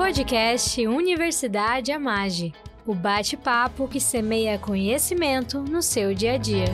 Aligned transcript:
Podcast 0.00 0.80
Universidade 0.86 1.92
Amage. 1.92 2.54
O 2.86 2.94
bate-papo 2.94 3.86
que 3.86 4.00
semeia 4.00 4.58
conhecimento 4.58 5.60
no 5.60 5.82
seu 5.82 6.14
dia 6.14 6.32
a 6.32 6.36
dia. 6.38 6.64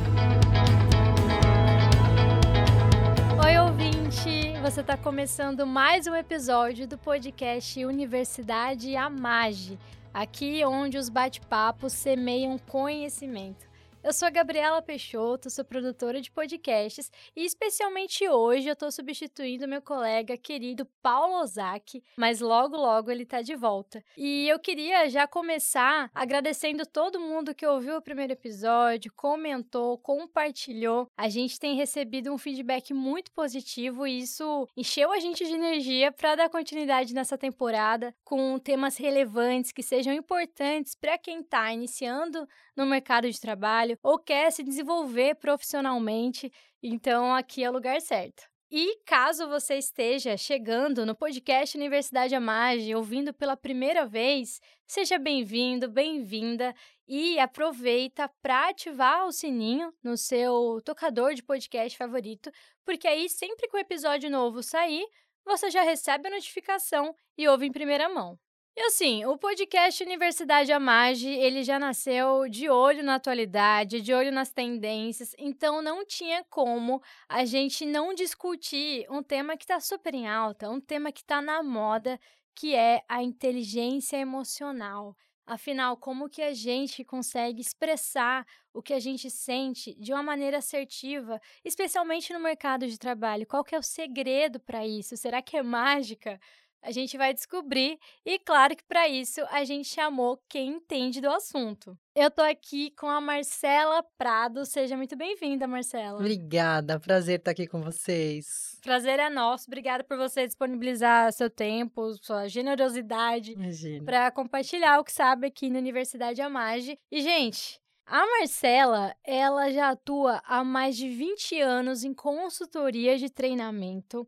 Oi, 3.45 3.59
ouvinte! 3.59 4.57
Você 4.63 4.81
está 4.81 4.97
começando 4.97 5.67
mais 5.67 6.07
um 6.07 6.15
episódio 6.15 6.87
do 6.87 6.97
podcast 6.97 7.85
Universidade 7.85 8.95
Amage. 8.95 9.77
Aqui 10.15 10.65
onde 10.65 10.97
os 10.97 11.09
bate-papos 11.09 11.95
semeiam 11.95 12.57
conhecimento. 12.59 13.67
Eu 14.07 14.13
sou 14.13 14.29
a 14.29 14.31
Gabriela 14.31 14.81
Peixoto, 14.81 15.51
sou 15.51 15.65
produtora 15.65 16.21
de 16.21 16.31
podcasts 16.31 17.11
e 17.35 17.45
especialmente 17.45 18.29
hoje 18.29 18.69
eu 18.69 18.75
estou 18.75 18.89
substituindo 18.93 19.67
meu 19.67 19.83
colega 19.83 20.37
querido 20.37 20.87
Paulo 21.03 21.41
Ozaki, 21.41 22.05
mas 22.17 22.41
logo 22.41 22.77
logo 22.77 23.11
ele 23.11 23.25
está 23.25 23.43
de 23.43 23.57
volta. 23.57 24.01
E 24.17 24.49
eu 24.49 24.61
queria 24.61 25.11
já 25.11 25.27
começar 25.27 26.09
agradecendo 26.15 26.87
todo 26.87 27.19
mundo 27.19 27.53
que 27.53 27.67
ouviu 27.67 27.97
o 27.97 28.01
primeiro 28.01 28.35
episódio, 28.35 29.13
comentou, 29.13 29.99
compartilhou. 29.99 31.11
A 31.17 31.29
gente 31.29 31.59
tem 31.59 31.75
recebido 31.75 32.33
um 32.33 32.39
feedback 32.39 32.95
muito 32.95 33.33
positivo 33.33 34.07
e 34.07 34.21
isso 34.21 34.69
encheu 34.77 35.11
a 35.11 35.19
gente 35.19 35.45
de 35.45 35.53
energia 35.53 36.13
para 36.13 36.37
dar 36.37 36.49
continuidade 36.49 37.13
nessa 37.13 37.37
temporada 37.37 38.15
com 38.25 38.57
temas 38.61 38.97
relevantes 38.97 39.73
que 39.73 39.83
sejam 39.83 40.15
importantes 40.15 40.95
para 40.95 41.19
quem 41.19 41.41
está 41.41 41.73
iniciando 41.73 42.47
no 42.77 42.87
mercado 42.87 43.29
de 43.29 43.41
trabalho 43.41 43.96
ou 44.03 44.19
quer 44.19 44.51
se 44.51 44.63
desenvolver 44.63 45.37
profissionalmente, 45.37 46.53
então 46.83 47.35
aqui 47.35 47.65
é 47.65 47.71
o 47.71 47.73
lugar 47.73 48.01
certo. 48.01 48.45
E 48.71 48.99
caso 49.05 49.49
você 49.49 49.77
esteja 49.77 50.37
chegando 50.37 51.07
no 51.07 51.15
podcast 51.15 51.77
Universidade 51.77 52.35
Amage, 52.35 52.95
ouvindo 52.97 53.33
pela 53.33 53.57
primeira 53.57 54.05
vez, 54.05 54.61
seja 54.87 55.19
bem-vindo, 55.19 55.89
bem-vinda 55.89 56.75
e 57.07 57.39
aproveita 57.39 58.29
para 58.43 58.71
ativar 58.71 59.25
o 59.25 59.33
sininho 59.33 59.95
no 60.03 60.17
seu 60.17 60.81
tocador 60.85 61.33
de 61.35 61.45
podcast 61.45 61.97
favorito, 61.97 62.51
porque 62.85 63.07
aí 63.07 63.29
sempre 63.29 63.69
que 63.69 63.77
o 63.77 63.81
episódio 63.81 64.29
novo 64.29 64.63
sair, 64.65 65.07
você 65.45 65.71
já 65.71 65.83
recebe 65.83 66.27
a 66.27 66.33
notificação 66.33 67.15
e 67.39 67.47
ouve 67.47 67.67
em 67.67 67.73
primeira 67.73 68.09
mão. 68.09 68.37
E 68.79 68.81
assim, 68.83 69.25
o 69.25 69.39
podcast 69.39 70.03
Universidade 70.05 70.71
Amage, 70.71 71.31
ele 71.31 71.63
já 71.65 71.79
nasceu 71.79 72.47
de 72.47 72.69
olho 72.69 73.03
na 73.03 73.15
atualidade, 73.15 74.03
de 74.03 74.13
olho 74.13 74.31
nas 74.31 74.53
tendências, 74.53 75.35
então 75.39 75.81
não 75.81 76.05
tinha 76.05 76.45
como 76.51 77.03
a 77.27 77.47
gente 77.47 77.87
não 77.87 78.13
discutir 78.13 79.07
um 79.11 79.23
tema 79.23 79.57
que 79.57 79.65
está 79.65 79.81
super 79.81 80.13
em 80.15 80.29
alta, 80.29 80.69
um 80.69 80.79
tema 80.79 81.11
que 81.11 81.23
está 81.23 81.41
na 81.41 81.63
moda, 81.63 82.21
que 82.55 82.75
é 82.75 83.03
a 83.09 83.23
inteligência 83.23 84.19
emocional. 84.19 85.17
Afinal, 85.47 85.97
como 85.97 86.29
que 86.29 86.43
a 86.43 86.53
gente 86.53 87.03
consegue 87.03 87.63
expressar 87.63 88.45
o 88.75 88.83
que 88.83 88.93
a 88.93 88.99
gente 88.99 89.31
sente 89.31 89.95
de 89.95 90.13
uma 90.13 90.23
maneira 90.23 90.59
assertiva, 90.59 91.41
especialmente 91.65 92.33
no 92.33 92.41
mercado 92.41 92.87
de 92.87 92.99
trabalho? 92.99 93.47
Qual 93.47 93.65
que 93.65 93.75
é 93.75 93.79
o 93.79 93.83
segredo 93.83 94.61
para 94.61 94.87
isso? 94.87 95.17
Será 95.17 95.41
que 95.41 95.57
é 95.57 95.63
mágica? 95.63 96.39
A 96.87 96.93
gente 96.93 97.19
vai 97.19 97.35
descobrir 97.35 97.99
e 98.25 98.39
claro 98.39 98.77
que 98.77 98.85
para 98.85 99.09
isso 99.09 99.41
a 99.51 99.65
gente 99.65 99.89
chamou 99.89 100.41
quem 100.49 100.77
entende 100.77 101.21
do 101.21 101.29
assunto. 101.29 101.99
Eu 102.15 102.31
tô 102.31 102.43
aqui 102.43 102.93
com 102.93 103.09
a 103.09 103.21
Marcela 103.21 104.05
Prado, 104.17 104.65
seja 104.65 104.97
muito 104.97 105.17
bem-vinda, 105.17 105.67
Marcela. 105.67 106.21
Obrigada, 106.21 107.01
prazer 107.01 107.41
estar 107.41 107.51
aqui 107.51 107.67
com 107.67 107.83
vocês. 107.83 108.79
Prazer 108.83 109.19
é 109.19 109.29
nosso, 109.29 109.65
obrigada 109.67 110.05
por 110.05 110.17
você 110.17 110.47
disponibilizar 110.47 111.33
seu 111.33 111.51
tempo, 111.51 112.15
sua 112.23 112.47
generosidade 112.47 113.57
para 114.05 114.31
compartilhar 114.31 115.01
o 115.01 115.05
que 115.05 115.13
sabe 115.13 115.49
aqui 115.49 115.69
na 115.69 115.81
Universidade 115.81 116.41
Amage. 116.41 116.97
E 117.11 117.21
gente, 117.21 117.81
a 118.07 118.25
Marcela, 118.39 119.13
ela 119.25 119.73
já 119.73 119.91
atua 119.91 120.41
há 120.47 120.63
mais 120.63 120.97
de 120.97 121.09
20 121.09 121.61
anos 121.61 122.05
em 122.05 122.15
consultoria 122.15 123.19
de 123.19 123.29
treinamento 123.29 124.25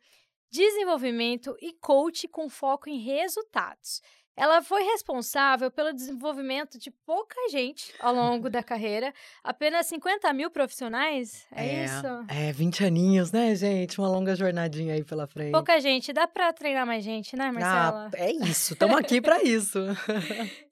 desenvolvimento 0.50 1.56
e 1.60 1.72
coach 1.75 2.26
com 2.28 2.48
foco 2.48 2.88
em 2.88 2.98
resultados. 2.98 4.00
Ela 4.38 4.62
foi 4.62 4.84
responsável 4.84 5.69
pelo 5.69 5.93
desenvolvimento 5.93 6.78
de 6.78 6.93
pouca 6.93 7.34
gente 7.50 7.93
ao 7.99 8.15
longo 8.15 8.49
da 8.49 8.62
carreira, 8.62 9.12
apenas 9.43 9.88
50 9.88 10.32
mil 10.32 10.49
profissionais, 10.49 11.44
é, 11.50 11.66
é, 11.66 11.84
isso? 11.84 12.06
É, 12.28 12.53
20 12.53 12.84
aninhos, 12.84 13.32
né, 13.32 13.53
gente? 13.56 13.98
Uma 13.98 14.09
longa 14.09 14.37
jornadinha 14.37 14.94
aí 14.94 15.03
pela 15.03 15.27
frente. 15.27 15.50
Pouca 15.50 15.81
gente, 15.81 16.12
dá 16.12 16.28
para 16.28 16.53
treinar 16.53 16.87
mais 16.87 17.03
gente, 17.03 17.34
né, 17.34 17.50
Marcela? 17.50 18.10
Ah, 18.15 18.16
é 18.16 18.31
isso, 18.31 18.75
estamos 18.75 18.97
aqui 18.97 19.21
para 19.21 19.43
isso. 19.43 19.81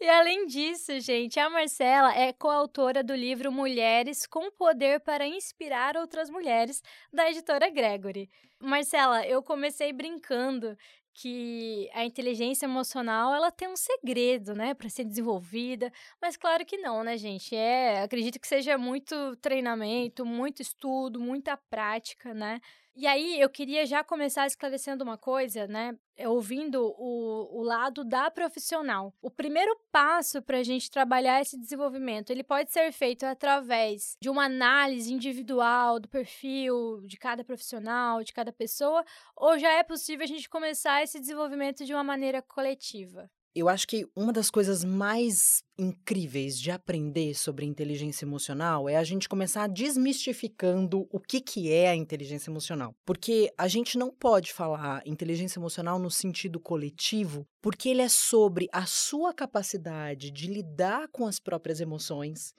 e 0.00 0.09
além 0.09 0.47
disso, 0.47 1.00
gente, 1.00 1.41
a 1.41 1.50
Marcela 1.50 2.16
é 2.16 2.32
coautora 2.32 3.03
do 3.03 3.16
livro 3.16 3.50
Mulheres 3.50 4.28
com 4.28 4.49
Poder 4.49 5.00
para 5.00 5.26
Inspirar 5.26 5.97
Outras 5.97 6.31
Mulheres, 6.31 6.84
da 7.12 7.28
editora 7.28 7.69
Gregory. 7.69 8.31
Marcela, 8.60 9.26
eu 9.26 9.43
comecei 9.43 9.93
brincando 9.93 10.78
que 11.19 11.88
a 11.94 12.04
inteligência 12.04 12.66
emocional 12.66 13.34
ela 13.34 13.50
tem 13.50 13.69
um 13.69 13.77
segredo, 13.77 14.54
né, 14.54 14.75
para 14.75 14.88
ser 14.91 15.04
desenvolvida, 15.04 15.91
mas 16.21 16.37
claro 16.37 16.65
que 16.65 16.77
não, 16.77 17.03
né, 17.03 17.16
gente? 17.16 17.56
É, 17.56 18.03
acredito 18.03 18.38
que 18.38 18.47
seja 18.47 18.77
muito 18.77 19.34
treinamento, 19.37 20.26
muito 20.26 20.60
estudo, 20.60 21.19
muita 21.19 21.56
prática, 21.56 22.34
né? 22.34 22.60
E 22.99 23.07
aí, 23.07 23.39
eu 23.39 23.51
queria 23.51 23.84
já 23.84 24.03
começar 24.03 24.47
esclarecendo 24.47 25.05
uma 25.05 25.19
coisa, 25.19 25.67
né? 25.67 25.95
É, 26.17 26.27
ouvindo 26.27 26.83
o, 26.83 27.61
o 27.61 27.62
lado 27.62 28.03
da 28.03 28.31
profissional. 28.31 29.12
O 29.21 29.31
primeiro 29.31 29.79
passo 29.93 30.41
para 30.41 30.59
a 30.59 30.62
gente 30.62 30.91
trabalhar 30.91 31.43
esse 31.43 31.59
desenvolvimento, 31.61 32.31
ele 32.31 32.43
pode 32.43 32.73
ser 32.73 32.91
feito 32.93 33.25
através 33.25 34.17
de 34.19 34.31
uma 34.31 34.47
análise 34.47 35.12
individual 35.12 36.01
do 36.01 36.09
perfil 36.09 37.03
de 37.06 37.19
cada 37.19 37.45
profissional, 37.45 38.25
de 38.25 38.33
cada 38.33 38.51
pessoa, 38.51 39.05
ou 39.37 39.59
já 39.59 39.71
é 39.73 39.83
possível 39.83 40.25
a 40.25 40.27
gente 40.27 40.49
começar 40.49 41.03
esse 41.03 41.21
desenvolvimento 41.21 41.85
de 41.85 41.93
uma 41.93 42.03
maneira 42.03 42.41
coletiva? 42.41 43.31
Eu 43.56 43.71
acho 43.71 43.89
que 43.89 44.06
uma 44.15 44.34
das 44.34 44.50
coisas 44.50 44.84
mais 44.84 45.65
incríveis 45.78 46.61
de 46.61 46.71
aprender 46.71 47.34
sobre 47.34 47.65
inteligência 47.65 48.27
emocional 48.27 48.87
é 48.87 48.97
a 48.97 49.03
gente 49.03 49.31
começar 49.31 49.67
desmistificando 49.67 51.09
o 51.11 51.19
que, 51.19 51.41
que 51.41 51.72
é 51.72 51.89
a 51.89 51.97
inteligência 51.97 52.50
emocional. 52.50 52.94
Porque 53.03 53.50
a 53.56 53.67
gente 53.67 53.97
não 53.97 54.11
pode 54.11 54.53
falar 54.53 55.00
inteligência 55.06 55.59
emocional 55.59 55.99
no 55.99 56.11
sentido 56.11 56.61
coletivo, 56.61 57.49
porque 57.62 57.89
ele 57.89 58.03
é 58.03 58.11
sobre 58.11 58.69
a 58.71 58.84
sua 58.84 59.33
capacidade 59.33 60.31
de 60.31 60.49
lidar 60.49 61.09
com 61.09 61.27
as 61.27 61.41
próprias 61.41 61.81
emoções 61.81 62.55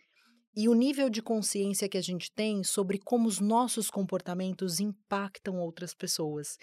e 0.57 0.67
o 0.67 0.73
nível 0.73 1.07
de 1.07 1.21
consciência 1.21 1.87
que 1.87 1.99
a 1.99 2.01
gente 2.01 2.31
tem 2.31 2.63
sobre 2.63 2.97
como 2.97 3.27
os 3.27 3.39
nossos 3.39 3.91
comportamentos 3.91 4.79
impactam 4.79 5.59
outras 5.59 5.93
pessoas. 5.93 6.57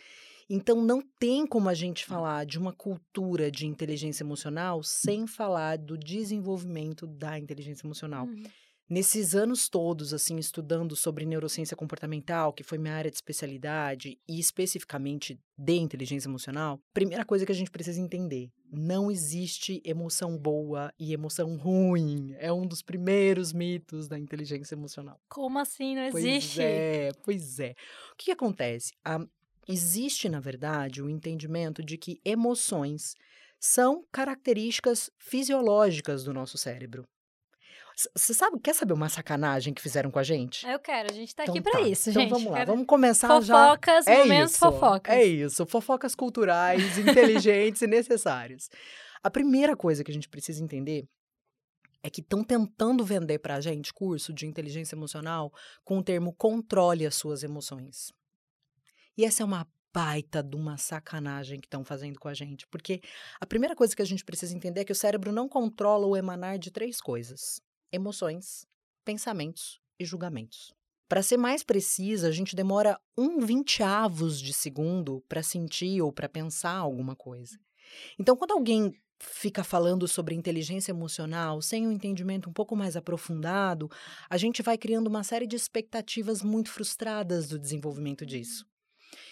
Então, 0.51 0.83
não 0.83 1.01
tem 1.01 1.47
como 1.47 1.69
a 1.69 1.75
gente 1.75 2.05
falar 2.05 2.45
de 2.45 2.59
uma 2.59 2.73
cultura 2.73 3.53
de 3.53 3.69
inteligência 3.69 4.25
emocional 4.25 4.83
sem 4.83 5.29
falar 5.29 5.79
do 5.79 5.97
desenvolvimento 5.97 7.07
da 7.07 7.39
inteligência 7.39 7.87
emocional. 7.87 8.27
Uhum. 8.27 8.43
Nesses 8.89 9.35
anos 9.35 9.69
todos, 9.69 10.13
assim, 10.13 10.37
estudando 10.37 10.95
sobre 10.95 11.25
neurociência 11.25 11.77
comportamental, 11.77 12.53
que 12.53 12.63
foi 12.63 12.77
minha 12.77 12.95
área 12.95 13.11
de 13.11 13.17
especialidade, 13.17 14.19
e 14.29 14.39
especificamente 14.39 15.41
de 15.57 15.77
inteligência 15.77 16.29
emocional, 16.29 16.79
primeira 16.93 17.25
coisa 17.25 17.47
que 17.47 17.53
a 17.53 17.55
gente 17.55 17.71
precisa 17.71 18.01
entender: 18.01 18.51
não 18.71 19.11
existe 19.11 19.81
emoção 19.85 20.37
boa 20.37 20.93
e 20.99 21.13
emoção 21.13 21.57
ruim. 21.57 22.35
É 22.39 22.53
um 22.53 22.67
dos 22.67 22.83
primeiros 22.83 23.53
mitos 23.53 24.07
da 24.07 24.19
inteligência 24.19 24.75
emocional. 24.75 25.19
Como 25.29 25.59
assim? 25.59 25.95
Não 25.95 26.03
existe? 26.03 26.57
Pois 26.57 26.59
é, 26.59 27.11
pois 27.23 27.61
é. 27.61 27.71
O 28.13 28.17
que, 28.17 28.27
que 28.27 28.33
acontece? 28.33 28.93
A, 29.05 29.27
Existe, 29.67 30.29
na 30.29 30.41
verdade, 30.41 31.03
o 31.03 31.09
entendimento 31.09 31.83
de 31.83 31.97
que 31.97 32.21
emoções 32.25 33.15
são 33.59 34.05
características 34.13 35.11
fisiológicas 35.17 36.23
do 36.23 36.35
nosso 36.35 36.59
cérebro. 36.59 37.07
Você 38.15 38.35
sabe, 38.35 38.59
quer 38.61 38.75
saber 38.75 38.93
uma 38.93 39.09
sacanagem 39.09 39.73
que 39.73 39.81
fizeram 39.81 40.11
com 40.11 40.19
a 40.19 40.23
gente? 40.23 40.67
Eu 40.67 40.79
quero, 40.81 41.13
a 41.13 41.15
gente 41.15 41.35
tá 41.35 41.45
então, 41.45 41.55
aqui 41.55 41.63
para 41.63 41.73
tá. 41.73 41.81
isso, 41.83 42.11
então, 42.11 42.23
gente. 42.23 42.29
Então 42.29 42.39
vamos 42.39 42.53
lá, 42.53 42.59
quero... 42.59 42.73
vamos 42.73 42.87
começar 42.87 43.29
fofocas, 43.29 43.47
já. 43.47 43.69
Fofocas, 43.69 44.07
é 44.07 44.19
momentos 44.19 44.53
isso, 44.53 44.59
fofocas. 44.59 45.15
É 45.15 45.25
isso, 45.25 45.67
fofocas 45.67 46.15
culturais, 46.15 46.99
inteligentes 46.99 47.83
e 47.83 47.87
necessárias. 47.87 48.69
A 49.23 49.31
primeira 49.31 49.77
coisa 49.77 50.03
que 50.03 50.11
a 50.11 50.15
gente 50.15 50.29
precisa 50.29 50.63
entender 50.63 51.09
é 52.03 52.11
que 52.11 52.21
estão 52.21 52.45
tentando 52.45 53.05
vender 53.05 53.39
para 53.39 53.55
a 53.55 53.61
gente 53.61 53.95
curso 53.95 54.33
de 54.33 54.47
inteligência 54.47 54.95
emocional 54.95 55.53
com 55.83 55.99
o 55.99 56.03
termo 56.03 56.35
controle 56.35 57.07
as 57.07 57.15
suas 57.15 57.43
emoções. 57.43 58.13
E 59.17 59.25
essa 59.25 59.43
é 59.43 59.47
uma 59.47 59.67
baita 59.95 60.43
de 60.43 60.57
uma 60.57 60.77
sacanagem 60.77 61.61
que 61.61 61.69
estão 61.69 61.85
fazendo 61.85 62.19
com 62.19 62.29
a 62.29 62.35
gente. 62.35 62.67
Porque 62.67 63.01
a 63.41 63.47
primeira 63.47 63.77
coisa 63.77 63.95
que 63.95 64.03
a 64.03 64.05
gente 64.05 64.25
precisa 64.25 64.55
entender 64.55 64.81
é 64.81 64.85
que 64.85 64.93
o 64.93 64.97
cérebro 64.97 65.31
não 65.31 65.49
controla 65.49 66.07
o 66.07 66.17
emanar 66.17 66.59
de 66.59 66.71
três 66.71 67.01
coisas: 67.01 67.63
emoções, 67.95 68.67
pensamentos 69.05 69.81
e 69.99 70.05
julgamentos. 70.05 70.73
Para 71.09 71.23
ser 71.23 71.37
mais 71.37 71.63
precisa, 71.63 72.29
a 72.29 72.33
gente 72.33 72.57
demora 72.57 72.99
um 73.17 73.41
vinteavos 73.41 74.41
de 74.41 74.53
segundo 74.53 75.23
para 75.29 75.43
sentir 75.43 76.01
ou 76.03 76.13
para 76.13 76.29
pensar 76.29 76.77
alguma 76.77 77.15
coisa. 77.15 77.59
Então, 78.19 78.37
quando 78.37 78.53
alguém 78.53 78.93
fica 79.19 79.63
falando 79.63 80.07
sobre 80.09 80.35
inteligência 80.35 80.93
emocional 80.93 81.63
sem 81.63 81.87
um 81.87 81.93
entendimento 81.93 82.49
um 82.49 82.53
pouco 82.53 82.77
mais 82.77 82.97
aprofundado, 82.97 83.91
a 84.29 84.37
gente 84.37 84.63
vai 84.63 84.77
criando 84.77 85.07
uma 85.07 85.23
série 85.23 85.47
de 85.47 85.57
expectativas 85.57 86.43
muito 86.43 86.71
frustradas 86.71 87.49
do 87.49 87.59
desenvolvimento 87.59 88.27
disso. 88.27 88.67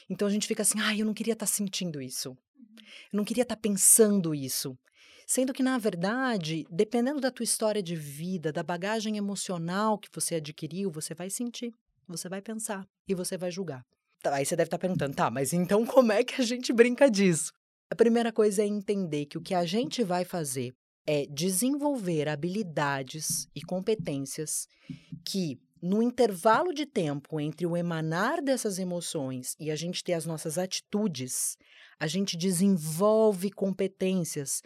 Então 0.09 0.26
a 0.29 0.31
gente 0.31 0.47
fica 0.47 0.62
assim, 0.62 0.81
ah, 0.81 0.97
eu 0.97 1.05
não 1.05 1.14
queria 1.14 1.32
estar 1.32 1.47
tá 1.47 1.53
sentindo 1.53 2.00
isso. 2.00 2.37
Eu 3.12 3.17
não 3.17 3.25
queria 3.25 3.43
estar 3.43 3.56
tá 3.56 3.61
pensando 3.61 4.35
isso. 4.35 4.79
Sendo 5.34 5.55
que, 5.55 5.62
na 5.62 5.79
verdade, 5.79 6.67
dependendo 6.70 7.19
da 7.19 7.31
tua 7.31 7.44
história 7.44 7.82
de 7.82 7.96
vida, 7.96 8.52
da 8.52 8.62
bagagem 8.62 9.17
emocional 9.17 9.96
que 9.96 10.11
você 10.12 10.34
adquiriu, 10.34 10.90
você 10.90 11.14
vai 11.14 11.31
sentir, 11.31 11.73
você 12.06 12.29
vai 12.29 12.43
pensar 12.43 12.87
e 13.08 13.14
você 13.14 13.38
vai 13.38 13.50
julgar. 13.50 13.82
Tá, 14.23 14.34
aí 14.34 14.44
você 14.44 14.55
deve 14.55 14.67
estar 14.67 14.76
tá 14.76 14.81
perguntando, 14.82 15.17
tá, 15.17 15.31
mas 15.31 15.55
então 15.55 15.87
como 15.88 16.12
é 16.12 16.23
que 16.23 16.38
a 16.38 16.44
gente 16.44 16.70
brinca 16.70 17.11
disso? 17.11 17.50
A 17.90 17.94
primeira 17.94 18.31
coisa 18.31 18.61
é 18.61 18.67
entender 18.67 19.25
que 19.25 19.38
o 19.38 19.40
que 19.40 19.55
a 19.55 19.64
gente 19.64 20.05
vai 20.05 20.23
fazer 20.23 20.75
é 21.06 21.25
desenvolver 21.25 22.28
habilidades 22.28 23.46
e 23.55 23.62
competências 23.62 24.69
que, 25.25 25.58
no 25.81 26.02
intervalo 26.02 26.75
de 26.75 26.85
tempo 26.85 27.40
entre 27.40 27.67
o 27.67 27.75
emanar 27.75 28.43
dessas 28.43 28.78
emoções 28.78 29.56
e 29.58 29.70
a 29.70 29.76
gente 29.76 30.05
ter 30.05 30.12
as 30.12 30.26
nossas 30.26 30.58
atitudes, 30.58 31.56
a 31.99 32.06
gente 32.06 32.37
desenvolve 32.37 33.50
competências 33.50 34.61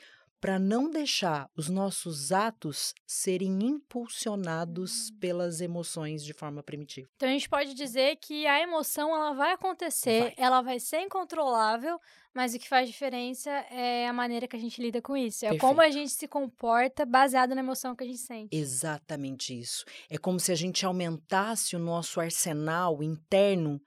para 0.47 0.61
não 0.61 0.89
deixar 0.89 1.51
os 1.57 1.69
nossos 1.69 2.31
atos 2.31 2.95
serem 3.05 3.59
impulsionados 3.65 5.11
hum. 5.11 5.19
pelas 5.19 5.61
emoções 5.61 6.25
de 6.25 6.33
forma 6.33 6.63
primitiva. 6.63 7.09
Então 7.17 7.29
a 7.29 7.33
gente 7.33 7.49
pode 7.49 7.75
dizer 7.75 8.15
que 8.21 8.47
a 8.47 8.61
emoção 8.61 9.13
ela 9.13 9.33
vai 9.33 9.55
acontecer, 9.55 10.21
vai. 10.21 10.35
ela 10.37 10.63
vai 10.63 10.79
ser 10.79 11.01
incontrolável, 11.01 11.99
mas 12.33 12.55
o 12.55 12.61
que 12.61 12.69
faz 12.69 12.89
diferença 12.89 13.51
é 13.51 14.07
a 14.07 14.13
maneira 14.13 14.47
que 14.47 14.55
a 14.55 14.59
gente 14.59 14.81
lida 14.81 15.03
com 15.03 15.17
isso. 15.17 15.45
É 15.45 15.49
Perfeito. 15.49 15.67
como 15.67 15.81
a 15.81 15.91
gente 15.91 16.13
se 16.13 16.29
comporta 16.29 17.05
baseado 17.05 17.53
na 17.53 17.61
emoção 17.61 17.97
que 17.97 18.05
a 18.05 18.07
gente 18.07 18.21
sente. 18.21 18.57
Exatamente 18.57 19.59
isso. 19.59 19.85
É 20.09 20.17
como 20.17 20.39
se 20.39 20.53
a 20.53 20.57
gente 20.57 20.87
aumentasse 20.87 21.75
o 21.75 21.81
nosso 21.81 22.21
arsenal 22.21 23.03
interno 23.03 23.81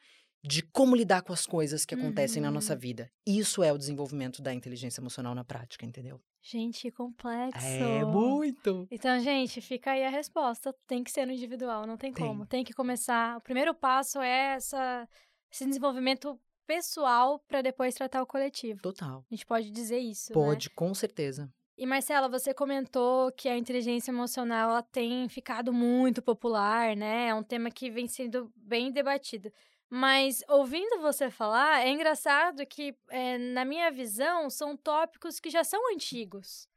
de 0.44 0.62
como 0.62 0.94
lidar 0.94 1.22
com 1.22 1.32
as 1.32 1.46
coisas 1.46 1.86
que 1.86 1.96
acontecem 1.96 2.42
uhum. 2.42 2.48
na 2.48 2.52
nossa 2.52 2.74
uhum. 2.74 2.80
vida. 2.80 3.10
Isso 3.26 3.64
é 3.64 3.72
o 3.72 3.78
desenvolvimento 3.78 4.42
da 4.42 4.54
inteligência 4.54 5.00
emocional 5.00 5.34
na 5.34 5.46
prática, 5.46 5.86
entendeu? 5.86 6.20
Gente, 6.42 6.90
complexo. 6.92 7.66
É 7.66 8.04
muito. 8.06 8.88
Então, 8.90 9.20
gente, 9.20 9.62
fica 9.62 9.92
aí 9.92 10.04
a 10.04 10.10
resposta. 10.10 10.74
Tem 10.88 11.04
que 11.04 11.12
ser 11.12 11.26
no 11.26 11.34
individual, 11.34 11.86
não 11.86 11.98
tem, 11.98 12.14
tem. 12.14 12.26
como. 12.26 12.46
Tem 12.46 12.64
que 12.64 12.74
começar. 12.74 13.38
O 13.38 13.42
primeiro 13.42 13.74
passo 13.74 14.20
é 14.22 14.56
essa, 14.56 15.08
esse 15.52 15.66
desenvolvimento 15.66 16.40
pessoal 16.66 17.40
para 17.48 17.62
depois 17.62 17.96
tratar 17.96 18.22
o 18.22 18.28
coletivo. 18.28 18.82
Total. 18.82 19.26
A 19.30 19.36
gente 19.36 19.46
pode 19.46 19.72
dizer 19.72 20.00
isso. 20.00 20.32
Pode, 20.32 20.68
né? 20.68 20.74
com 20.76 20.94
certeza. 20.94 21.52
E 21.78 21.86
Marcela, 21.86 22.28
você 22.28 22.54
comentou 22.54 23.32
que 23.32 23.48
a 23.48 23.58
inteligência 23.58 24.12
emocional 24.12 24.84
tem 24.84 25.28
ficado 25.30 25.72
muito 25.72 26.22
popular, 26.22 26.96
né? 26.96 27.30
É 27.30 27.34
um 27.34 27.42
tema 27.42 27.72
que 27.72 27.90
vem 27.90 28.06
sendo 28.06 28.52
bem 28.56 28.92
debatido. 28.92 29.50
Mas 29.90 30.44
ouvindo 30.48 31.02
você 31.02 31.32
falar, 31.32 31.82
é 31.86 31.90
engraçado 31.90 32.66
que, 32.66 32.96
é, 33.10 33.38
na 33.40 33.66
minha 33.66 33.92
visão, 33.92 34.50
são 34.50 34.78
tópicos 34.78 35.40
que 35.40 35.50
já 35.50 35.64
são 35.64 35.92
antigos. 35.94 36.69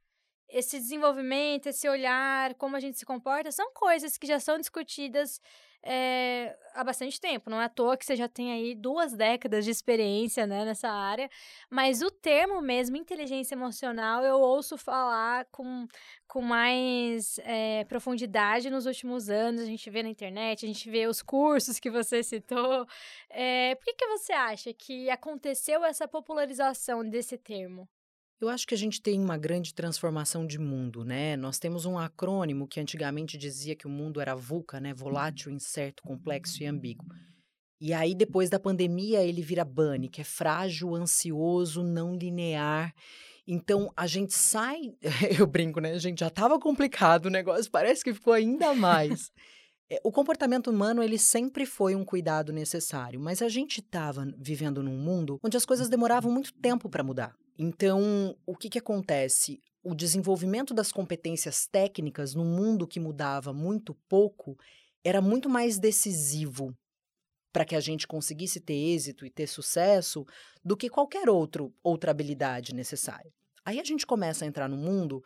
Esse 0.53 0.79
desenvolvimento, 0.79 1.67
esse 1.67 1.89
olhar, 1.89 2.55
como 2.55 2.77
a 2.77 2.81
gente 2.81 2.99
se 2.99 3.07
comporta, 3.07 3.51
são 3.51 3.73
coisas 3.73 4.19
que 4.19 4.27
já 4.27 4.39
são 4.39 4.59
discutidas 4.59 5.41
é, 5.83 6.57
há 6.75 6.85
bastante 6.85 7.19
tempo. 7.21 7.49
Não 7.49 7.61
é 7.61 7.65
à 7.65 7.69
toa 7.69 7.97
que 7.97 8.05
você 8.05 8.15
já 8.15 8.29
tem 8.29 8.53
aí 8.53 8.75
duas 8.75 9.15
décadas 9.15 9.65
de 9.65 9.71
experiência 9.71 10.47
né, 10.47 10.65
nessa 10.65 10.91
área. 10.91 11.31
Mas 11.71 12.03
o 12.03 12.11
termo 12.11 12.61
mesmo, 12.61 12.97
inteligência 12.97 13.55
emocional, 13.55 14.23
eu 14.23 14.39
ouço 14.41 14.77
falar 14.77 15.47
com, 15.51 15.87
com 16.29 16.43
mais 16.43 17.39
é, 17.45 17.85
profundidade 17.85 18.69
nos 18.69 18.85
últimos 18.85 19.31
anos. 19.31 19.63
A 19.63 19.67
gente 19.67 19.89
vê 19.89 20.03
na 20.03 20.11
internet, 20.11 20.67
a 20.67 20.69
gente 20.69 20.89
vê 20.91 21.07
os 21.07 21.23
cursos 21.23 21.81
que 21.81 21.91
você 21.91 22.23
citou. 22.23 22.87
É, 23.31 23.75
por 23.77 23.85
que, 23.87 23.95
que 23.95 24.07
você 24.07 24.33
acha 24.35 24.73
que 24.75 25.09
aconteceu 25.09 25.83
essa 25.83 26.07
popularização 26.07 27.03
desse 27.09 27.39
termo? 27.39 27.89
Eu 28.43 28.49
acho 28.49 28.67
que 28.67 28.75
a 28.75 28.79
gente 28.79 29.01
tem 29.01 29.21
uma 29.21 29.39
grande 29.39 29.73
transformação 29.73 30.45
de 30.45 30.59
mundo, 30.59 31.05
né? 31.05 31.37
Nós 31.37 31.61
temos 31.61 31.87
um 31.87 31.97
acrônimo 31.97 32.67
que 32.67 32.81
antigamente 32.81 33.39
dizia 33.39 33.77
que 33.77 33.87
o 33.87 33.91
mundo 33.91 34.21
era 34.21 34.35
VUCA, 34.35 34.81
né? 34.81 34.93
Volátil, 34.93 35.53
incerto, 35.53 36.03
complexo 36.03 36.61
e 36.61 36.67
ambíguo. 36.67 37.07
E 37.81 37.93
aí, 37.93 38.17
depois 38.17 38.51
da 38.51 38.59
pandemia, 38.59 39.23
ele 39.23 39.43
vira 39.43 39.65
BANI, 39.65 40.09
que 40.09 40.21
é 40.21 40.25
frágil, 40.25 40.93
ansioso, 40.97 41.85
não 41.85 42.17
linear. 42.17 42.93
Então, 43.47 43.93
a 43.97 44.09
gente 44.09 44.35
sai. 44.35 44.93
Eu 45.39 45.47
brinco, 45.47 45.79
né? 45.79 45.93
A 45.93 45.99
gente 45.99 46.19
já 46.19 46.27
estava 46.27 46.59
complicado 46.59 47.27
o 47.27 47.31
negócio, 47.31 47.71
parece 47.71 48.03
que 48.03 48.13
ficou 48.13 48.33
ainda 48.33 48.75
mais. 48.75 49.31
É, 49.91 50.01
o 50.03 50.11
comportamento 50.11 50.71
humano 50.71 51.03
ele 51.03 51.19
sempre 51.19 51.67
foi 51.67 51.95
um 51.95 52.03
cuidado 52.03 52.51
necessário, 52.51 53.21
mas 53.21 53.43
a 53.43 53.49
gente 53.51 53.81
estava 53.81 54.27
vivendo 54.39 54.83
num 54.83 54.97
mundo 54.97 55.39
onde 55.43 55.55
as 55.55 55.67
coisas 55.67 55.91
demoravam 55.91 56.33
muito 56.33 56.51
tempo 56.55 56.89
para 56.89 57.03
mudar. 57.03 57.37
Então, 57.59 58.37
o 58.47 58.57
que, 58.57 58.69
que 58.69 58.79
acontece? 58.79 59.61
O 59.83 59.95
desenvolvimento 59.95 60.73
das 60.73 60.93
competências 60.93 61.67
técnicas 61.67 62.35
num 62.35 62.45
mundo 62.45 62.87
que 62.87 63.01
mudava 63.01 63.53
muito 63.53 63.95
pouco 64.09 64.57
era 65.05 65.21
muito 65.21 65.49
mais 65.49 65.79
decisivo 65.79 66.77
para 67.53 67.65
que 67.65 67.77
a 67.77 67.81
gente 67.81 68.07
conseguisse 68.07 68.61
ter 68.61 68.75
êxito 68.75 69.27
e 69.27 69.31
ter 69.31 69.47
sucesso 69.47 70.25
do 70.65 70.77
que 70.77 70.89
qualquer 70.89 71.29
outro, 71.29 71.75
outra 71.83 72.11
habilidade 72.11 72.75
necessária. 72.75 73.31
Aí 73.65 73.79
a 73.79 73.85
gente 73.85 74.07
começa 74.07 74.45
a 74.45 74.49
entrar 74.49 74.69
num 74.69 74.77
mundo 74.77 75.23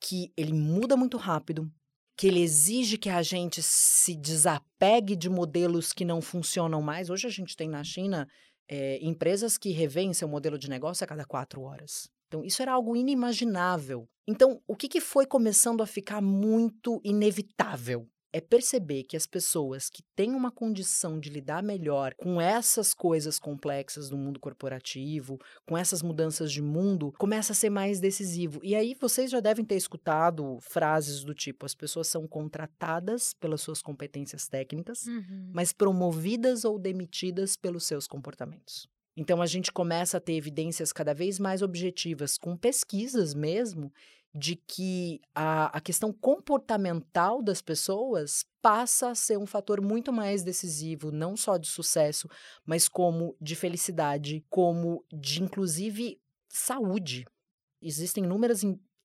que 0.00 0.32
ele 0.36 0.54
muda 0.54 0.96
muito 0.96 1.18
rápido, 1.18 1.70
que 2.16 2.26
ele 2.26 2.40
exige 2.40 2.96
que 2.96 3.10
a 3.10 3.22
gente 3.22 3.62
se 3.62 4.16
desapegue 4.16 5.14
de 5.14 5.28
modelos 5.28 5.92
que 5.92 6.04
não 6.04 6.22
funcionam 6.22 6.80
mais. 6.80 7.10
Hoje 7.10 7.26
a 7.26 7.30
gente 7.30 7.56
tem 7.56 7.68
na 7.68 7.84
China 7.84 8.26
é, 8.70 8.98
empresas 9.02 9.58
que 9.58 9.70
revêem 9.70 10.14
seu 10.14 10.28
modelo 10.28 10.56
de 10.56 10.70
negócio 10.70 11.02
a 11.02 11.06
cada 11.06 11.24
quatro 11.24 11.62
horas. 11.62 12.08
Então, 12.28 12.44
isso 12.44 12.62
era 12.62 12.72
algo 12.72 12.96
inimaginável. 12.96 14.08
Então, 14.28 14.62
o 14.64 14.76
que, 14.76 14.88
que 14.88 15.00
foi 15.00 15.26
começando 15.26 15.82
a 15.82 15.86
ficar 15.86 16.22
muito 16.22 17.00
inevitável? 17.02 18.06
É 18.32 18.40
perceber 18.40 19.04
que 19.04 19.16
as 19.16 19.26
pessoas 19.26 19.88
que 19.88 20.02
têm 20.14 20.34
uma 20.34 20.50
condição 20.50 21.18
de 21.18 21.30
lidar 21.30 21.62
melhor 21.62 22.14
com 22.14 22.40
essas 22.40 22.94
coisas 22.94 23.38
complexas 23.38 24.08
do 24.08 24.16
mundo 24.16 24.38
corporativo, 24.38 25.38
com 25.66 25.76
essas 25.76 26.02
mudanças 26.02 26.52
de 26.52 26.62
mundo, 26.62 27.12
começa 27.18 27.52
a 27.52 27.56
ser 27.56 27.70
mais 27.70 28.00
decisivo. 28.00 28.60
E 28.62 28.74
aí 28.74 28.94
vocês 28.98 29.30
já 29.30 29.40
devem 29.40 29.64
ter 29.64 29.76
escutado 29.76 30.58
frases 30.60 31.24
do 31.24 31.34
tipo: 31.34 31.66
as 31.66 31.74
pessoas 31.74 32.08
são 32.08 32.26
contratadas 32.26 33.34
pelas 33.34 33.60
suas 33.60 33.82
competências 33.82 34.48
técnicas, 34.48 35.06
uhum. 35.06 35.50
mas 35.52 35.72
promovidas 35.72 36.64
ou 36.64 36.78
demitidas 36.78 37.56
pelos 37.56 37.84
seus 37.84 38.06
comportamentos. 38.06 38.88
Então 39.16 39.42
a 39.42 39.46
gente 39.46 39.72
começa 39.72 40.16
a 40.16 40.20
ter 40.20 40.34
evidências 40.34 40.92
cada 40.92 41.12
vez 41.12 41.38
mais 41.38 41.62
objetivas, 41.62 42.38
com 42.38 42.56
pesquisas 42.56 43.34
mesmo, 43.34 43.92
de 44.34 44.56
que 44.56 45.20
a, 45.34 45.76
a 45.76 45.80
questão 45.80 46.12
comportamental 46.12 47.42
das 47.42 47.60
pessoas 47.60 48.44
passa 48.62 49.10
a 49.10 49.14
ser 49.14 49.36
um 49.38 49.46
fator 49.46 49.80
muito 49.80 50.12
mais 50.12 50.42
decisivo, 50.42 51.10
não 51.10 51.36
só 51.36 51.56
de 51.56 51.68
sucesso, 51.68 52.28
mas 52.64 52.88
como 52.88 53.36
de 53.40 53.56
felicidade, 53.56 54.44
como 54.48 55.04
de 55.12 55.42
inclusive 55.42 56.20
saúde. 56.48 57.24
Existem 57.82 58.24
inúmeras 58.24 58.62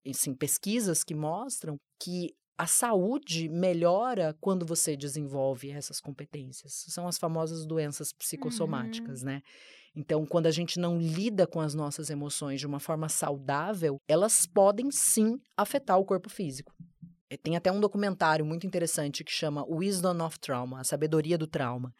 assim, 0.07 0.35
pesquisas 0.35 1.03
que 1.03 1.15
mostram 1.15 1.77
que 1.99 2.35
a 2.57 2.67
saúde 2.67 3.49
melhora 3.49 4.35
quando 4.39 4.65
você 4.65 4.95
desenvolve 4.95 5.71
essas 5.71 5.99
competências. 5.99 6.85
São 6.87 7.07
as 7.07 7.17
famosas 7.17 7.65
doenças 7.65 8.13
psicossomáticas, 8.13 9.21
uhum. 9.21 9.27
né? 9.27 9.41
Então, 9.95 10.25
quando 10.25 10.47
a 10.47 10.51
gente 10.51 10.77
não 10.77 10.99
lida 10.99 11.47
com 11.47 11.61
as 11.61 11.73
nossas 11.73 12.09
emoções 12.09 12.59
de 12.59 12.67
uma 12.67 12.79
forma 12.79 13.07
saudável, 13.07 13.99
elas 14.07 14.45
podem 14.45 14.91
sim 14.91 15.39
afetar 15.55 15.97
o 15.97 16.05
corpo 16.05 16.29
físico. 16.29 16.73
Tem 17.41 17.55
até 17.55 17.71
um 17.71 17.79
documentário 17.79 18.45
muito 18.45 18.67
interessante 18.67 19.23
que 19.23 19.31
chama 19.31 19.65
Wisdom 19.67 20.23
of 20.23 20.39
Trauma, 20.39 20.81
a 20.81 20.83
sabedoria 20.83 21.37
do 21.37 21.47
trauma, 21.47 21.93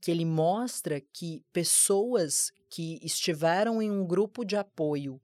que 0.00 0.10
ele 0.10 0.24
mostra 0.24 1.00
que 1.00 1.42
pessoas 1.52 2.50
que 2.68 2.98
estiveram 3.02 3.80
em 3.80 3.90
um 3.90 4.04
grupo 4.04 4.44
de 4.44 4.56
apoio, 4.56 5.20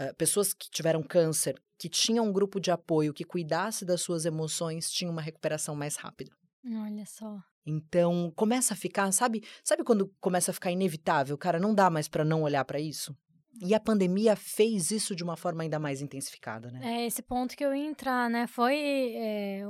uh, 0.00 0.14
pessoas 0.16 0.52
que 0.52 0.68
tiveram 0.70 1.02
câncer, 1.02 1.56
que 1.78 1.88
tinham 1.88 2.26
um 2.26 2.32
grupo 2.32 2.58
de 2.58 2.70
apoio 2.70 3.14
que 3.14 3.24
cuidasse 3.24 3.84
das 3.84 4.00
suas 4.00 4.24
emoções, 4.24 4.90
tinham 4.90 5.12
uma 5.12 5.22
recuperação 5.22 5.76
mais 5.76 5.96
rápida. 5.96 6.32
Olha 6.66 7.06
só. 7.06 7.40
Então, 7.64 8.32
começa 8.34 8.74
a 8.74 8.76
ficar, 8.76 9.10
sabe? 9.12 9.44
Sabe 9.62 9.84
quando 9.84 10.12
começa 10.20 10.50
a 10.50 10.54
ficar 10.54 10.72
inevitável, 10.72 11.36
cara, 11.38 11.60
não 11.60 11.74
dá 11.74 11.88
mais 11.88 12.08
para 12.08 12.24
não 12.24 12.42
olhar 12.42 12.64
para 12.64 12.80
isso? 12.80 13.16
E 13.60 13.74
a 13.74 13.80
pandemia 13.80 14.36
fez 14.36 14.90
isso 14.90 15.16
de 15.16 15.24
uma 15.24 15.36
forma 15.36 15.62
ainda 15.62 15.78
mais 15.78 16.00
intensificada, 16.00 16.70
né? 16.70 17.00
É 17.02 17.06
esse 17.06 17.20
ponto 17.22 17.56
que 17.56 17.64
eu 17.64 17.74
ia 17.74 17.84
entrar, 17.84 18.30
né? 18.30 18.46
Foi 18.46 18.76
é, 19.16 19.62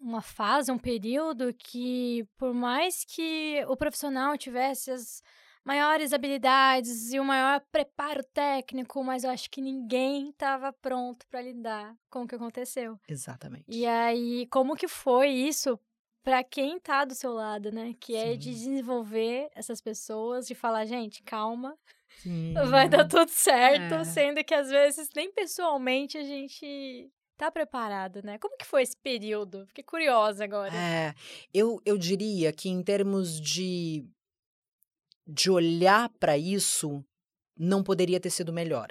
uma 0.00 0.20
fase, 0.20 0.72
um 0.72 0.78
período 0.78 1.54
que, 1.54 2.26
por 2.36 2.52
mais 2.52 3.04
que 3.04 3.64
o 3.68 3.76
profissional 3.76 4.36
tivesse 4.36 4.90
as 4.90 5.22
maiores 5.68 6.14
habilidades 6.14 7.12
e 7.12 7.20
o 7.20 7.24
maior 7.24 7.60
preparo 7.70 8.24
técnico, 8.32 9.04
mas 9.04 9.22
eu 9.22 9.30
acho 9.30 9.50
que 9.50 9.60
ninguém 9.60 10.30
estava 10.30 10.72
pronto 10.72 11.26
para 11.26 11.42
lidar 11.42 11.94
com 12.08 12.22
o 12.22 12.26
que 12.26 12.34
aconteceu. 12.34 12.98
Exatamente. 13.06 13.66
E 13.68 13.84
aí, 13.84 14.46
como 14.46 14.74
que 14.74 14.88
foi 14.88 15.28
isso 15.28 15.78
para 16.24 16.42
quem 16.42 16.80
tá 16.80 17.04
do 17.04 17.14
seu 17.14 17.34
lado, 17.34 17.70
né? 17.70 17.94
Que 18.00 18.14
Sim. 18.14 18.18
é 18.18 18.34
de 18.34 18.50
desenvolver 18.50 19.50
essas 19.54 19.82
pessoas, 19.82 20.46
de 20.46 20.54
falar, 20.54 20.86
gente, 20.86 21.22
calma, 21.22 21.76
Sim. 22.16 22.54
vai 22.70 22.88
dar 22.88 23.06
tudo 23.06 23.28
certo, 23.30 23.92
é. 23.92 24.04
sendo 24.04 24.42
que 24.42 24.54
às 24.54 24.70
vezes 24.70 25.10
nem 25.14 25.30
pessoalmente 25.30 26.16
a 26.16 26.24
gente 26.24 27.10
tá 27.36 27.50
preparado, 27.50 28.22
né? 28.22 28.38
Como 28.38 28.56
que 28.56 28.64
foi 28.64 28.82
esse 28.82 28.96
período? 28.96 29.66
Fiquei 29.66 29.84
curiosa 29.84 30.44
agora. 30.44 30.74
É, 30.74 31.14
eu, 31.52 31.78
eu 31.84 31.98
diria 31.98 32.54
que 32.54 32.70
em 32.70 32.82
termos 32.82 33.38
de 33.38 34.08
de 35.28 35.50
olhar 35.50 36.08
para 36.18 36.38
isso, 36.38 37.04
não 37.54 37.82
poderia 37.82 38.18
ter 38.18 38.30
sido 38.30 38.50
melhor. 38.50 38.88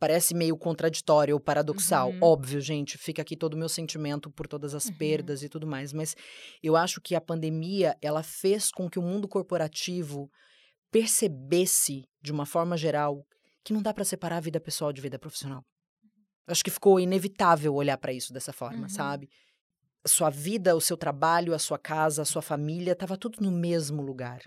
Parece 0.00 0.34
meio 0.34 0.56
contraditório 0.56 1.34
ou 1.34 1.40
paradoxal. 1.40 2.10
Uhum. 2.10 2.18
Óbvio, 2.20 2.60
gente, 2.60 2.98
fica 2.98 3.22
aqui 3.22 3.36
todo 3.36 3.54
o 3.54 3.56
meu 3.56 3.68
sentimento 3.68 4.30
por 4.30 4.48
todas 4.48 4.74
as 4.74 4.86
uhum. 4.86 4.96
perdas 4.96 5.42
e 5.44 5.48
tudo 5.48 5.66
mais, 5.66 5.92
mas 5.92 6.16
eu 6.60 6.74
acho 6.74 7.00
que 7.00 7.14
a 7.14 7.20
pandemia, 7.20 7.96
ela 8.02 8.22
fez 8.22 8.72
com 8.72 8.90
que 8.90 8.98
o 8.98 9.02
mundo 9.02 9.28
corporativo 9.28 10.28
percebesse, 10.90 12.08
de 12.20 12.32
uma 12.32 12.44
forma 12.44 12.76
geral, 12.76 13.24
que 13.62 13.72
não 13.72 13.82
dá 13.82 13.94
para 13.94 14.04
separar 14.04 14.38
a 14.38 14.40
vida 14.40 14.58
pessoal 14.58 14.92
de 14.92 15.00
vida 15.00 15.18
profissional. 15.18 15.62
Acho 16.46 16.64
que 16.64 16.70
ficou 16.70 16.98
inevitável 16.98 17.74
olhar 17.74 17.98
para 17.98 18.12
isso 18.12 18.32
dessa 18.32 18.52
forma, 18.52 18.82
uhum. 18.82 18.88
sabe? 18.88 19.28
A 20.02 20.08
sua 20.08 20.30
vida, 20.30 20.74
o 20.74 20.80
seu 20.80 20.96
trabalho, 20.96 21.54
a 21.54 21.58
sua 21.58 21.78
casa, 21.78 22.22
a 22.22 22.24
sua 22.24 22.42
família, 22.42 22.92
estava 22.92 23.16
tudo 23.16 23.38
no 23.40 23.52
mesmo 23.52 24.02
lugar. 24.02 24.40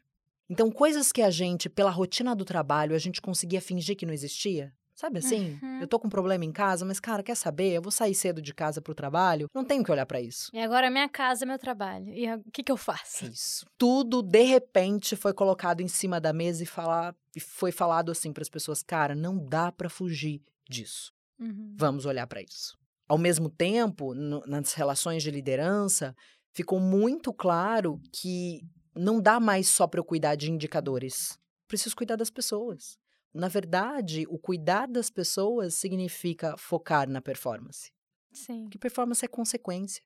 Então, 0.49 0.69
coisas 0.69 1.11
que 1.11 1.21
a 1.21 1.29
gente, 1.29 1.69
pela 1.69 1.89
rotina 1.89 2.35
do 2.35 2.45
trabalho, 2.45 2.95
a 2.95 2.99
gente 2.99 3.21
conseguia 3.21 3.61
fingir 3.61 3.95
que 3.95 4.05
não 4.05 4.13
existia. 4.13 4.73
Sabe 4.95 5.19
assim? 5.19 5.59
Uhum. 5.61 5.81
Eu 5.81 5.87
tô 5.87 5.99
com 5.99 6.07
um 6.07 6.09
problema 6.09 6.45
em 6.45 6.51
casa, 6.51 6.85
mas, 6.85 6.99
cara, 6.99 7.23
quer 7.23 7.35
saber? 7.35 7.71
Eu 7.71 7.81
vou 7.81 7.91
sair 7.91 8.13
cedo 8.13 8.41
de 8.41 8.53
casa 8.53 8.79
pro 8.79 8.93
trabalho. 8.93 9.49
Não 9.53 9.65
tenho 9.65 9.83
que 9.83 9.91
olhar 9.91 10.05
para 10.05 10.21
isso. 10.21 10.51
E 10.53 10.59
agora 10.59 10.91
minha 10.91 11.09
casa 11.09 11.45
é 11.45 11.47
meu 11.47 11.57
trabalho. 11.57 12.09
E 12.09 12.31
o 12.31 12.51
que, 12.51 12.61
que 12.61 12.71
eu 12.71 12.77
faço? 12.77 13.25
Isso. 13.25 13.65
Tudo, 13.75 14.21
de 14.21 14.43
repente, 14.43 15.15
foi 15.15 15.33
colocado 15.33 15.81
em 15.81 15.87
cima 15.87 16.21
da 16.21 16.31
mesa 16.31 16.61
e, 16.61 16.65
falar, 16.67 17.15
e 17.35 17.39
foi 17.39 17.71
falado 17.71 18.11
assim 18.11 18.31
para 18.31 18.43
as 18.43 18.49
pessoas: 18.49 18.83
cara, 18.83 19.15
não 19.15 19.43
dá 19.43 19.71
para 19.71 19.89
fugir 19.89 20.43
disso. 20.69 21.11
Uhum. 21.39 21.73
Vamos 21.75 22.05
olhar 22.05 22.27
para 22.27 22.41
isso. 22.41 22.77
Ao 23.07 23.17
mesmo 23.17 23.49
tempo, 23.49 24.13
no, 24.13 24.45
nas 24.45 24.73
relações 24.73 25.23
de 25.23 25.31
liderança, 25.31 26.15
ficou 26.51 26.79
muito 26.79 27.33
claro 27.33 27.99
que 28.11 28.61
não 28.95 29.21
dá 29.21 29.39
mais 29.39 29.67
só 29.67 29.87
para 29.87 29.99
eu 29.99 30.03
cuidar 30.03 30.35
de 30.35 30.51
indicadores. 30.51 31.37
Preciso 31.67 31.95
cuidar 31.95 32.15
das 32.15 32.29
pessoas. 32.29 32.97
Na 33.33 33.47
verdade, 33.47 34.25
o 34.29 34.37
cuidar 34.37 34.87
das 34.87 35.09
pessoas 35.09 35.73
significa 35.73 36.55
focar 36.57 37.09
na 37.09 37.21
performance. 37.21 37.91
Sim. 38.31 38.67
Que 38.69 38.77
performance 38.77 39.25
é 39.25 39.27
consequência. 39.27 40.03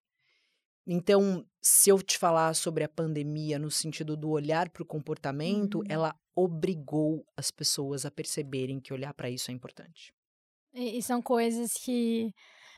Então, 0.85 1.45
se 1.61 1.89
eu 1.89 2.01
te 2.01 2.17
falar 2.17 2.53
sobre 2.53 2.85
a 2.85 2.89
pandemia 2.89 3.59
no 3.59 3.69
sentido 3.69 4.15
do 4.15 4.29
olhar 4.29 4.69
para 4.69 4.83
o 4.83 4.85
comportamento, 4.85 5.79
uhum. 5.79 5.83
ela 5.89 6.15
obrigou 6.33 7.25
as 7.35 7.51
pessoas 7.51 8.05
a 8.05 8.11
perceberem 8.11 8.79
que 8.79 8.93
olhar 8.93 9.13
para 9.13 9.29
isso 9.29 9.51
é 9.51 9.53
importante. 9.53 10.13
E, 10.73 10.97
e, 10.97 11.03
são 11.03 11.21
coisas 11.21 11.73
que 11.73 12.31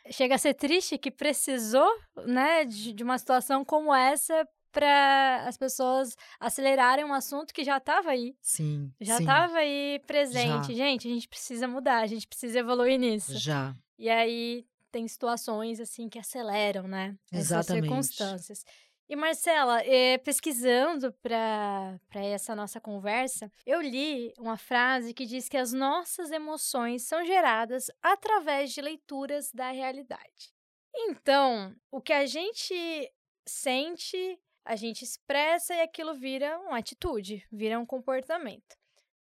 chega 0.10 0.34
a 0.34 0.40
ser 0.40 0.56
triste 0.56 0.98
que 0.98 1.12
precisou, 1.12 1.88
né, 2.26 2.66
de, 2.66 2.94
de 2.94 3.04
uma 3.04 3.18
situação 3.18 3.64
como 3.64 3.94
essa 3.94 4.48
para 4.72 5.44
as 5.48 5.58
pessoas 5.58 6.16
acelerarem 6.40 7.06
um 7.06 7.14
assunto 7.14 7.54
que 7.54 7.64
já 7.64 7.78
estava 7.78 8.12
aí. 8.12 8.36
Sim. 8.42 8.92
Já 9.00 9.20
estava 9.20 9.58
aí 9.58 10.02
presente. 10.06 10.74
Já. 10.74 10.86
Gente, 10.86 11.08
a 11.08 11.12
gente 11.12 11.28
precisa 11.28 11.68
mudar, 11.68 12.00
a 12.00 12.08
gente 12.08 12.28
precisa 12.28 12.60
evoluir 12.60 13.00
nisso. 13.00 13.38
Já. 13.38 13.76
E 13.98 14.10
aí 14.10 14.66
tem 14.92 15.08
situações 15.08 15.80
assim 15.80 16.10
que 16.10 16.20
aceleram, 16.20 16.88
né? 16.88 17.16
Exatamente. 17.32 17.40
Essas 17.42 18.08
circunstâncias. 18.08 18.66
E 19.08 19.16
Marcela, 19.16 19.82
eh, 19.84 20.20
pesquisando 20.20 21.12
para 21.14 22.00
essa 22.14 22.56
nossa 22.56 22.80
conversa, 22.80 23.52
eu 23.66 23.82
li 23.82 24.32
uma 24.38 24.56
frase 24.56 25.16
que 25.16 25.26
diz 25.26 25.50
que 25.50 25.58
as 25.58 25.74
nossas 25.74 26.30
emoções 26.30 27.08
são 27.08 27.26
geradas 27.26 27.90
através 28.04 28.72
de 28.72 28.82
leituras 28.82 29.52
da 29.52 29.72
realidade. 29.72 30.54
Então, 30.94 31.76
o 31.92 32.00
que 32.00 32.14
a 32.14 32.28
gente 32.28 33.12
sente 33.48 34.40
a 34.66 34.76
gente 34.76 35.04
expressa 35.04 35.74
e 35.74 35.82
aquilo 35.82 36.14
vira 36.14 36.58
uma 36.60 36.78
atitude, 36.78 37.46
vira 37.52 37.80
um 37.80 37.86
comportamento. 37.86 38.78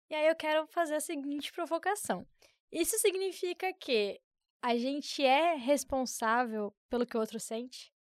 E 0.10 0.15
aí 0.15 0.27
eu 0.27 0.36
quero 0.36 0.67
fazer 0.67 0.96
a 0.96 1.00
seguinte 1.00 1.51
provocação. 1.51 2.25
Isso 2.72 2.98
significa 3.00 3.74
que 3.74 4.19
a 4.62 4.75
gente 4.75 5.24
é 5.24 5.55
responsável 5.55 6.74
pelo 6.89 7.05
que 7.05 7.15
o 7.15 7.19
outro 7.19 7.39
sente? 7.39 7.93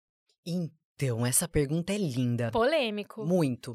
Então, 0.44 1.24
essa 1.24 1.48
pergunta 1.48 1.92
é 1.92 1.98
linda. 1.98 2.50
Polêmico. 2.50 3.24
Muito. 3.24 3.74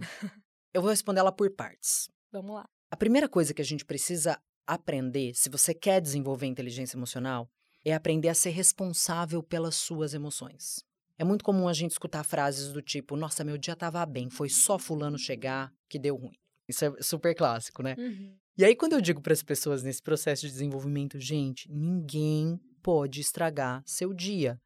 eu 0.74 0.82
vou 0.82 0.92
responder 0.92 1.22
ela 1.22 1.32
por 1.32 1.50
partes. 1.56 2.10
Vamos 2.32 2.56
lá. 2.56 2.70
A 2.92 2.98
primeira 2.98 3.30
coisa 3.30 3.54
que 3.54 3.62
a 3.62 3.66
gente 3.66 3.86
precisa 3.86 4.42
aprender, 4.68 5.34
se 5.34 5.50
você 5.50 5.74
quer 5.74 6.02
desenvolver 6.02 6.48
inteligência 6.48 6.98
emocional, 6.98 7.50
é 7.86 7.94
aprender 7.94 8.30
a 8.30 8.34
ser 8.34 8.52
responsável 8.52 9.42
pelas 9.44 9.76
suas 9.76 10.14
emoções. 10.14 10.84
É 11.18 11.24
muito 11.24 11.44
comum 11.44 11.68
a 11.68 11.74
gente 11.74 11.92
escutar 11.92 12.24
frases 12.24 12.72
do 12.72 12.82
tipo: 12.82 13.16
Nossa, 13.16 13.44
meu 13.44 13.58
dia 13.58 13.76
tava 13.76 14.06
bem, 14.06 14.30
foi 14.30 14.50
só 14.50 14.80
Fulano 14.80 15.18
chegar 15.18 15.72
que 15.88 16.00
deu 16.00 16.16
ruim. 16.16 16.38
Isso 16.68 16.86
é 16.86 16.94
super 17.02 17.36
clássico, 17.36 17.84
né? 17.84 17.96
Uhum. 17.98 18.36
E 18.58 18.64
aí, 18.64 18.76
quando 18.76 18.94
eu 18.94 19.02
digo 19.02 19.22
para 19.22 19.34
as 19.34 19.44
pessoas 19.44 19.84
nesse 19.84 20.02
processo 20.02 20.44
de 20.44 20.52
desenvolvimento, 20.52 21.20
gente, 21.20 21.70
ninguém 21.72 22.60
pode 22.82 23.20
estragar 23.20 23.82
seu 23.86 24.14
dia. 24.14 24.60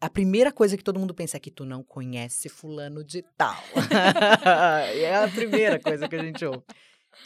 A 0.00 0.10
primeira 0.10 0.52
coisa 0.52 0.76
que 0.76 0.82
todo 0.82 0.98
mundo 0.98 1.14
pensa 1.14 1.36
é 1.36 1.40
que 1.40 1.50
tu 1.50 1.64
não 1.64 1.82
conhece 1.82 2.48
Fulano 2.48 3.04
de 3.04 3.22
Tal. 3.36 3.62
é 4.94 5.14
a 5.14 5.28
primeira 5.28 5.78
coisa 5.78 6.08
que 6.08 6.16
a 6.16 6.22
gente 6.22 6.44
ouve. 6.44 6.62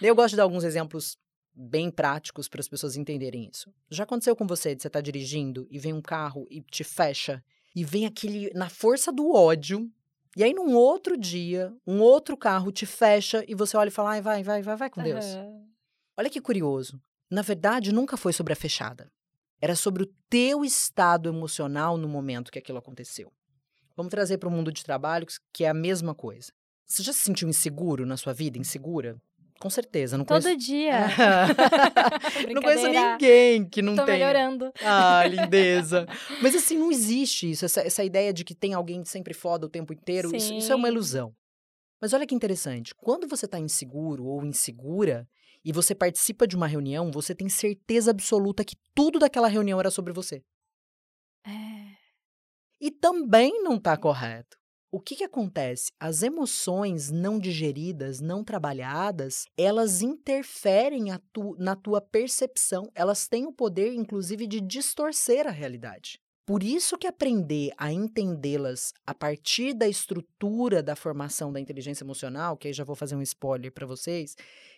Eu 0.01 0.15
gosto 0.15 0.31
de 0.31 0.37
dar 0.37 0.43
alguns 0.43 0.65
exemplos 0.65 1.17
bem 1.55 1.91
práticos 1.91 2.49
para 2.49 2.61
as 2.61 2.69
pessoas 2.69 2.97
entenderem 2.97 3.49
isso. 3.51 3.73
Já 3.91 4.05
aconteceu 4.05 4.37
com 4.37 4.47
você 4.47 4.75
de 4.75 4.83
você 4.83 4.89
estar 4.89 4.99
tá 4.99 5.03
dirigindo 5.03 5.67
e 5.71 5.79
vem 5.79 5.95
um 5.95 6.03
carro 6.03 6.47
e 6.51 6.61
te 6.61 6.85
fecha 6.85 7.43
e 7.77 7.85
vem 7.85 8.07
aquele 8.07 8.51
na 8.55 8.71
força 8.71 9.13
do 9.13 9.35
ódio. 9.35 9.93
E 10.35 10.43
aí, 10.43 10.55
num 10.55 10.75
outro 10.75 11.17
dia, 11.17 11.75
um 11.87 12.01
outro 12.01 12.35
carro 12.35 12.73
te 12.73 12.87
fecha 12.87 13.45
e 13.47 13.55
você 13.55 13.77
olha 13.77 13.89
e 13.89 13.93
fala: 13.93 14.13
Ai, 14.13 14.23
vai, 14.23 14.43
vai, 14.43 14.63
vai, 14.63 14.77
vai 14.77 14.91
com 14.91 15.03
Deus. 15.03 15.27
Uhum. 15.27 15.69
Olha 16.17 16.31
que 16.31 16.41
curioso. 16.41 16.99
Na 17.31 17.43
verdade, 17.43 17.93
nunca 17.93 18.17
foi 18.17 18.33
sobre 18.33 18.55
a 18.55 18.57
fechada. 18.57 19.13
Era 19.61 19.77
sobre 19.77 20.03
o 20.03 20.13
teu 20.29 20.65
estado 20.65 21.29
emocional 21.29 21.99
no 21.99 22.09
momento 22.09 22.51
que 22.51 22.59
aquilo 22.59 22.79
aconteceu. 22.79 23.31
Vamos 23.95 24.11
trazer 24.11 24.39
para 24.39 24.49
o 24.49 24.53
mundo 24.53 24.73
de 24.73 24.83
trabalho, 24.83 25.27
que 25.53 25.65
é 25.65 25.69
a 25.69 25.75
mesma 25.75 26.15
coisa. 26.15 26.53
Você 26.87 27.03
já 27.03 27.13
se 27.13 27.21
sentiu 27.21 27.49
inseguro 27.49 28.07
na 28.07 28.17
sua 28.17 28.33
vida? 28.33 28.59
Insegura? 28.59 29.21
Com 29.59 29.71
certeza. 29.71 30.19
Não 30.19 30.25
Todo 30.25 30.43
conheço... 30.43 30.59
dia. 30.59 31.07
não 32.53 32.63
conheço 32.63 32.89
ninguém 32.89 33.69
que 33.69 33.81
não 33.81 33.97
Tô 33.97 34.05
tenha. 34.05 34.19
melhorando. 34.19 34.73
Ah, 34.83 35.27
lindeza. 35.27 36.07
Mas 36.43 36.55
assim, 36.55 36.79
não 36.79 36.91
existe 36.91 37.51
isso. 37.51 37.65
Essa, 37.65 37.81
essa 37.81 38.05
ideia 38.05 38.33
de 38.33 38.45
que 38.45 38.55
tem 38.55 38.75
alguém 38.75 39.05
sempre 39.05 39.33
foda 39.33 39.67
o 39.67 39.71
tempo 39.71 39.93
inteiro. 39.93 40.35
Isso, 40.35 40.53
isso, 40.55 40.73
é 40.73 40.77
uma 40.77 40.89
ilusão. 40.89 41.35
Mas 42.01 42.13
olha 42.13 42.27
que 42.27 42.35
interessante. 42.35 42.95
Quando 42.95 43.27
você 43.27 43.47
está 43.47 43.59
inseguro 43.59 44.27
ou 44.27 44.45
insegura 44.45 45.27
e 45.65 45.73
você 45.73 45.95
participa 45.95 46.47
de 46.47 46.55
uma 46.55 46.67
reunião, 46.67 47.11
você 47.11 47.35
tem 47.35 47.49
certeza 47.49 48.11
absoluta 48.11 48.65
que 48.65 48.77
tudo 48.95 49.19
daquela 49.19 49.49
reunião 49.49 49.81
era 49.81 49.91
sobre 49.91 50.13
você. 50.13 50.43
É. 51.47 51.97
E 52.79 52.91
também 52.91 53.63
não 53.63 53.77
está 53.77 53.97
correto. 53.97 54.59
O 54.97 54.99
que, 54.99 55.15
que 55.15 55.25
acontece? 55.25 55.93
As 56.01 56.23
emoções 56.23 57.11
não 57.11 57.39
digeridas, 57.39 58.19
não 58.19 58.43
trabalhadas, 58.43 59.45
elas 59.55 60.01
interferem 60.01 61.09
tu, 61.35 61.55
na 61.59 61.77
tua 61.77 62.01
percepção, 62.01 62.91
elas 62.95 63.29
têm 63.29 63.45
o 63.45 63.53
poder, 63.53 63.93
inclusive, 63.93 64.47
de 64.47 64.59
distorcer 64.59 65.47
a 65.47 65.51
realidade. 65.51 66.19
Por 66.47 66.63
isso 66.63 66.97
que 66.97 67.07
aprender 67.07 67.75
a 67.77 67.93
entendê-las 67.93 68.95
a 69.07 69.15
partir 69.15 69.75
da 69.75 69.87
estrutura 69.87 70.83
da 70.83 70.97
formação 70.97 71.53
da 71.53 71.61
inteligência 71.61 72.03
emocional, 72.03 72.57
que 72.57 72.69
aí 72.69 72.73
já 72.73 72.83
vou 72.83 72.97
fazer 72.97 73.17
um 73.17 73.23
spoiler 73.23 73.71
para 73.71 73.87
vocês, 73.87 74.35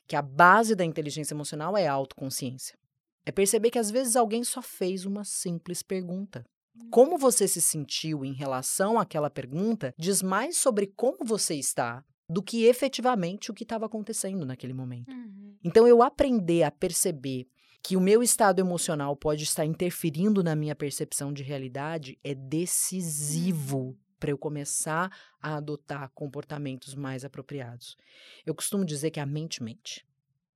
que 0.09 0.17
a 0.17 0.23
base 0.23 0.75
da 0.75 0.85
inteligência 0.85 1.33
emocional 1.33 1.77
é 1.77 1.87
a 1.87 1.93
autoconsciência. 1.93 2.77
É 3.25 3.31
perceber 3.31 3.71
que 3.71 3.79
às 3.79 3.89
vezes 3.89 4.17
alguém 4.17 4.43
só 4.43 4.61
fez 4.61 5.07
uma 5.07 5.23
simples 5.23 5.81
pergunta. 5.81 6.45
Como 6.91 7.19
você 7.19 7.47
se 7.47 7.61
sentiu 7.61 8.25
em 8.25 8.33
relação 8.33 8.99
àquela 8.99 9.31
pergunta 9.31 9.95
diz 9.99 10.23
mais 10.23 10.57
sobre 10.57 10.87
como 10.87 11.25
você 11.25 11.55
está 11.55 12.05
do 12.29 12.43
que 12.43 12.65
efetivamente 12.65 13.51
o 13.51 13.55
que 13.55 13.63
estava 13.63 13.87
acontecendo 13.87 14.45
naquele 14.45 14.75
momento. 14.75 15.11
Uhum. 15.11 15.57
Então, 15.65 15.89
eu 15.89 16.03
aprender 16.03 16.63
a 16.63 16.71
perceber 16.71 17.49
que 17.83 17.97
o 17.97 18.01
meu 18.01 18.23
estado 18.23 18.61
emocional 18.61 19.17
pode 19.17 19.45
estar 19.45 19.65
interferindo 19.65 20.43
na 20.43 20.55
minha 20.55 20.75
percepção 20.75 21.33
de 21.33 21.43
realidade 21.43 22.19
é 22.23 22.35
decisivo 22.35 23.79
uhum. 23.79 23.97
para 24.21 24.31
eu 24.31 24.39
começar 24.39 25.11
a 25.41 25.57
adotar 25.57 26.11
comportamentos 26.15 26.95
mais 26.95 27.25
apropriados. 27.25 27.97
Eu 28.45 28.55
costumo 28.55 28.85
dizer 28.85 29.11
que 29.11 29.21
a 29.21 29.27
mente 29.27 29.63
mente. 29.63 30.08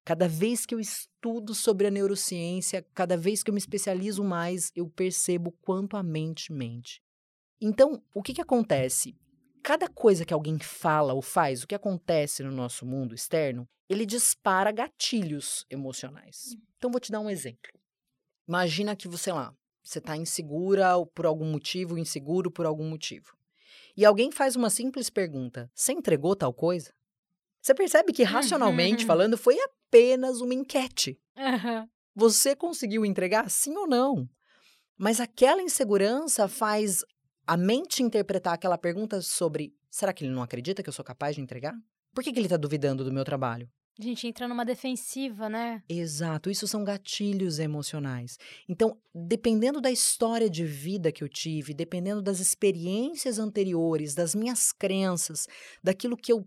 Cada 0.05 0.27
vez 0.27 0.67
que 0.67 0.75
eu 0.75 0.81
estudo 0.81 1.55
sobre 1.55 1.87
a 1.87 1.91
neurociência, 1.91 2.85
cada 2.93 3.17
vez 3.17 3.43
que 3.43 3.51
eu 3.51 3.55
me 3.55 3.59
especializo 3.59 4.25
mais, 4.25 4.73
eu 4.75 4.89
percebo 4.89 5.53
quanto 5.63 5.97
a 5.97 6.03
mente 6.03 6.53
mente. 6.53 7.01
Então, 7.61 8.03
o 8.13 8.23
que, 8.23 8.35
que 8.35 8.41
acontece? 8.41 9.17
Cada 9.63 9.89
coisa 9.89 10.25
que 10.25 10.35
alguém 10.35 10.59
fala 10.59 11.15
ou 11.15 11.23
faz, 11.23 11.63
o 11.63 11.69
que 11.69 11.75
acontece 11.75 12.43
no 12.43 12.51
nosso 12.51 12.85
mundo 12.85 13.15
externo, 13.15 13.69
ele 13.89 14.05
dispara 14.05 14.73
gatilhos 14.73 15.65
emocionais. 15.71 16.55
Hum. 16.57 16.61
Então, 16.77 16.91
vou 16.91 17.01
te 17.01 17.13
dar 17.13 17.21
um 17.21 17.31
exemplo. 17.31 17.71
Imagina 18.49 18.97
que 18.97 19.07
você 19.07 19.31
lá, 19.31 19.55
você 19.85 19.99
está 19.99 20.17
insegura 20.17 20.95
por 21.15 21.27
algum 21.27 21.47
motivo, 21.47 21.97
inseguro 21.97 22.51
por 22.51 22.67
algum 22.67 22.89
motivo. 22.89 23.37
E 23.97 24.05
alguém 24.05 24.33
faz 24.33 24.57
uma 24.57 24.71
simples 24.71 25.09
pergunta: 25.09 25.71
Você 25.75 25.93
entregou 25.93 26.35
tal 26.35 26.53
coisa? 26.53 26.93
Você 27.61 27.75
percebe 27.75 28.13
que, 28.13 28.25
racionalmente 28.25 29.07
falando, 29.07 29.39
foi 29.39 29.57
apenas 29.93 30.41
uma 30.41 30.55
enquete. 30.55 31.19
Uhum. 31.37 31.87
Você 32.15 32.57
conseguiu 32.57 33.05
entregar 33.05 33.51
sim 33.51 33.77
ou 33.77 33.87
não? 33.87 34.27
Mas 34.97 35.21
aquela 35.21 35.61
insegurança 35.61 36.49
faz 36.49 37.05
a 37.47 37.57
mente 37.57 38.03
interpretar 38.03 38.55
aquela 38.55 38.79
pergunta 38.79 39.21
sobre: 39.21 39.75
será 39.91 40.13
que 40.13 40.25
ele 40.25 40.33
não 40.33 40.43
acredita 40.43 40.83
que 40.83 40.89
eu 40.89 40.93
sou 40.93 41.05
capaz 41.05 41.37
de 41.37 41.43
entregar? 41.43 41.75
Por 42.15 42.25
que, 42.25 42.33
que 42.33 42.39
ele 42.39 42.47
está 42.47 42.57
duvidando 42.57 43.05
do 43.05 43.13
meu 43.13 43.25
trabalho? 43.25 43.69
A 43.99 44.03
gente 44.03 44.27
entra 44.27 44.49
numa 44.49 44.65
defensiva, 44.65 45.51
né? 45.51 45.83
Exato, 45.87 46.51
isso 46.51 46.67
são 46.67 46.83
gatilhos 46.83 47.59
emocionais. 47.59 48.39
Então, 48.67 48.99
dependendo 49.15 49.83
da 49.83 49.91
história 49.91 50.49
de 50.49 50.65
vida 50.65 51.13
que 51.13 51.23
eu 51.23 51.29
tive, 51.29 51.75
dependendo 51.75 52.23
das 52.23 52.41
experiências 52.41 53.39
anteriores, 53.39 54.15
das 54.15 54.35
minhas 54.35 54.73
crenças, 54.73 55.47
daquilo 55.85 56.17
que 56.17 56.33
eu 56.33 56.47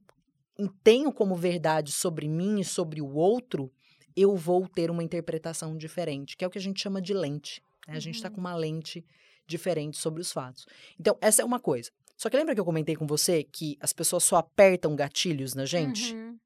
tenho 0.84 1.12
como 1.12 1.36
verdade 1.36 1.92
sobre 1.92 2.28
mim 2.28 2.60
e 2.60 2.66
sobre 2.66 3.02
o 3.02 3.14
outro, 3.14 3.72
eu 4.16 4.36
vou 4.36 4.68
ter 4.68 4.90
uma 4.90 5.04
interpretação 5.04 5.76
diferente, 5.76 6.38
que 6.38 6.46
é 6.46 6.48
o 6.48 6.52
que 6.52 6.58
a 6.58 6.62
gente 6.62 6.82
chama 6.82 7.02
de 7.02 7.14
lente. 7.14 7.62
Né? 7.88 7.96
A 7.96 8.00
gente 8.00 8.16
está 8.16 8.30
com 8.30 8.38
uhum. 8.38 8.44
uma 8.44 8.56
lente 8.56 9.06
diferente 9.46 9.98
sobre 9.98 10.22
os 10.22 10.32
fatos. 10.32 10.66
Então, 11.00 11.18
essa 11.22 11.42
é 11.42 11.46
uma 11.46 11.60
coisa. 11.60 11.92
Só 12.18 12.30
que 12.30 12.38
lembra 12.38 12.56
que 12.56 12.62
eu 12.62 12.66
comentei 12.66 12.96
com 12.96 13.06
você 13.06 13.44
que 13.44 13.78
as 13.80 13.92
pessoas 13.92 14.24
só 14.24 14.38
apertam 14.38 14.96
gatilhos 14.96 15.54
na 15.54 15.66
gente? 15.66 16.16
Uhum. 16.16 16.40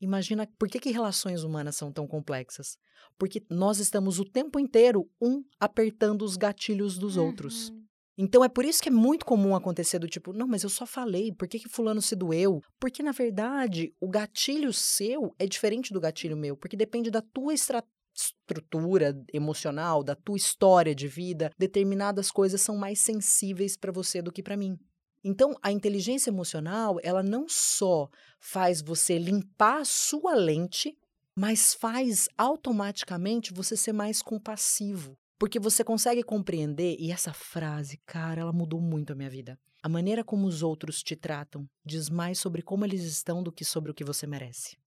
Imagina 0.00 0.48
por 0.58 0.68
que, 0.68 0.80
que 0.80 0.90
relações 0.90 1.42
humanas 1.44 1.76
são 1.76 1.92
tão 1.92 2.06
complexas. 2.06 2.78
Porque 3.18 3.42
nós 3.50 3.78
estamos 3.78 4.18
o 4.18 4.24
tempo 4.24 4.58
inteiro 4.58 5.08
um 5.20 5.44
apertando 5.60 6.22
os 6.22 6.36
gatilhos 6.36 6.98
dos 6.98 7.16
uhum. 7.16 7.26
outros. 7.26 7.72
Então 8.16 8.44
é 8.44 8.48
por 8.48 8.64
isso 8.64 8.80
que 8.80 8.88
é 8.88 8.92
muito 8.92 9.26
comum 9.26 9.56
acontecer 9.56 9.98
do 9.98 10.08
tipo, 10.08 10.32
não, 10.32 10.46
mas 10.46 10.62
eu 10.62 10.70
só 10.70 10.86
falei, 10.86 11.32
por 11.32 11.48
que, 11.48 11.58
que 11.58 11.68
fulano 11.68 12.00
se 12.00 12.14
doeu? 12.14 12.60
Porque, 12.78 13.02
na 13.02 13.10
verdade, 13.10 13.92
o 14.00 14.08
gatilho 14.08 14.72
seu 14.72 15.34
é 15.38 15.46
diferente 15.46 15.92
do 15.92 16.00
gatilho 16.00 16.36
meu, 16.36 16.56
porque 16.56 16.76
depende 16.76 17.10
da 17.10 17.20
tua 17.20 17.52
estrutura 17.52 19.20
emocional, 19.32 20.04
da 20.04 20.14
tua 20.14 20.36
história 20.36 20.94
de 20.94 21.08
vida. 21.08 21.50
Determinadas 21.58 22.30
coisas 22.30 22.60
são 22.60 22.76
mais 22.76 23.00
sensíveis 23.00 23.76
para 23.76 23.90
você 23.90 24.22
do 24.22 24.30
que 24.30 24.42
para 24.42 24.56
mim. 24.56 24.78
Então, 25.24 25.56
a 25.62 25.72
inteligência 25.72 26.30
emocional, 26.30 26.98
ela 27.02 27.22
não 27.22 27.46
só 27.48 28.08
faz 28.38 28.82
você 28.82 29.18
limpar 29.18 29.80
a 29.80 29.84
sua 29.84 30.34
lente, 30.34 30.94
mas 31.34 31.74
faz 31.74 32.28
automaticamente 32.36 33.52
você 33.52 33.76
ser 33.76 33.92
mais 33.92 34.22
compassivo. 34.22 35.16
Porque 35.38 35.58
você 35.58 35.82
consegue 35.82 36.22
compreender, 36.22 36.96
e 36.98 37.10
essa 37.10 37.32
frase, 37.32 37.98
cara, 38.06 38.40
ela 38.40 38.52
mudou 38.52 38.80
muito 38.80 39.12
a 39.12 39.16
minha 39.16 39.30
vida. 39.30 39.58
A 39.82 39.88
maneira 39.88 40.24
como 40.24 40.46
os 40.46 40.62
outros 40.62 41.02
te 41.02 41.14
tratam 41.14 41.68
diz 41.84 42.08
mais 42.08 42.38
sobre 42.38 42.62
como 42.62 42.84
eles 42.84 43.02
estão 43.02 43.42
do 43.42 43.52
que 43.52 43.64
sobre 43.64 43.90
o 43.90 43.94
que 43.94 44.04
você 44.04 44.26
merece. 44.26 44.78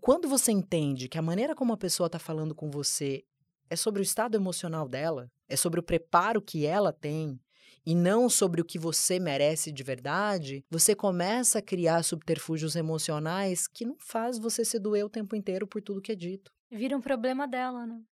Quando 0.00 0.28
você 0.28 0.50
entende 0.50 1.08
que 1.08 1.18
a 1.18 1.22
maneira 1.22 1.54
como 1.54 1.72
a 1.72 1.76
pessoa 1.76 2.06
está 2.06 2.18
falando 2.18 2.54
com 2.54 2.70
você 2.70 3.24
é 3.68 3.76
sobre 3.76 4.00
o 4.00 4.02
estado 4.02 4.36
emocional 4.36 4.88
dela, 4.88 5.30
é 5.48 5.56
sobre 5.56 5.78
o 5.78 5.82
preparo 5.82 6.40
que 6.40 6.66
ela 6.66 6.92
tem, 6.92 7.40
e 7.86 7.94
não 7.94 8.28
sobre 8.28 8.60
o 8.60 8.64
que 8.64 8.80
você 8.80 9.20
merece 9.20 9.70
de 9.70 9.82
verdade, 9.84 10.64
você 10.68 10.94
começa 10.94 11.60
a 11.60 11.62
criar 11.62 12.02
subterfúgios 12.02 12.74
emocionais 12.74 13.68
que 13.68 13.84
não 13.84 13.96
faz 13.96 14.38
você 14.38 14.64
se 14.64 14.78
doer 14.78 15.04
o 15.04 15.10
tempo 15.10 15.36
inteiro 15.36 15.68
por 15.68 15.80
tudo 15.80 16.02
que 16.02 16.10
é 16.10 16.16
dito. 16.16 16.52
Vira 16.68 16.96
um 16.96 17.00
problema 17.00 17.46
dela, 17.46 17.86
né? 17.86 18.02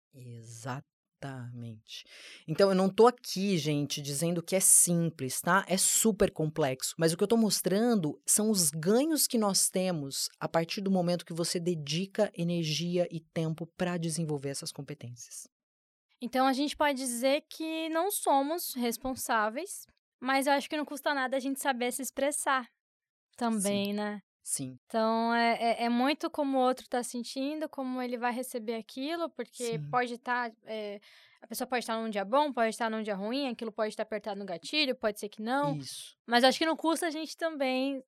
Exatamente. 1.25 2.05
Então, 2.47 2.69
eu 2.69 2.75
não 2.75 2.89
tô 2.89 3.07
aqui, 3.07 3.57
gente, 3.57 4.03
dizendo 4.03 4.43
que 4.43 4.55
é 4.55 4.61
simples, 4.61 5.41
tá? 5.41 5.65
É 5.67 5.77
super 5.77 6.31
complexo. 6.31 6.95
Mas 6.99 7.13
o 7.13 7.17
que 7.17 7.25
eu 7.25 7.29
tô 7.29 7.37
mostrando 7.37 8.21
são 8.27 8.51
os 8.51 8.71
ganhos 8.71 9.27
que 9.27 9.39
nós 9.39 9.71
temos 9.71 10.29
a 10.39 10.47
partir 10.47 10.83
do 10.83 10.91
momento 10.91 11.25
que 11.25 11.33
você 11.33 11.59
dedica 11.59 12.31
energia 12.37 13.09
e 13.11 13.21
tempo 13.21 13.67
para 13.67 13.97
desenvolver 13.97 14.51
essas 14.51 14.71
competências. 14.71 15.49
Então 16.21 16.47
a 16.47 16.53
gente 16.53 16.77
pode 16.77 16.99
dizer 16.99 17.45
que 17.49 17.89
não 17.89 18.11
somos 18.11 18.75
responsáveis, 18.75 19.87
mas 20.21 20.47
eu 20.47 20.53
acho 20.53 20.69
que 20.69 20.77
não 20.77 20.85
custa 20.85 21.13
nada 21.15 21.37
a 21.37 21.41
gente 21.41 21.61
saber 21.61 21.93
se 21.93 22.03
expressar 22.03 22.69
também, 23.37 23.87
Sim. 23.87 23.93
né? 23.95 24.21
Sim. 24.45 24.79
Então 24.87 25.35
é, 25.35 25.55
é, 25.55 25.85
é, 25.85 25.89
muito 25.89 26.29
como 26.29 26.59
o 26.59 26.61
outro 26.61 26.85
está 26.85 27.03
sentindo, 27.03 27.67
como 27.67 28.03
ele 28.03 28.19
vai 28.19 28.31
receber 28.31 28.75
aquilo, 28.75 29.31
porque 29.31 29.65
Sim. 29.65 29.91
pode 29.91 30.15
estar. 30.15 30.51
Tá, 30.51 30.57
é, 30.67 31.01
a 31.41 31.47
pessoa 31.47 31.67
pode 31.67 31.83
estar 31.83 31.99
num 31.99 32.11
dia 32.11 32.25
bom, 32.27 32.53
pode 32.53 32.69
estar 32.69 32.91
num 32.91 33.03
dia 33.03 33.15
ruim, 33.15 33.49
aquilo 33.49 33.73
pode 33.73 33.89
estar 33.89 34.03
apertado 34.03 34.39
no 34.39 34.45
gatilho, 34.45 34.95
pode 34.95 35.19
ser 35.19 35.31
que 35.31 35.41
não. 35.41 35.77
Isso. 35.77 36.15
Mas 36.27 36.45
acho 36.45 36.59
que 36.59 36.67
não 36.67 36.77
custa 36.77 37.07
a 37.07 37.11
gente 37.11 37.37
também 37.39 38.05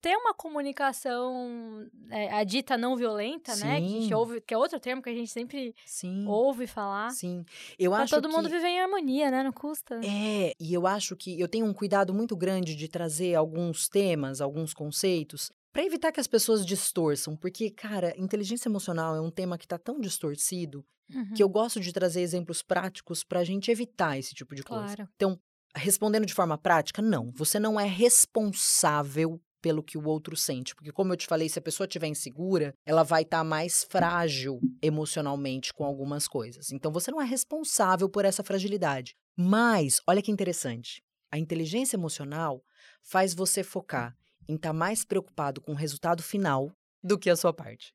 ter 0.00 0.16
uma 0.16 0.32
comunicação, 0.32 1.88
é, 2.10 2.32
a 2.32 2.44
dita 2.44 2.76
não 2.76 2.94
violenta, 2.94 3.52
Sim. 3.54 3.64
né? 3.64 3.80
Que, 3.80 3.86
a 3.86 4.00
gente 4.00 4.14
ouve, 4.14 4.40
que 4.40 4.54
é 4.54 4.58
outro 4.58 4.78
termo 4.78 5.02
que 5.02 5.10
a 5.10 5.14
gente 5.14 5.30
sempre 5.30 5.74
Sim. 5.84 6.26
ouve 6.26 6.66
falar. 6.66 7.10
Sim. 7.10 7.44
Eu 7.78 7.90
pra 7.92 8.02
acho 8.02 8.14
todo 8.14 8.28
que... 8.28 8.34
mundo 8.34 8.48
viver 8.48 8.68
em 8.68 8.80
harmonia, 8.80 9.30
né? 9.30 9.42
Não 9.42 9.52
custa. 9.52 10.00
É, 10.04 10.52
e 10.60 10.72
eu 10.72 10.86
acho 10.86 11.16
que 11.16 11.38
eu 11.40 11.48
tenho 11.48 11.66
um 11.66 11.74
cuidado 11.74 12.14
muito 12.14 12.36
grande 12.36 12.76
de 12.76 12.88
trazer 12.88 13.34
alguns 13.34 13.88
temas, 13.88 14.40
alguns 14.40 14.72
conceitos, 14.72 15.50
para 15.72 15.84
evitar 15.84 16.12
que 16.12 16.20
as 16.20 16.26
pessoas 16.26 16.64
distorçam, 16.64 17.36
porque, 17.36 17.70
cara, 17.70 18.14
inteligência 18.16 18.68
emocional 18.68 19.14
é 19.14 19.20
um 19.20 19.30
tema 19.30 19.58
que 19.58 19.64
está 19.64 19.78
tão 19.78 20.00
distorcido 20.00 20.84
uhum. 21.14 21.34
que 21.34 21.42
eu 21.42 21.48
gosto 21.48 21.80
de 21.80 21.92
trazer 21.92 22.20
exemplos 22.20 22.62
práticos 22.62 23.22
para 23.24 23.40
a 23.40 23.44
gente 23.44 23.70
evitar 23.70 24.18
esse 24.18 24.34
tipo 24.34 24.54
de 24.54 24.62
coisa. 24.62 24.96
Claro. 24.96 25.08
Então, 25.16 25.38
respondendo 25.76 26.26
de 26.26 26.34
forma 26.34 26.58
prática, 26.58 27.02
não, 27.02 27.30
você 27.32 27.58
não 27.58 27.78
é 27.78 27.86
responsável 27.86 29.40
pelo 29.60 29.82
que 29.82 29.98
o 29.98 30.06
outro 30.06 30.36
sente. 30.36 30.74
Porque, 30.74 30.92
como 30.92 31.12
eu 31.12 31.16
te 31.16 31.26
falei, 31.26 31.48
se 31.48 31.58
a 31.58 31.62
pessoa 31.62 31.86
estiver 31.86 32.06
insegura, 32.06 32.72
ela 32.86 33.02
vai 33.02 33.22
estar 33.22 33.38
tá 33.38 33.44
mais 33.44 33.84
frágil 33.84 34.60
emocionalmente 34.80 35.72
com 35.72 35.84
algumas 35.84 36.28
coisas. 36.28 36.72
Então, 36.72 36.92
você 36.92 37.10
não 37.10 37.20
é 37.20 37.24
responsável 37.24 38.08
por 38.08 38.24
essa 38.24 38.44
fragilidade. 38.44 39.14
Mas, 39.36 40.00
olha 40.06 40.22
que 40.22 40.30
interessante. 40.30 41.02
A 41.30 41.38
inteligência 41.38 41.96
emocional 41.96 42.62
faz 43.02 43.34
você 43.34 43.62
focar 43.62 44.16
em 44.48 44.54
estar 44.54 44.70
tá 44.70 44.72
mais 44.72 45.04
preocupado 45.04 45.60
com 45.60 45.72
o 45.72 45.76
resultado 45.76 46.22
final 46.22 46.72
do 47.02 47.18
que 47.18 47.30
a 47.30 47.36
sua 47.36 47.52
parte. 47.52 47.92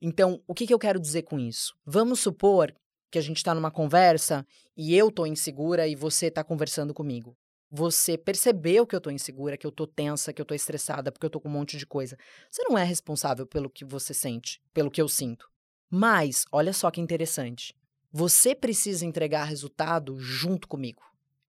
Então, 0.00 0.42
o 0.46 0.54
que, 0.54 0.66
que 0.66 0.74
eu 0.74 0.78
quero 0.78 1.00
dizer 1.00 1.22
com 1.22 1.38
isso? 1.38 1.74
Vamos 1.84 2.20
supor 2.20 2.74
que 3.10 3.18
a 3.18 3.22
gente 3.22 3.38
está 3.38 3.54
numa 3.54 3.70
conversa 3.70 4.46
e 4.76 4.94
eu 4.94 5.08
estou 5.08 5.26
insegura 5.26 5.88
e 5.88 5.94
você 5.94 6.26
está 6.26 6.44
conversando 6.44 6.92
comigo 6.92 7.36
você 7.70 8.16
percebeu 8.16 8.86
que 8.86 8.94
eu 8.94 9.00
tô 9.00 9.10
insegura, 9.10 9.56
que 9.56 9.66
eu 9.66 9.72
tô 9.72 9.86
tensa, 9.86 10.32
que 10.32 10.40
eu 10.40 10.46
tô 10.46 10.54
estressada, 10.54 11.10
porque 11.10 11.26
eu 11.26 11.30
tô 11.30 11.40
com 11.40 11.48
um 11.48 11.52
monte 11.52 11.76
de 11.76 11.86
coisa. 11.86 12.16
Você 12.50 12.62
não 12.64 12.78
é 12.78 12.84
responsável 12.84 13.46
pelo 13.46 13.68
que 13.68 13.84
você 13.84 14.14
sente, 14.14 14.60
pelo 14.72 14.90
que 14.90 15.00
eu 15.00 15.08
sinto. 15.08 15.50
Mas, 15.90 16.44
olha 16.52 16.72
só 16.72 16.90
que 16.90 17.00
interessante. 17.00 17.74
Você 18.12 18.54
precisa 18.54 19.04
entregar 19.04 19.44
resultado 19.44 20.18
junto 20.18 20.68
comigo, 20.68 21.02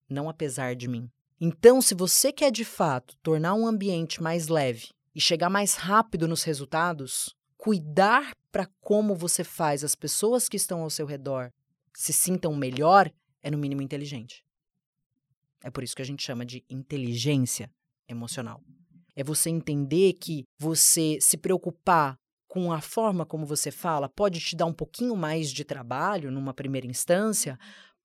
não 0.09 0.29
apesar 0.29 0.75
de 0.75 0.87
mim. 0.87 1.09
Então, 1.39 1.81
se 1.81 1.93
você 1.93 2.31
quer 2.31 2.51
de 2.51 2.63
fato 2.63 3.17
tornar 3.21 3.53
um 3.55 3.67
ambiente 3.67 4.23
mais 4.23 4.47
leve 4.47 4.89
e 5.13 5.19
chegar 5.19 5.49
mais 5.49 5.75
rápido 5.75 6.27
nos 6.27 6.43
resultados, 6.43 7.35
cuidar 7.57 8.31
para 8.51 8.69
como 8.79 9.15
você 9.15 9.43
faz 9.43 9.83
as 9.83 9.95
pessoas 9.95 10.47
que 10.47 10.55
estão 10.55 10.81
ao 10.81 10.89
seu 10.89 11.05
redor 11.05 11.51
se 11.93 12.13
sintam 12.13 12.55
melhor 12.55 13.11
é 13.41 13.51
no 13.51 13.57
mínimo 13.57 13.81
inteligente. 13.81 14.45
É 15.63 15.69
por 15.69 15.83
isso 15.83 15.95
que 15.95 16.01
a 16.01 16.05
gente 16.05 16.23
chama 16.23 16.45
de 16.45 16.63
inteligência 16.69 17.69
emocional. 18.07 18.61
É 19.15 19.23
você 19.23 19.49
entender 19.49 20.13
que 20.13 20.45
você 20.57 21.17
se 21.19 21.37
preocupar 21.37 22.17
com 22.47 22.71
a 22.71 22.79
forma 22.79 23.25
como 23.25 23.45
você 23.45 23.71
fala 23.71 24.07
pode 24.07 24.39
te 24.39 24.55
dar 24.55 24.65
um 24.65 24.73
pouquinho 24.73 25.15
mais 25.15 25.51
de 25.51 25.65
trabalho 25.65 26.31
numa 26.31 26.53
primeira 26.53 26.87
instância, 26.87 27.57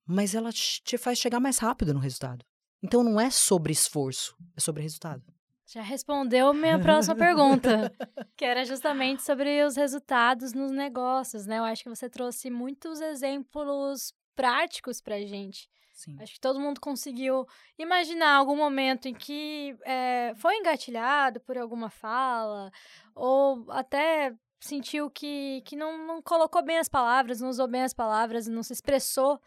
mas 0.07 0.35
ela 0.35 0.51
te 0.53 0.99
faz 0.99 1.19
chegar 1.19 1.39
mais 1.39 1.59
rápido 1.59 1.93
no 1.93 2.01
resultado. 2.01 2.45
Então 2.83 3.03
não 3.03 3.21
é 3.21 3.31
sobre 3.31 3.73
esforço, 3.73 4.37
é 4.57 4.61
sobre 4.61 4.83
resultado. 4.83 5.23
Já 5.67 5.83
respondeu 5.83 6.53
minha 6.53 6.81
próxima 6.81 7.15
pergunta, 7.15 7.93
que 8.37 8.45
era 8.45 8.65
justamente 8.65 9.23
sobre 9.23 9.63
os 9.65 9.77
resultados 9.77 10.53
nos 10.53 10.73
negócios, 10.73 11.47
né? 11.47 11.59
Eu 11.59 11.65
acho 11.65 11.85
que 11.85 11.89
você 11.89 12.09
trouxe 12.09 12.51
muitos 12.51 13.01
exemplos 13.01 14.13
práticos 14.35 15.01
pra 15.01 15.21
gente 15.21 15.69
Sim. 16.01 16.17
Acho 16.19 16.33
que 16.33 16.41
todo 16.41 16.59
mundo 16.59 16.81
conseguiu 16.81 17.47
imaginar 17.79 18.37
algum 18.37 18.57
momento 18.57 19.07
em 19.07 19.13
que 19.13 19.77
é, 19.85 20.33
foi 20.35 20.57
engatilhado 20.57 21.41
por 21.41 21.59
alguma 21.59 21.91
fala, 21.91 22.73
ou 23.15 23.71
até 23.71 24.35
sentiu 24.59 25.11
que, 25.11 25.61
que 25.67 25.77
não, 25.77 26.07
não 26.07 26.23
colocou 26.23 26.65
bem 26.65 26.79
as 26.79 26.89
palavras, 26.89 27.39
não 27.39 27.51
usou 27.51 27.69
bem 27.69 27.83
as 27.83 27.93
palavras, 27.93 28.47
não 28.47 28.63
se 28.63 28.73
expressou 28.73 29.39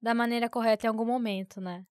da 0.00 0.14
maneira 0.14 0.48
correta 0.48 0.86
em 0.86 0.88
algum 0.88 1.04
momento, 1.04 1.60
né? 1.60 1.84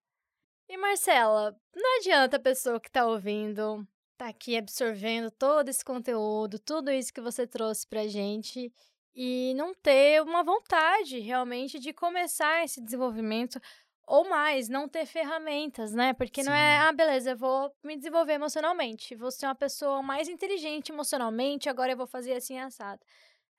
E 0.67 0.78
Marcela, 0.78 1.56
não 1.75 1.97
adianta 1.99 2.38
a 2.38 2.39
pessoa 2.39 2.80
que 2.80 2.89
tá 2.89 3.06
ouvindo, 3.06 3.88
tá 4.17 4.30
aqui 4.30 4.58
absorvendo 4.58 5.30
todo 5.30 5.69
esse 5.69 5.86
conteúdo, 5.86 6.58
tudo 6.58 6.91
isso 6.91 7.13
que 7.13 7.21
você 7.21 7.45
trouxe 7.45 7.88
pra 7.88 8.08
gente 8.08 8.73
e 9.13 9.54
não 9.56 9.73
ter 9.75 10.21
uma 10.23 10.43
vontade 10.43 11.19
realmente 11.19 11.80
de 11.80 11.93
começar 11.93 12.63
esse 12.63 12.82
desenvolvimento 12.82 13.60
ou 14.08 14.28
mais, 14.28 14.67
não 14.67 14.88
ter 14.89 15.06
ferramentas, 15.06 15.93
né? 15.93 16.13
Porque 16.13 16.43
Sim. 16.43 16.49
não 16.49 16.56
é, 16.56 16.78
ah, 16.80 16.91
beleza, 16.91 17.32
eu 17.32 17.38
vou 17.38 17.71
me 17.84 17.95
desenvolver 17.95 18.34
emocionalmente, 18.34 19.15
vou 19.15 19.32
ser 19.32 19.45
uma 19.47 19.56
pessoa 19.56 20.01
mais 20.01 20.28
inteligente 20.28 20.91
emocionalmente, 20.91 21.69
agora 21.69 21.91
eu 21.93 21.97
vou 21.97 22.08
fazer 22.08 22.34
assim 22.34 22.60
assado. 22.60 23.01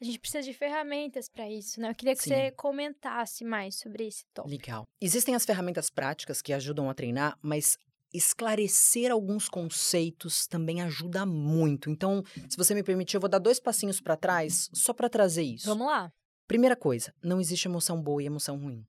A 0.01 0.05
gente 0.05 0.19
precisa 0.19 0.43
de 0.43 0.53
ferramentas 0.53 1.29
para 1.29 1.51
isso, 1.51 1.81
né? 1.81 1.91
Eu 1.91 1.95
queria 1.95 2.15
que 2.15 2.23
Sim. 2.23 2.31
você 2.31 2.51
comentasse 2.51 3.45
mais 3.45 3.77
sobre 3.77 4.07
esse 4.07 4.27
tópico. 4.35 4.51
Legal. 4.51 4.85
Existem 5.01 5.35
as 5.35 5.45
ferramentas 5.45 5.89
práticas 5.89 6.43
que 6.43 6.53
ajudam 6.53 6.91
a 6.91 6.95
treinar, 6.95 7.39
mas 7.41 7.79
esclarecer 8.13 9.11
alguns 9.11 9.49
conceitos 9.49 10.47
também 10.47 10.83
ajuda 10.83 11.25
muito. 11.25 11.91
Então, 11.91 12.23
se 12.49 12.57
você 12.57 12.75
me 12.75 12.83
permitir, 12.83 13.17
eu 13.17 13.21
vou 13.21 13.29
dar 13.29 13.39
dois 13.39 13.59
passinhos 13.59 14.01
para 14.01 14.17
trás 14.17 14.69
só 14.73 14.93
para 14.93 15.09
trazer 15.09 15.43
isso. 15.43 15.67
Vamos 15.67 15.87
lá. 15.87 16.13
Primeira 16.47 16.77
coisa, 16.77 17.13
não 17.23 17.41
existe 17.41 17.67
emoção 17.67 18.01
boa 18.01 18.23
e 18.23 18.27
emoção 18.27 18.59
ruim. 18.59 18.85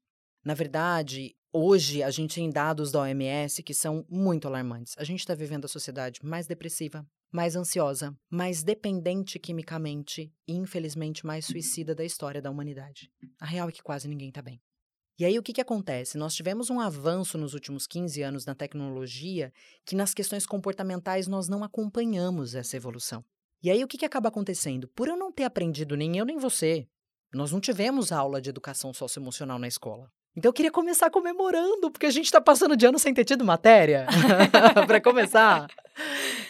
Na 0.46 0.54
verdade, 0.54 1.36
hoje 1.52 2.04
a 2.04 2.12
gente 2.12 2.36
tem 2.36 2.50
dados 2.50 2.92
da 2.92 3.02
OMS 3.02 3.64
que 3.64 3.74
são 3.74 4.06
muito 4.10 4.48
alarmantes. 4.48 4.94
A 4.98 5.04
gente 5.04 5.20
está 5.20 5.34
vivendo 5.34 5.66
a 5.66 5.70
sociedade 5.70 6.20
mais 6.24 6.48
depressiva, 6.48 7.06
mais 7.32 7.56
ansiosa, 7.56 8.18
mais 8.30 8.64
dependente 8.64 9.40
quimicamente 9.40 10.34
e, 10.48 10.54
infelizmente, 10.54 11.26
mais 11.26 11.46
suicida 11.46 11.94
da 11.94 12.04
história 12.04 12.42
da 12.42 12.50
humanidade. 12.50 13.12
A 13.40 13.46
real 13.46 13.70
é 13.70 13.72
que 13.72 13.84
quase 13.84 14.08
ninguém 14.08 14.30
está 14.30 14.42
bem. 14.42 14.62
E 15.20 15.26
aí 15.26 15.38
o 15.40 15.42
que, 15.42 15.52
que 15.52 15.62
acontece? 15.62 16.18
Nós 16.18 16.36
tivemos 16.36 16.70
um 16.70 16.80
avanço 16.80 17.40
nos 17.40 17.56
últimos 17.56 17.88
15 17.88 18.22
anos 18.22 18.46
na 18.46 18.54
tecnologia 18.54 19.52
que 19.84 19.96
nas 19.96 20.14
questões 20.14 20.46
comportamentais 20.46 21.28
nós 21.28 21.48
não 21.48 21.64
acompanhamos 21.64 22.54
essa 22.54 22.78
evolução. 22.78 23.26
E 23.64 23.72
aí 23.72 23.84
o 23.84 23.88
que, 23.88 23.98
que 23.98 24.06
acaba 24.06 24.30
acontecendo? 24.30 24.88
Por 24.90 25.08
eu 25.08 25.18
não 25.18 25.32
ter 25.32 25.44
aprendido 25.44 25.98
nem 25.98 26.18
eu 26.18 26.26
nem 26.26 26.38
você, 26.38 26.88
nós 27.34 27.52
não 27.52 27.60
tivemos 27.60 28.12
aula 28.12 28.40
de 28.40 28.50
educação 28.52 28.94
socioemocional 28.94 29.58
na 29.58 29.68
escola. 29.68 30.12
Então 30.38 30.50
eu 30.50 30.54
queria 30.54 30.72
começar 30.72 31.10
comemorando, 31.10 31.90
porque 31.90 32.06
a 32.06 32.12
gente 32.12 32.26
está 32.26 32.40
passando 32.40 32.78
de 32.78 32.86
ano 32.86 33.00
sem 33.00 33.12
ter 33.12 33.26
tido 33.26 33.44
matéria, 33.44 34.06
para 34.86 35.02
começar. 35.02 35.68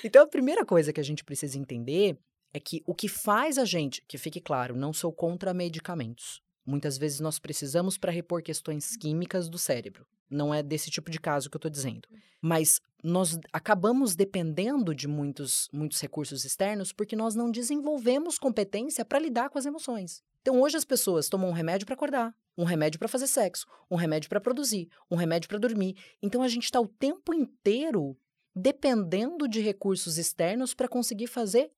Então 0.03 0.23
a 0.23 0.27
primeira 0.27 0.65
coisa 0.65 0.91
que 0.91 0.99
a 0.99 1.03
gente 1.03 1.23
precisa 1.23 1.57
entender 1.57 2.17
é 2.53 2.59
que 2.59 2.83
o 2.85 2.93
que 2.93 3.07
faz 3.07 3.57
a 3.57 3.63
gente, 3.63 4.03
que 4.05 4.17
fique 4.17 4.41
claro, 4.41 4.75
não 4.75 4.91
sou 4.91 5.13
contra 5.13 5.53
medicamentos. 5.53 6.41
Muitas 6.65 6.97
vezes 6.97 7.21
nós 7.21 7.39
precisamos 7.39 7.97
para 7.97 8.11
repor 8.11 8.43
questões 8.43 8.97
químicas 8.97 9.47
do 9.47 9.57
cérebro. 9.57 10.05
Não 10.29 10.53
é 10.53 10.61
desse 10.61 10.91
tipo 10.91 11.09
de 11.09 11.17
caso 11.17 11.49
que 11.49 11.55
eu 11.55 11.59
estou 11.59 11.71
dizendo. 11.71 12.09
Mas 12.41 12.81
nós 13.01 13.39
acabamos 13.53 14.17
dependendo 14.17 14.93
de 14.93 15.07
muitos, 15.07 15.69
muitos 15.71 16.01
recursos 16.01 16.43
externos 16.43 16.91
porque 16.91 17.15
nós 17.15 17.35
não 17.35 17.49
desenvolvemos 17.49 18.37
competência 18.37 19.05
para 19.05 19.17
lidar 19.17 19.49
com 19.49 19.57
as 19.57 19.65
emoções. 19.65 20.21
Então, 20.47 20.61
hoje 20.61 20.77
as 20.77 20.85
pessoas 20.85 21.27
tomam 21.27 21.49
um 21.49 21.51
remédio 21.51 21.85
para 21.85 21.93
acordar, 21.93 22.33
um 22.57 22.63
remédio 22.63 22.97
para 22.97 23.09
fazer 23.09 23.27
sexo, 23.27 23.65
um 23.91 23.97
remédio 23.97 24.29
para 24.29 24.39
produzir, 24.39 24.87
um 25.11 25.17
remédio 25.17 25.49
para 25.49 25.57
dormir. 25.57 25.97
Então, 26.21 26.41
a 26.41 26.47
gente 26.47 26.63
está 26.63 26.79
o 26.79 26.87
tempo 26.87 27.33
inteiro 27.33 28.17
dependendo 28.55 29.45
de 29.45 29.59
recursos 29.59 30.17
externos 30.17 30.73
para 30.73 30.87
conseguir 30.87 31.27
fazer 31.27 31.69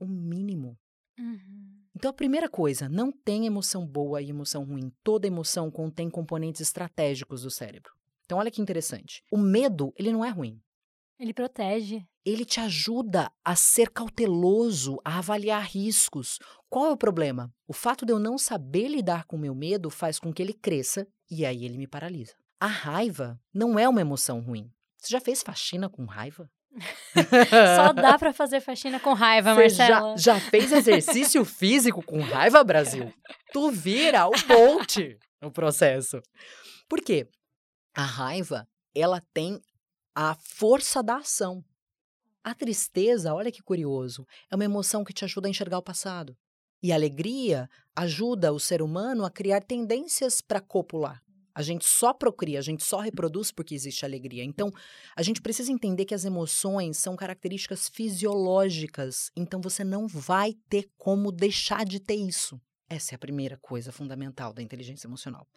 o 0.00 0.06
mínimo. 0.06 0.78
Uhum. 1.18 1.82
Então, 1.94 2.10
a 2.10 2.14
primeira 2.14 2.48
coisa, 2.48 2.88
não 2.88 3.12
tem 3.12 3.44
emoção 3.44 3.86
boa 3.86 4.22
e 4.22 4.30
emoção 4.30 4.64
ruim. 4.64 4.90
Toda 5.02 5.26
emoção 5.26 5.70
contém 5.70 6.08
componentes 6.08 6.62
estratégicos 6.62 7.42
do 7.42 7.50
cérebro. 7.50 7.92
Então, 8.24 8.38
olha 8.38 8.50
que 8.50 8.62
interessante. 8.62 9.22
O 9.30 9.36
medo, 9.36 9.92
ele 9.98 10.10
não 10.10 10.24
é 10.24 10.30
ruim. 10.30 10.62
Ele 11.18 11.32
protege. 11.32 12.04
Ele 12.24 12.44
te 12.44 12.58
ajuda 12.58 13.30
a 13.44 13.54
ser 13.54 13.90
cauteloso, 13.90 14.98
a 15.04 15.18
avaliar 15.18 15.62
riscos. 15.64 16.38
Qual 16.74 16.86
é 16.86 16.90
o 16.90 16.96
problema? 16.96 17.54
O 17.68 17.72
fato 17.72 18.04
de 18.04 18.12
eu 18.12 18.18
não 18.18 18.36
saber 18.36 18.88
lidar 18.88 19.26
com 19.26 19.36
o 19.36 19.38
meu 19.38 19.54
medo 19.54 19.88
faz 19.90 20.18
com 20.18 20.32
que 20.32 20.42
ele 20.42 20.52
cresça 20.52 21.06
e 21.30 21.46
aí 21.46 21.64
ele 21.64 21.78
me 21.78 21.86
paralisa. 21.86 22.34
A 22.58 22.66
raiva 22.66 23.38
não 23.54 23.78
é 23.78 23.88
uma 23.88 24.00
emoção 24.00 24.40
ruim. 24.40 24.68
Você 24.98 25.12
já 25.12 25.20
fez 25.20 25.40
faxina 25.40 25.88
com 25.88 26.04
raiva? 26.04 26.50
Só 27.76 27.92
dá 27.92 28.18
para 28.18 28.32
fazer 28.32 28.60
faxina 28.60 28.98
com 28.98 29.12
raiva, 29.12 29.54
Você 29.54 29.68
Já, 29.68 30.16
já 30.16 30.40
fez 30.40 30.72
exercício 30.72 31.44
físico 31.46 32.02
com 32.02 32.20
raiva, 32.20 32.64
Brasil? 32.64 33.14
Tu 33.52 33.70
vira 33.70 34.26
o 34.26 34.32
ponte 34.32 35.16
no 35.40 35.52
processo. 35.52 36.20
Por 36.88 37.00
quê? 37.00 37.28
A 37.94 38.02
raiva, 38.02 38.66
ela 38.92 39.22
tem 39.32 39.60
a 40.12 40.34
força 40.34 41.04
da 41.04 41.18
ação. 41.18 41.64
A 42.42 42.52
tristeza, 42.52 43.32
olha 43.32 43.52
que 43.52 43.62
curioso, 43.62 44.26
é 44.50 44.56
uma 44.56 44.64
emoção 44.64 45.04
que 45.04 45.12
te 45.12 45.24
ajuda 45.24 45.46
a 45.46 45.50
enxergar 45.50 45.78
o 45.78 45.82
passado. 45.82 46.36
E 46.84 46.92
a 46.92 46.96
alegria 46.96 47.66
ajuda 47.96 48.52
o 48.52 48.60
ser 48.60 48.82
humano 48.82 49.24
a 49.24 49.30
criar 49.30 49.62
tendências 49.62 50.42
para 50.42 50.60
copular. 50.60 51.22
A 51.54 51.62
gente 51.62 51.86
só 51.86 52.12
procria, 52.12 52.58
a 52.58 52.62
gente 52.62 52.84
só 52.84 53.00
reproduz 53.00 53.50
porque 53.50 53.74
existe 53.74 54.04
alegria. 54.04 54.44
Então, 54.44 54.70
a 55.16 55.22
gente 55.22 55.40
precisa 55.40 55.72
entender 55.72 56.04
que 56.04 56.12
as 56.12 56.26
emoções 56.26 56.98
são 56.98 57.16
características 57.16 57.88
fisiológicas. 57.88 59.30
Então, 59.34 59.62
você 59.62 59.82
não 59.82 60.06
vai 60.06 60.52
ter 60.68 60.86
como 60.98 61.32
deixar 61.32 61.86
de 61.86 61.98
ter 61.98 62.16
isso. 62.16 62.60
Essa 62.86 63.14
é 63.14 63.16
a 63.16 63.18
primeira 63.18 63.56
coisa 63.56 63.90
fundamental 63.90 64.52
da 64.52 64.60
inteligência 64.60 65.06
emocional. 65.06 65.48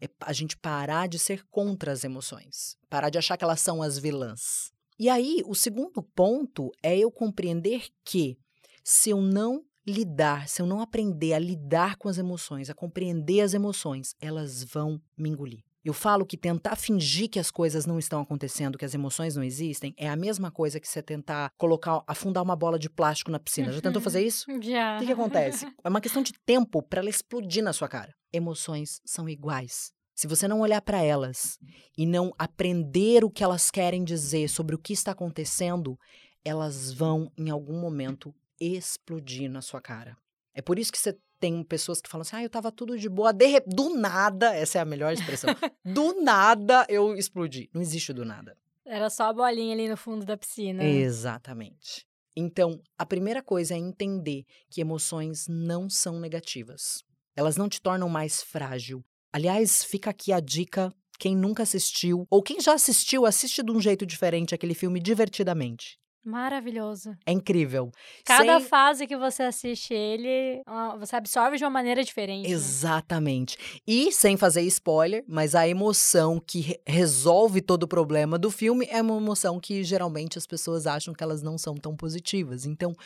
É 0.00 0.08
a 0.20 0.32
gente 0.32 0.56
parar 0.56 1.08
de 1.08 1.18
ser 1.18 1.44
contra 1.50 1.90
as 1.90 2.04
emoções, 2.04 2.76
parar 2.88 3.10
de 3.10 3.18
achar 3.18 3.36
que 3.36 3.42
elas 3.42 3.60
são 3.60 3.82
as 3.82 3.98
vilãs. 3.98 4.70
E 4.96 5.08
aí, 5.08 5.42
o 5.46 5.54
segundo 5.56 6.00
ponto 6.00 6.70
é 6.80 6.96
eu 6.96 7.10
compreender 7.10 7.88
que 8.04 8.38
se 8.84 9.10
eu 9.10 9.20
não 9.20 9.65
lidar, 9.86 10.48
se 10.48 10.60
eu 10.60 10.66
não 10.66 10.80
aprender 10.80 11.32
a 11.32 11.38
lidar 11.38 11.96
com 11.96 12.08
as 12.08 12.18
emoções, 12.18 12.68
a 12.68 12.74
compreender 12.74 13.40
as 13.40 13.54
emoções, 13.54 14.14
elas 14.20 14.64
vão 14.64 15.00
me 15.16 15.30
engolir. 15.30 15.62
Eu 15.84 15.92
falo 15.92 16.26
que 16.26 16.36
tentar 16.36 16.74
fingir 16.74 17.30
que 17.30 17.38
as 17.38 17.48
coisas 17.48 17.86
não 17.86 17.96
estão 17.96 18.20
acontecendo, 18.20 18.76
que 18.76 18.84
as 18.84 18.92
emoções 18.92 19.36
não 19.36 19.44
existem, 19.44 19.94
é 19.96 20.08
a 20.08 20.16
mesma 20.16 20.50
coisa 20.50 20.80
que 20.80 20.88
você 20.88 21.00
tentar 21.00 21.52
colocar, 21.56 22.02
afundar 22.08 22.42
uma 22.42 22.56
bola 22.56 22.76
de 22.76 22.90
plástico 22.90 23.30
na 23.30 23.38
piscina. 23.38 23.70
Já 23.70 23.80
tentou 23.80 24.02
fazer 24.02 24.20
isso? 24.20 24.46
Já. 24.60 24.96
O 24.96 24.98
que, 24.98 25.06
que 25.06 25.12
acontece? 25.12 25.72
É 25.84 25.88
uma 25.88 26.00
questão 26.00 26.24
de 26.24 26.32
tempo 26.44 26.82
para 26.82 26.98
ela 26.98 27.08
explodir 27.08 27.62
na 27.62 27.72
sua 27.72 27.86
cara. 27.86 28.12
Emoções 28.32 29.00
são 29.04 29.28
iguais. 29.28 29.92
Se 30.12 30.26
você 30.26 30.48
não 30.48 30.60
olhar 30.60 30.80
para 30.80 31.00
elas 31.00 31.56
e 31.96 32.04
não 32.04 32.32
aprender 32.36 33.22
o 33.22 33.30
que 33.30 33.44
elas 33.44 33.70
querem 33.70 34.02
dizer 34.02 34.48
sobre 34.48 34.74
o 34.74 34.78
que 34.78 34.92
está 34.92 35.12
acontecendo, 35.12 35.96
elas 36.44 36.90
vão, 36.90 37.30
em 37.38 37.48
algum 37.48 37.78
momento, 37.78 38.34
explodir 38.60 39.50
na 39.50 39.62
sua 39.62 39.80
cara. 39.80 40.16
É 40.54 40.62
por 40.62 40.78
isso 40.78 40.92
que 40.92 40.98
você 40.98 41.16
tem 41.38 41.62
pessoas 41.62 42.00
que 42.00 42.08
falam 42.08 42.22
assim: 42.22 42.36
ah, 42.36 42.42
eu 42.42 42.50
tava 42.50 42.72
tudo 42.72 42.98
de 42.98 43.08
boa, 43.08 43.32
de 43.32 43.60
do 43.60 43.96
nada, 43.96 44.54
essa 44.54 44.78
é 44.78 44.80
a 44.80 44.84
melhor 44.84 45.12
expressão. 45.12 45.54
do 45.84 46.20
nada 46.22 46.86
eu 46.88 47.14
explodi. 47.14 47.68
Não 47.72 47.80
existe 47.80 48.12
do 48.12 48.24
nada. 48.24 48.56
Era 48.84 49.10
só 49.10 49.24
a 49.24 49.32
bolinha 49.32 49.74
ali 49.74 49.88
no 49.88 49.96
fundo 49.96 50.24
da 50.24 50.36
piscina. 50.36 50.84
Exatamente. 50.84 52.06
Então, 52.36 52.80
a 52.98 53.04
primeira 53.04 53.42
coisa 53.42 53.74
é 53.74 53.78
entender 53.78 54.44
que 54.70 54.80
emoções 54.80 55.48
não 55.48 55.88
são 55.88 56.20
negativas. 56.20 57.02
Elas 57.34 57.56
não 57.56 57.68
te 57.68 57.80
tornam 57.80 58.08
mais 58.08 58.42
frágil. 58.42 59.04
Aliás, 59.32 59.82
fica 59.82 60.10
aqui 60.10 60.32
a 60.32 60.40
dica 60.40 60.92
quem 61.18 61.34
nunca 61.34 61.62
assistiu, 61.62 62.26
ou 62.30 62.42
quem 62.42 62.60
já 62.60 62.74
assistiu, 62.74 63.26
assiste 63.26 63.62
de 63.62 63.70
um 63.70 63.80
jeito 63.80 64.06
diferente 64.06 64.54
aquele 64.54 64.74
filme 64.74 65.00
divertidamente. 65.00 65.98
Maravilhoso. 66.26 67.16
É 67.24 67.30
incrível. 67.30 67.92
Cada 68.24 68.58
Sem... 68.58 68.68
fase 68.68 69.06
que 69.06 69.16
você 69.16 69.44
assiste 69.44 69.94
ele, 69.94 70.60
você 70.98 71.14
absorve 71.14 71.56
de 71.56 71.62
uma 71.62 71.70
maneira 71.70 72.02
diferente. 72.02 72.48
Né? 72.48 72.52
Exatamente. 72.52 73.56
Né? 73.56 73.80
E 73.86 74.10
sem 74.10 74.36
fazer 74.36 74.62
spoiler, 74.62 75.24
mas 75.28 75.54
a 75.54 75.68
emoção 75.68 76.42
que 76.44 76.80
resolve 76.84 77.60
todo 77.60 77.84
o 77.84 77.88
problema 77.88 78.36
do 78.36 78.50
filme 78.50 78.88
é 78.90 79.00
uma 79.00 79.16
emoção 79.16 79.60
que 79.60 79.84
geralmente 79.84 80.36
as 80.36 80.48
pessoas 80.48 80.84
acham 80.84 81.14
que 81.14 81.22
elas 81.22 81.42
não 81.42 81.56
são 81.56 81.76
tão 81.76 81.94
positivas. 81.94 82.66
Então, 82.66 82.96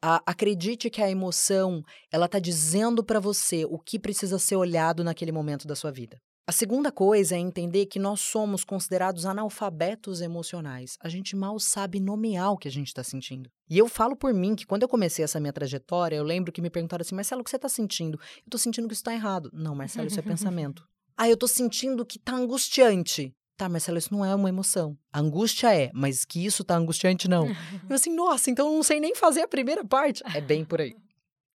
a, 0.00 0.22
acredite 0.24 0.88
que 0.88 1.02
a 1.02 1.10
emoção, 1.10 1.84
ela 2.10 2.26
tá 2.26 2.38
dizendo 2.38 3.04
para 3.04 3.20
você 3.20 3.66
o 3.66 3.78
que 3.78 3.98
precisa 3.98 4.38
ser 4.38 4.56
olhado 4.56 5.04
naquele 5.04 5.30
momento 5.30 5.68
da 5.68 5.76
sua 5.76 5.92
vida. 5.92 6.18
A 6.44 6.50
segunda 6.50 6.90
coisa 6.90 7.36
é 7.36 7.38
entender 7.38 7.86
que 7.86 8.00
nós 8.00 8.20
somos 8.20 8.64
considerados 8.64 9.24
analfabetos 9.24 10.20
emocionais. 10.20 10.98
A 11.00 11.08
gente 11.08 11.36
mal 11.36 11.60
sabe 11.60 12.00
nomear 12.00 12.50
o 12.50 12.58
que 12.58 12.66
a 12.66 12.70
gente 12.70 12.88
está 12.88 13.04
sentindo. 13.04 13.48
E 13.70 13.78
eu 13.78 13.88
falo 13.88 14.16
por 14.16 14.34
mim 14.34 14.56
que 14.56 14.66
quando 14.66 14.82
eu 14.82 14.88
comecei 14.88 15.24
essa 15.24 15.38
minha 15.38 15.52
trajetória, 15.52 16.16
eu 16.16 16.24
lembro 16.24 16.50
que 16.50 16.60
me 16.60 16.68
perguntaram 16.68 17.02
assim: 17.02 17.14
Marcelo, 17.14 17.42
o 17.42 17.44
que 17.44 17.50
você 17.50 17.56
está 17.56 17.68
sentindo? 17.68 18.18
Eu 18.38 18.46
estou 18.46 18.58
sentindo 18.58 18.88
que 18.88 18.92
isso 18.92 19.02
está 19.02 19.14
errado. 19.14 19.50
Não, 19.52 19.72
Marcelo, 19.76 20.08
isso 20.08 20.18
é 20.18 20.22
pensamento. 20.22 20.84
ah, 21.16 21.28
eu 21.28 21.34
estou 21.34 21.48
sentindo 21.48 22.04
que 22.04 22.16
está 22.18 22.34
angustiante. 22.34 23.32
Tá, 23.56 23.68
Marcelo, 23.68 23.98
isso 23.98 24.12
não 24.12 24.24
é 24.24 24.34
uma 24.34 24.48
emoção. 24.48 24.98
A 25.12 25.20
angústia 25.20 25.72
é, 25.72 25.92
mas 25.94 26.24
que 26.24 26.44
isso 26.44 26.64
tá 26.64 26.74
angustiante, 26.74 27.28
não. 27.28 27.46
eu 27.88 27.94
assim, 27.94 28.12
nossa, 28.12 28.50
então 28.50 28.66
eu 28.66 28.74
não 28.74 28.82
sei 28.82 28.98
nem 28.98 29.14
fazer 29.14 29.42
a 29.42 29.48
primeira 29.48 29.84
parte. 29.84 30.20
É 30.34 30.40
bem 30.40 30.64
por 30.64 30.80
aí. 30.80 30.96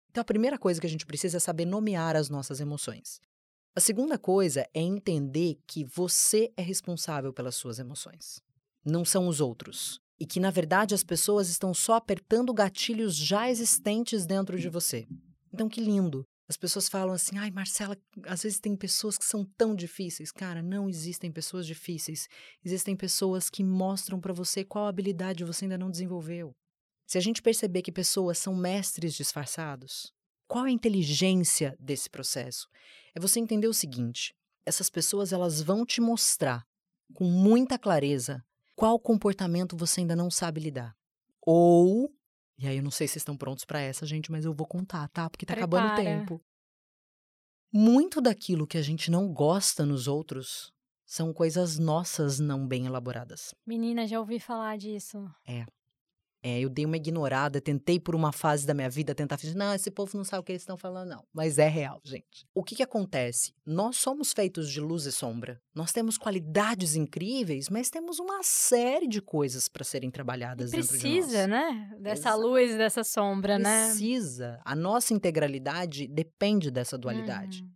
Então, 0.10 0.24
a 0.24 0.26
primeira 0.26 0.58
coisa 0.58 0.82
que 0.82 0.88
a 0.88 0.90
gente 0.90 1.06
precisa 1.06 1.38
é 1.38 1.40
saber 1.40 1.66
nomear 1.66 2.16
as 2.16 2.28
nossas 2.28 2.60
emoções. 2.60 3.20
A 3.78 3.80
segunda 3.80 4.18
coisa 4.18 4.68
é 4.74 4.82
entender 4.82 5.60
que 5.68 5.86
você 5.86 6.52
é 6.58 6.64
responsável 6.64 7.32
pelas 7.32 7.54
suas 7.54 7.78
emoções, 7.78 8.42
não 8.84 9.06
são 9.06 9.28
os 9.28 9.40
outros. 9.40 10.00
E 10.20 10.26
que, 10.26 10.40
na 10.40 10.50
verdade, 10.50 10.96
as 10.96 11.04
pessoas 11.04 11.48
estão 11.48 11.76
só 11.76 11.94
apertando 11.94 12.52
gatilhos 12.56 13.16
já 13.16 13.52
existentes 13.52 14.26
dentro 14.26 14.60
de 14.60 14.68
você. 14.68 15.06
Então, 15.54 15.70
que 15.70 15.80
lindo. 15.80 16.26
As 16.50 16.58
pessoas 16.58 16.90
falam 16.90 17.14
assim: 17.14 17.38
ai, 17.38 17.52
Marcela, 17.52 17.96
às 18.24 18.42
vezes 18.42 18.60
tem 18.60 18.76
pessoas 18.76 19.16
que 19.16 19.26
são 19.26 19.46
tão 19.56 19.76
difíceis. 19.76 20.32
Cara, 20.32 20.64
não 20.64 20.90
existem 20.90 21.32
pessoas 21.32 21.68
difíceis. 21.68 22.28
Existem 22.66 22.96
pessoas 22.96 23.48
que 23.48 23.64
mostram 23.64 24.20
para 24.20 24.34
você 24.34 24.64
qual 24.64 24.88
habilidade 24.88 25.46
você 25.46 25.66
ainda 25.66 25.78
não 25.78 25.92
desenvolveu. 25.92 26.52
Se 27.06 27.20
a 27.20 27.22
gente 27.22 27.44
perceber 27.44 27.84
que 27.84 27.92
pessoas 27.92 28.40
são 28.40 28.56
mestres 28.56 29.14
disfarçados, 29.14 30.12
qual 30.48 30.66
a 30.66 30.72
inteligência 30.72 31.76
desse 31.80 32.10
processo? 32.10 32.68
É 33.14 33.20
você 33.20 33.40
entender 33.40 33.68
o 33.68 33.74
seguinte: 33.74 34.34
essas 34.66 34.90
pessoas 34.90 35.34
elas 35.34 35.62
vão 35.62 35.86
te 35.86 36.02
mostrar 36.02 36.66
com 37.14 37.26
muita 37.26 37.78
clareza 37.78 38.44
qual 38.76 39.00
comportamento 39.00 39.76
você 39.76 40.02
ainda 40.02 40.16
não 40.16 40.30
sabe 40.30 40.62
lidar. 40.62 40.96
Ou, 41.42 42.14
e 42.58 42.68
aí 42.68 42.78
eu 42.78 42.84
não 42.84 42.92
sei 42.92 43.08
se 43.08 43.14
vocês 43.14 43.22
estão 43.22 43.38
prontos 43.38 43.66
para 43.66 43.80
essa, 43.80 44.06
gente, 44.06 44.32
mas 44.32 44.46
eu 44.46 44.54
vou 44.54 44.68
contar, 44.68 45.08
tá? 45.10 45.30
Porque 45.30 45.46
tá 45.46 45.54
Prepara. 45.54 45.86
acabando 45.86 46.02
o 46.02 46.04
tempo. 46.04 46.42
Muito 47.72 48.22
daquilo 48.22 48.68
que 48.68 48.78
a 48.78 48.82
gente 48.82 49.12
não 49.12 49.32
gosta 49.34 49.86
nos 49.86 50.08
outros 50.08 50.74
são 51.06 51.34
coisas 51.34 51.80
nossas 51.80 52.40
não 52.40 52.68
bem 52.68 52.86
elaboradas. 52.86 53.54
Menina, 53.66 54.06
já 54.06 54.20
ouvi 54.20 54.40
falar 54.40 54.78
disso. 54.78 55.26
É. 55.48 55.66
É, 56.44 56.60
eu 56.60 56.70
dei 56.70 56.86
uma 56.86 56.98
ignorada, 56.98 57.60
tentei 57.60 58.00
por 58.00 58.16
uma 58.16 58.32
fase 58.32 58.66
da 58.66 58.74
minha 58.74 58.90
vida 58.90 59.16
tentar 59.16 59.38
fingir, 59.38 59.58
não, 59.58 59.74
esse 59.74 59.90
povo 59.90 60.16
não 60.16 60.24
sabe 60.24 60.42
o 60.42 60.44
que 60.44 60.52
eles 60.52 60.62
estão 60.62 60.78
falando, 60.78 61.10
não. 61.10 61.24
Mas 61.34 61.58
é 61.58 61.68
real, 61.68 62.00
gente. 62.04 62.46
O 62.54 62.64
que, 62.64 62.76
que 62.76 62.84
acontece? 62.84 63.54
Nós 63.66 63.98
somos 63.98 64.34
feitos 64.34 64.70
de 64.70 64.80
luz 64.80 65.06
e 65.06 65.12
sombra. 65.12 65.60
Nós 65.74 65.92
temos 65.92 66.18
qualidades 66.18 66.96
incríveis, 66.96 67.70
mas 67.70 67.90
temos 67.90 68.20
uma 68.20 68.42
série 68.44 69.08
de 69.08 69.22
coisas 69.22 69.68
para 69.68 69.84
serem 69.84 70.12
trabalhadas 70.12 70.72
e 70.72 70.78
dentro 70.78 70.88
de 70.88 70.94
nós. 70.94 71.02
Precisa, 71.02 71.48
né? 71.48 71.98
Dessa 72.00 72.30
Exato. 72.30 72.42
luz 72.42 72.72
e 72.72 72.78
dessa 72.78 73.04
sombra, 73.04 73.58
né? 73.58 73.88
Precisa. 73.88 74.62
A 74.64 74.76
nossa 74.76 75.14
integralidade 75.14 76.08
depende 76.08 76.70
dessa 76.70 76.98
dualidade. 76.98 77.64
Uhum. 77.64 77.70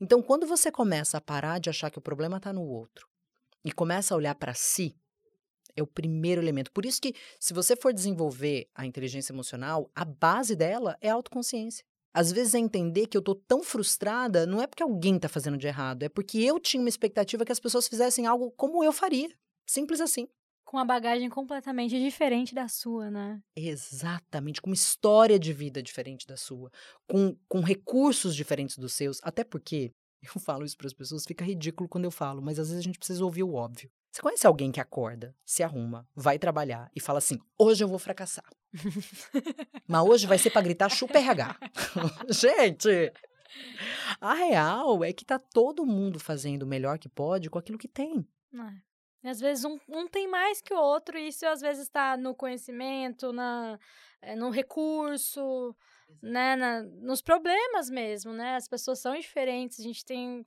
Então, 0.00 0.22
quando 0.22 0.46
você 0.46 0.70
começa 0.70 1.18
a 1.18 1.20
parar 1.20 1.58
de 1.58 1.70
achar 1.70 1.90
que 1.90 1.98
o 1.98 2.02
problema 2.02 2.36
está 2.36 2.52
no 2.52 2.62
outro 2.62 3.08
e 3.64 3.72
começa 3.72 4.14
a 4.14 4.16
olhar 4.16 4.34
para 4.34 4.52
si, 4.54 4.96
é 5.76 5.82
o 5.82 5.86
primeiro 5.86 6.40
elemento. 6.40 6.70
Por 6.72 6.86
isso 6.86 7.00
que, 7.00 7.14
se 7.38 7.52
você 7.52 7.76
for 7.76 7.92
desenvolver 7.92 8.68
a 8.74 8.86
inteligência 8.86 9.32
emocional, 9.32 9.90
a 9.94 10.04
base 10.04 10.54
dela 10.54 10.96
é 11.00 11.10
a 11.10 11.14
autoconsciência. 11.14 11.84
Às 12.14 12.30
vezes 12.30 12.54
é 12.54 12.58
entender 12.58 13.08
que 13.08 13.16
eu 13.16 13.22
tô 13.22 13.34
tão 13.34 13.64
frustrada, 13.64 14.46
não 14.46 14.62
é 14.62 14.68
porque 14.68 14.84
alguém 14.84 15.18
tá 15.18 15.28
fazendo 15.28 15.58
de 15.58 15.66
errado, 15.66 16.04
é 16.04 16.08
porque 16.08 16.38
eu 16.38 16.60
tinha 16.60 16.80
uma 16.80 16.88
expectativa 16.88 17.44
que 17.44 17.50
as 17.50 17.58
pessoas 17.58 17.88
fizessem 17.88 18.24
algo 18.24 18.52
como 18.52 18.84
eu 18.84 18.92
faria. 18.92 19.28
Simples 19.66 20.00
assim. 20.00 20.28
Com 20.64 20.76
uma 20.76 20.84
bagagem 20.84 21.28
completamente 21.28 21.98
diferente 21.98 22.54
da 22.54 22.68
sua, 22.68 23.10
né? 23.10 23.40
Exatamente, 23.56 24.62
com 24.62 24.70
uma 24.70 24.74
história 24.74 25.38
de 25.40 25.52
vida 25.52 25.82
diferente 25.82 26.24
da 26.24 26.36
sua, 26.36 26.70
com, 27.08 27.36
com 27.48 27.60
recursos 27.60 28.34
diferentes 28.36 28.78
dos 28.78 28.94
seus. 28.94 29.18
Até 29.22 29.42
porque, 29.42 29.92
eu 30.22 30.40
falo 30.40 30.64
isso 30.64 30.76
para 30.76 30.86
as 30.86 30.94
pessoas, 30.94 31.26
fica 31.26 31.44
ridículo 31.44 31.88
quando 31.88 32.04
eu 32.04 32.12
falo, 32.12 32.40
mas 32.40 32.60
às 32.60 32.68
vezes 32.68 32.80
a 32.80 32.84
gente 32.84 32.98
precisa 32.98 33.24
ouvir 33.24 33.42
o 33.42 33.54
óbvio. 33.54 33.90
Você 34.14 34.22
conhece 34.22 34.46
alguém 34.46 34.70
que 34.70 34.78
acorda, 34.78 35.34
se 35.44 35.64
arruma, 35.64 36.08
vai 36.14 36.38
trabalhar 36.38 36.88
e 36.94 37.00
fala 37.00 37.18
assim: 37.18 37.36
hoje 37.58 37.82
eu 37.82 37.88
vou 37.88 37.98
fracassar. 37.98 38.48
Mas 39.88 40.02
hoje 40.04 40.24
vai 40.24 40.38
ser 40.38 40.50
para 40.50 40.62
gritar 40.62 40.88
chupa 40.88 41.18
RH. 41.18 41.58
Gente, 42.30 43.12
a 44.20 44.34
real 44.34 45.02
é 45.02 45.12
que 45.12 45.24
tá 45.24 45.36
todo 45.36 45.84
mundo 45.84 46.20
fazendo 46.20 46.62
o 46.62 46.66
melhor 46.66 46.96
que 46.96 47.08
pode 47.08 47.50
com 47.50 47.58
aquilo 47.58 47.76
que 47.76 47.88
tem. 47.88 48.24
É. 48.54 49.26
E 49.26 49.28
às 49.28 49.40
vezes 49.40 49.64
um, 49.64 49.80
um 49.88 50.06
tem 50.06 50.28
mais 50.28 50.60
que 50.60 50.72
o 50.72 50.78
outro, 50.78 51.18
e 51.18 51.26
isso 51.26 51.44
às 51.44 51.60
vezes 51.60 51.82
está 51.82 52.16
no 52.16 52.36
conhecimento, 52.36 53.32
na, 53.32 53.80
é, 54.22 54.36
no 54.36 54.48
recurso, 54.48 55.74
né, 56.22 56.54
na, 56.54 56.84
nos 56.84 57.20
problemas 57.20 57.90
mesmo, 57.90 58.32
né? 58.32 58.54
As 58.54 58.68
pessoas 58.68 59.00
são 59.00 59.18
diferentes, 59.18 59.80
a 59.80 59.82
gente 59.82 60.04
tem 60.04 60.46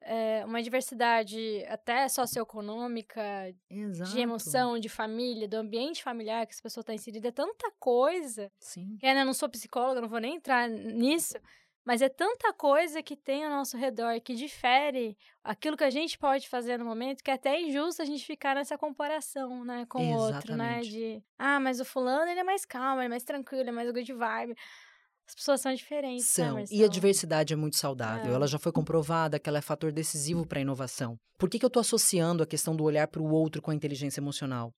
é, 0.00 0.44
uma 0.44 0.62
diversidade 0.62 1.64
até 1.68 2.08
socioeconômica, 2.08 3.22
Exato. 3.68 4.10
de 4.10 4.20
emoção, 4.20 4.78
de 4.78 4.88
família, 4.88 5.48
do 5.48 5.56
ambiente 5.56 6.02
familiar 6.02 6.46
que 6.46 6.52
essa 6.52 6.62
pessoa 6.62 6.82
está 6.82 6.94
inserida, 6.94 7.28
é 7.28 7.32
tanta 7.32 7.70
coisa. 7.78 8.50
Sim. 8.60 8.98
Eu 9.02 9.24
não 9.24 9.34
sou 9.34 9.48
psicóloga, 9.48 10.00
não 10.00 10.08
vou 10.08 10.20
nem 10.20 10.36
entrar 10.36 10.68
nisso, 10.68 11.36
mas 11.86 12.02
é 12.02 12.08
tanta 12.08 12.52
coisa 12.52 13.00
que 13.00 13.14
tem 13.16 13.44
ao 13.44 13.50
nosso 13.50 13.76
redor 13.76 14.20
que 14.20 14.34
difere 14.34 15.16
aquilo 15.44 15.76
que 15.76 15.84
a 15.84 15.90
gente 15.90 16.18
pode 16.18 16.48
fazer 16.48 16.78
no 16.78 16.84
momento, 16.84 17.22
que 17.22 17.30
é 17.30 17.34
até 17.34 17.60
injusto 17.60 18.02
a 18.02 18.04
gente 18.04 18.26
ficar 18.26 18.56
nessa 18.56 18.76
comparação, 18.76 19.64
né, 19.64 19.86
com 19.88 20.04
o 20.04 20.16
outro, 20.16 20.56
né, 20.56 20.80
de, 20.80 21.22
ah, 21.38 21.60
mas 21.60 21.78
o 21.78 21.84
fulano, 21.84 22.28
ele 22.28 22.40
é 22.40 22.44
mais 22.44 22.64
calmo, 22.64 23.00
ele 23.00 23.06
é 23.06 23.08
mais 23.08 23.22
tranquilo, 23.22 23.62
ele 23.62 23.70
é 23.70 23.72
mais 23.72 23.88
good 23.92 24.12
vibe. 24.12 24.56
As 25.28 25.34
pessoas 25.34 25.60
são 25.60 25.74
diferentes, 25.74 26.24
né, 26.38 26.44
São. 26.44 26.64
E 26.70 26.84
a 26.84 26.88
diversidade 26.88 27.52
é 27.52 27.56
muito 27.56 27.76
saudável. 27.76 28.32
É. 28.32 28.34
Ela 28.34 28.46
já 28.46 28.58
foi 28.58 28.70
comprovada 28.70 29.38
que 29.38 29.48
ela 29.48 29.58
é 29.58 29.62
fator 29.62 29.90
decisivo 29.90 30.46
para 30.46 30.60
a 30.60 30.62
inovação. 30.62 31.16
Por 31.36 31.50
que, 31.50 31.58
que 31.58 31.64
eu 31.64 31.68
estou 31.68 31.80
associando 31.80 32.42
a 32.42 32.46
questão 32.46 32.76
do 32.76 32.84
olhar 32.84 33.08
para 33.08 33.20
o 33.20 33.30
outro 33.30 33.60
com 33.60 33.70
a 33.70 33.74
inteligência 33.74 34.20
emocional? 34.20 34.72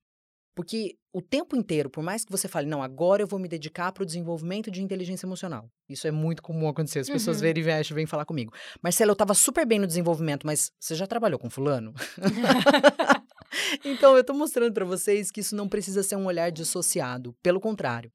Porque 0.55 0.95
o 1.13 1.21
tempo 1.21 1.55
inteiro, 1.55 1.87
por 1.87 2.01
mais 2.01 2.25
que 2.25 2.31
você 2.31 2.47
fale, 2.47 2.65
não, 2.67 2.81
agora 2.81 3.21
eu 3.21 3.27
vou 3.27 3.37
me 3.37 3.47
dedicar 3.47 3.91
para 3.91 4.01
o 4.01 4.05
desenvolvimento 4.05 4.71
de 4.71 4.81
inteligência 4.81 5.27
emocional. 5.27 5.69
Isso 5.87 6.07
é 6.07 6.11
muito 6.11 6.41
comum 6.41 6.67
acontecer. 6.67 6.99
As 6.99 7.09
pessoas 7.09 7.37
Uhum. 7.37 7.41
verem 7.41 7.61
e 7.61 7.63
vêm 7.63 7.83
vêm 7.93 8.05
falar 8.07 8.25
comigo. 8.25 8.51
Marcela, 8.81 9.11
eu 9.11 9.13
estava 9.13 9.35
super 9.35 9.67
bem 9.67 9.77
no 9.77 9.85
desenvolvimento, 9.85 10.47
mas 10.47 10.71
você 10.79 10.95
já 10.95 11.05
trabalhou 11.05 11.37
com 11.37 11.47
fulano? 11.47 11.93
então, 13.85 14.15
eu 14.15 14.21
estou 14.21 14.35
mostrando 14.35 14.73
para 14.73 14.85
vocês 14.85 15.29
que 15.29 15.41
isso 15.41 15.55
não 15.55 15.69
precisa 15.69 16.01
ser 16.01 16.15
um 16.15 16.25
olhar 16.25 16.49
dissociado. 16.51 17.35
Pelo 17.43 17.59
contrário. 17.59 18.11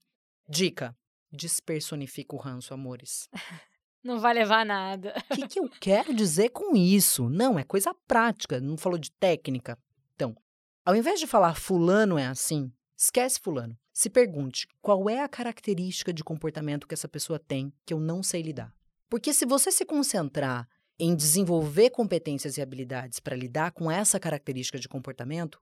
Dica: 0.48 0.96
despersonifica 1.32 2.34
o 2.36 2.38
ranço, 2.38 2.74
amores. 2.74 3.28
Não 4.02 4.18
vai 4.18 4.34
levar 4.34 4.66
nada. 4.66 5.14
O 5.30 5.34
que, 5.34 5.46
que 5.46 5.60
eu 5.60 5.68
quero 5.80 6.12
dizer 6.12 6.50
com 6.50 6.76
isso? 6.76 7.28
Não, 7.28 7.58
é 7.58 7.62
coisa 7.62 7.94
prática, 8.08 8.60
não 8.60 8.76
falou 8.76 8.98
de 8.98 9.12
técnica. 9.12 9.78
Então, 10.16 10.36
ao 10.84 10.96
invés 10.96 11.20
de 11.20 11.26
falar 11.28 11.54
fulano 11.54 12.18
é 12.18 12.26
assim, 12.26 12.72
esquece 12.96 13.38
fulano. 13.38 13.78
Se 13.92 14.10
pergunte 14.10 14.66
qual 14.80 15.08
é 15.08 15.22
a 15.22 15.28
característica 15.28 16.12
de 16.12 16.24
comportamento 16.24 16.88
que 16.88 16.94
essa 16.94 17.08
pessoa 17.08 17.38
tem 17.38 17.72
que 17.86 17.94
eu 17.94 18.00
não 18.00 18.24
sei 18.24 18.42
lidar. 18.42 18.74
Porque 19.08 19.32
se 19.32 19.46
você 19.46 19.70
se 19.70 19.84
concentrar 19.84 20.66
em 20.98 21.14
desenvolver 21.14 21.90
competências 21.90 22.56
e 22.56 22.62
habilidades 22.62 23.20
para 23.20 23.36
lidar 23.36 23.70
com 23.70 23.90
essa 23.90 24.18
característica 24.18 24.78
de 24.78 24.88
comportamento, 24.88 25.60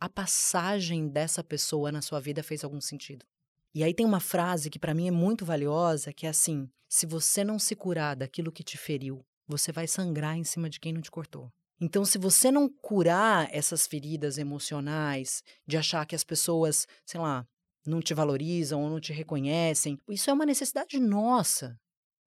a 0.00 0.08
passagem 0.08 1.08
dessa 1.08 1.42
pessoa 1.42 1.92
na 1.92 2.00
sua 2.00 2.20
vida 2.20 2.42
fez 2.42 2.64
algum 2.64 2.80
sentido. 2.80 3.26
E 3.74 3.82
aí 3.82 3.92
tem 3.92 4.06
uma 4.06 4.20
frase 4.20 4.70
que 4.70 4.78
para 4.78 4.94
mim 4.94 5.08
é 5.08 5.10
muito 5.10 5.44
valiosa, 5.44 6.12
que 6.12 6.26
é 6.26 6.28
assim: 6.28 6.68
se 6.88 7.06
você 7.06 7.42
não 7.42 7.58
se 7.58 7.74
curar 7.74 8.14
daquilo 8.14 8.52
que 8.52 8.62
te 8.62 8.78
feriu, 8.78 9.24
você 9.46 9.72
vai 9.72 9.86
sangrar 9.86 10.36
em 10.36 10.44
cima 10.44 10.70
de 10.70 10.78
quem 10.78 10.92
não 10.92 11.00
te 11.00 11.10
cortou. 11.10 11.50
Então, 11.80 12.04
se 12.04 12.16
você 12.16 12.52
não 12.52 12.68
curar 12.68 13.48
essas 13.52 13.86
feridas 13.86 14.38
emocionais, 14.38 15.42
de 15.66 15.76
achar 15.76 16.06
que 16.06 16.14
as 16.14 16.22
pessoas, 16.22 16.86
sei 17.04 17.20
lá, 17.20 17.44
não 17.84 18.00
te 18.00 18.14
valorizam 18.14 18.80
ou 18.80 18.88
não 18.88 19.00
te 19.00 19.12
reconhecem, 19.12 20.00
isso 20.08 20.30
é 20.30 20.32
uma 20.32 20.46
necessidade 20.46 20.98
nossa. 21.00 21.76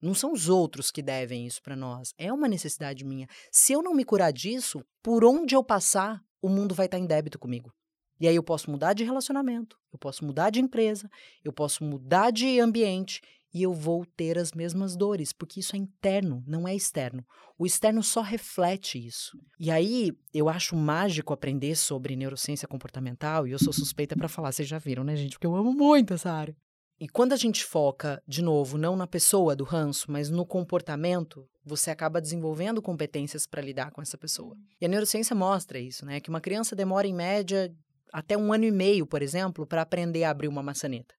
Não 0.03 0.15
são 0.15 0.33
os 0.33 0.49
outros 0.49 0.91
que 0.91 1.01
devem 1.01 1.47
isso 1.47 1.63
para 1.63 1.77
nós. 1.77 2.13
É 2.19 2.33
uma 2.33 2.49
necessidade 2.49 3.05
minha. 3.05 3.29
Se 3.51 3.73
eu 3.73 3.83
não 3.83 3.95
me 3.95 4.05
curar 4.05 4.33
disso, 4.33 4.85
por 5.03 5.25
onde 5.25 5.55
eu 5.55 5.65
passar, 5.65 6.21
o 6.43 6.49
mundo 6.49 6.75
vai 6.75 6.87
estar 6.87 6.99
em 6.99 7.07
débito 7.07 7.39
comigo. 7.39 7.73
E 8.21 8.27
aí 8.27 8.37
eu 8.37 8.43
posso 8.43 8.71
mudar 8.71 8.93
de 8.93 9.05
relacionamento, 9.05 9.77
eu 9.93 9.99
posso 9.99 10.25
mudar 10.25 10.51
de 10.51 10.61
empresa, 10.61 11.11
eu 11.45 11.53
posso 11.53 11.85
mudar 11.85 12.31
de 12.31 12.59
ambiente 12.61 13.21
e 13.53 13.63
eu 13.63 13.73
vou 13.73 14.05
ter 14.05 14.39
as 14.39 14.53
mesmas 14.53 14.97
dores, 14.97 15.33
porque 15.33 15.61
isso 15.61 15.75
é 15.75 15.79
interno, 15.79 16.45
não 16.47 16.69
é 16.69 16.75
externo. 16.75 17.25
O 17.59 17.65
externo 17.65 18.03
só 18.03 18.21
reflete 18.21 18.99
isso. 18.99 19.39
E 19.59 19.71
aí 19.71 20.13
eu 20.35 20.49
acho 20.49 20.77
mágico 20.77 21.33
aprender 21.33 21.75
sobre 21.75 22.17
neurociência 22.17 22.69
comportamental, 22.69 23.47
e 23.47 23.53
eu 23.53 23.59
sou 23.59 23.73
suspeita 23.73 24.15
para 24.15 24.29
falar, 24.29 24.53
vocês 24.53 24.69
já 24.69 24.79
viram, 24.79 25.03
né, 25.05 25.17
gente? 25.17 25.33
Porque 25.33 25.47
eu 25.47 25.57
amo 25.57 25.73
muito 25.73 26.13
essa 26.13 26.31
área. 26.31 26.55
E 26.99 27.07
quando 27.09 27.35
a 27.35 27.37
gente 27.37 27.63
foca, 27.63 28.23
de 28.27 28.43
novo, 28.43 28.79
não 28.79 28.97
na 28.97 29.07
pessoa 29.07 29.55
do 29.55 29.65
ranço, 29.65 30.11
mas 30.11 30.31
no 30.31 30.47
comportamento, 30.47 31.47
você 31.63 31.91
acaba 31.91 32.23
desenvolvendo 32.23 32.81
competências 32.81 33.47
para 33.47 33.61
lidar 33.61 33.91
com 33.91 34.01
essa 34.01 34.17
pessoa. 34.17 34.57
E 34.81 34.87
a 34.87 34.89
neurociência 34.89 35.37
mostra 35.37 35.79
isso, 35.79 36.07
né? 36.07 36.21
Que 36.21 36.31
uma 36.31 36.41
criança 36.41 36.75
demora, 36.75 37.07
em 37.07 37.15
média, 37.15 37.75
até 38.13 38.37
um 38.37 38.53
ano 38.53 38.65
e 38.65 38.71
meio, 38.71 39.07
por 39.07 39.23
exemplo, 39.23 39.67
para 39.67 39.83
aprender 39.83 40.25
a 40.25 40.31
abrir 40.31 40.49
uma 40.49 40.63
maçaneta. 40.63 41.15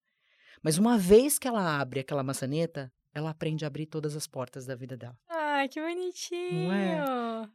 Mas 0.62 0.78
uma 0.78 0.98
vez 0.98 1.38
que 1.38 1.46
ela 1.46 1.80
abre 1.80 2.00
aquela 2.00 2.22
maçaneta, 2.22 2.92
ela 3.14 3.30
aprende 3.30 3.64
a 3.64 3.68
abrir 3.68 3.86
todas 3.86 4.16
as 4.16 4.26
portas 4.26 4.66
da 4.66 4.74
vida 4.74 4.96
dela. 4.96 5.16
Ai, 5.28 5.68
que 5.68 5.80
bonitinho. 5.80 6.70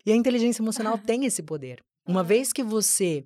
E 0.06 0.12
a 0.12 0.16
inteligência 0.16 0.62
emocional 0.62 0.98
tem 1.00 1.26
esse 1.26 1.44
poder. 1.44 1.84
Uma 2.06 2.22
Ah. 2.22 2.24
vez 2.24 2.52
que 2.54 2.64
você 2.64 3.26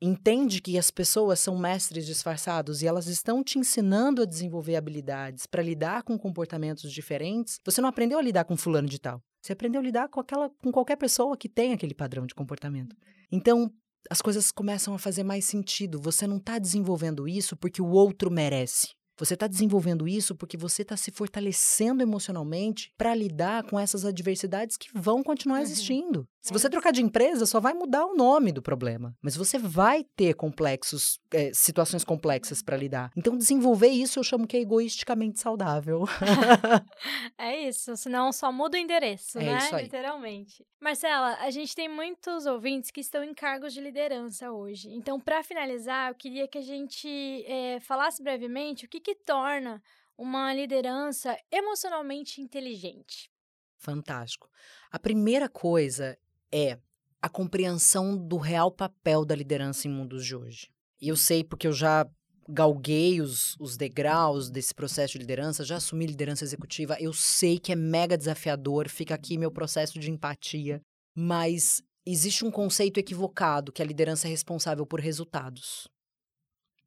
entende 0.00 0.60
que 0.60 0.76
as 0.76 0.90
pessoas 0.90 1.38
são 1.38 1.56
mestres 1.56 2.04
disfarçados 2.06 2.82
e 2.82 2.86
elas 2.86 3.06
estão 3.06 3.42
te 3.44 3.58
ensinando 3.58 4.22
a 4.22 4.24
desenvolver 4.26 4.74
habilidades 4.74 5.46
para 5.46 5.62
lidar 5.62 6.02
com 6.02 6.18
comportamentos 6.18 6.92
diferentes, 6.92 7.60
você 7.64 7.80
não 7.80 7.88
aprendeu 7.88 8.18
a 8.18 8.22
lidar 8.22 8.44
com 8.44 8.56
fulano 8.56 8.88
de 8.88 8.98
tal. 9.00 9.22
Você 9.40 9.52
aprendeu 9.52 9.80
a 9.80 9.84
lidar 9.84 10.08
com 10.08 10.18
aquela 10.20 10.50
com 10.62 10.72
qualquer 10.72 10.96
pessoa 10.96 11.36
que 11.36 11.48
tem 11.48 11.72
aquele 11.72 11.94
padrão 11.94 12.26
de 12.26 12.34
comportamento. 12.34 12.96
Então, 13.30 13.72
as 14.10 14.20
coisas 14.20 14.50
começam 14.50 14.94
a 14.94 14.98
fazer 14.98 15.22
mais 15.22 15.44
sentido. 15.44 16.00
Você 16.00 16.26
não 16.26 16.36
está 16.36 16.58
desenvolvendo 16.58 17.28
isso 17.28 17.56
porque 17.56 17.80
o 17.80 17.88
outro 17.88 18.30
merece. 18.30 18.88
Você 19.18 19.34
está 19.34 19.46
desenvolvendo 19.46 20.08
isso 20.08 20.34
porque 20.34 20.56
você 20.56 20.82
está 20.82 20.96
se 20.96 21.10
fortalecendo 21.10 22.02
emocionalmente 22.02 22.90
para 22.96 23.14
lidar 23.14 23.62
com 23.64 23.78
essas 23.78 24.04
adversidades 24.04 24.76
que 24.76 24.88
vão 24.94 25.22
continuar 25.22 25.58
uhum. 25.58 25.62
existindo. 25.62 26.26
Se 26.42 26.52
você 26.52 26.68
trocar 26.68 26.92
de 26.92 27.00
empresa, 27.00 27.46
só 27.46 27.60
vai 27.60 27.72
mudar 27.72 28.04
o 28.04 28.16
nome 28.16 28.50
do 28.50 28.60
problema. 28.60 29.16
Mas 29.22 29.36
você 29.36 29.56
vai 29.56 30.02
ter 30.16 30.34
complexos, 30.34 31.20
é, 31.32 31.52
situações 31.54 32.02
complexas 32.02 32.60
para 32.60 32.76
lidar. 32.76 33.12
Então, 33.16 33.38
desenvolver 33.38 33.86
isso 33.86 34.18
eu 34.18 34.24
chamo 34.24 34.44
que 34.44 34.56
é 34.56 34.60
egoisticamente 34.60 35.38
saudável. 35.38 36.02
é 37.38 37.68
isso, 37.68 37.96
senão 37.96 38.32
só 38.32 38.50
muda 38.50 38.76
o 38.76 38.80
endereço, 38.80 39.38
é 39.38 39.44
né? 39.44 39.58
Isso 39.58 39.76
aí. 39.76 39.84
Literalmente. 39.84 40.66
Marcela, 40.80 41.36
a 41.36 41.50
gente 41.50 41.76
tem 41.76 41.88
muitos 41.88 42.44
ouvintes 42.44 42.90
que 42.90 43.00
estão 43.00 43.22
em 43.22 43.32
cargos 43.32 43.72
de 43.72 43.80
liderança 43.80 44.50
hoje. 44.50 44.88
Então, 44.90 45.20
para 45.20 45.44
finalizar, 45.44 46.10
eu 46.10 46.14
queria 46.16 46.48
que 46.48 46.58
a 46.58 46.62
gente 46.62 47.08
é, 47.46 47.78
falasse 47.78 48.20
brevemente 48.20 48.84
o 48.84 48.88
que, 48.88 48.98
que 48.98 49.14
torna 49.14 49.80
uma 50.18 50.52
liderança 50.52 51.38
emocionalmente 51.52 52.40
inteligente. 52.40 53.30
Fantástico. 53.76 54.50
A 54.90 54.98
primeira 54.98 55.48
coisa 55.48 56.18
é 56.52 56.78
a 57.20 57.28
compreensão 57.28 58.16
do 58.16 58.36
real 58.36 58.70
papel 58.70 59.24
da 59.24 59.34
liderança 59.34 59.86
em 59.86 59.90
mundos 59.90 60.24
de 60.24 60.34
hoje. 60.34 60.68
E 61.00 61.08
eu 61.08 61.16
sei 61.16 61.44
porque 61.44 61.66
eu 61.66 61.72
já 61.72 62.06
galguei 62.48 63.20
os, 63.20 63.56
os 63.58 63.76
degraus 63.76 64.50
desse 64.50 64.74
processo 64.74 65.12
de 65.12 65.20
liderança, 65.20 65.64
já 65.64 65.76
assumi 65.76 66.06
liderança 66.06 66.44
executiva, 66.44 66.96
eu 67.00 67.12
sei 67.12 67.58
que 67.58 67.72
é 67.72 67.76
mega 67.76 68.18
desafiador, 68.18 68.88
fica 68.88 69.14
aqui 69.14 69.38
meu 69.38 69.50
processo 69.50 69.98
de 69.98 70.10
empatia, 70.10 70.82
mas 71.14 71.82
existe 72.04 72.44
um 72.44 72.50
conceito 72.50 72.98
equivocado 72.98 73.72
que 73.72 73.80
a 73.80 73.84
liderança 73.84 74.26
é 74.26 74.30
responsável 74.30 74.84
por 74.84 75.00
resultados. 75.00 75.88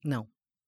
Não. 0.04 0.28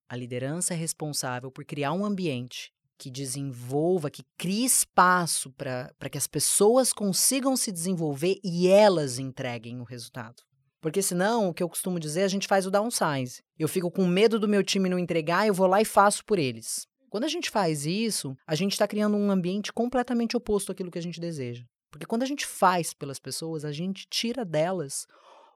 A 0.09 0.15
liderança 0.15 0.73
é 0.73 0.77
responsável 0.77 1.51
por 1.51 1.65
criar 1.65 1.91
um 1.91 2.05
ambiente 2.05 2.71
que 2.97 3.11
desenvolva, 3.11 4.09
que 4.09 4.23
crie 4.37 4.65
espaço 4.65 5.51
para 5.51 6.09
que 6.11 6.17
as 6.17 6.27
pessoas 6.27 6.91
consigam 6.91 7.55
se 7.55 7.71
desenvolver 7.71 8.39
e 8.43 8.67
elas 8.67 9.19
entreguem 9.19 9.79
o 9.79 9.83
resultado. 9.83 10.43
Porque 10.81 11.01
senão, 11.01 11.49
o 11.49 11.53
que 11.53 11.61
eu 11.61 11.69
costumo 11.69 11.99
dizer, 11.99 12.23
a 12.23 12.27
gente 12.27 12.47
faz 12.47 12.65
o 12.65 12.71
downsize. 12.71 13.41
Eu 13.57 13.67
fico 13.67 13.91
com 13.91 14.05
medo 14.05 14.39
do 14.39 14.47
meu 14.47 14.63
time 14.63 14.89
não 14.89 14.99
entregar, 14.99 15.47
eu 15.47 15.53
vou 15.53 15.67
lá 15.67 15.81
e 15.81 15.85
faço 15.85 16.23
por 16.25 16.39
eles. 16.39 16.87
Quando 17.09 17.23
a 17.23 17.29
gente 17.29 17.49
faz 17.49 17.85
isso, 17.85 18.35
a 18.45 18.55
gente 18.55 18.73
está 18.73 18.87
criando 18.87 19.17
um 19.17 19.31
ambiente 19.31 19.71
completamente 19.71 20.35
oposto 20.35 20.71
àquilo 20.71 20.91
que 20.91 20.99
a 20.99 21.01
gente 21.01 21.19
deseja. 21.19 21.65
Porque 21.89 22.05
quando 22.05 22.23
a 22.23 22.25
gente 22.25 22.45
faz 22.45 22.93
pelas 22.93 23.19
pessoas, 23.19 23.63
a 23.63 23.71
gente 23.71 24.05
tira 24.09 24.43
delas 24.43 25.07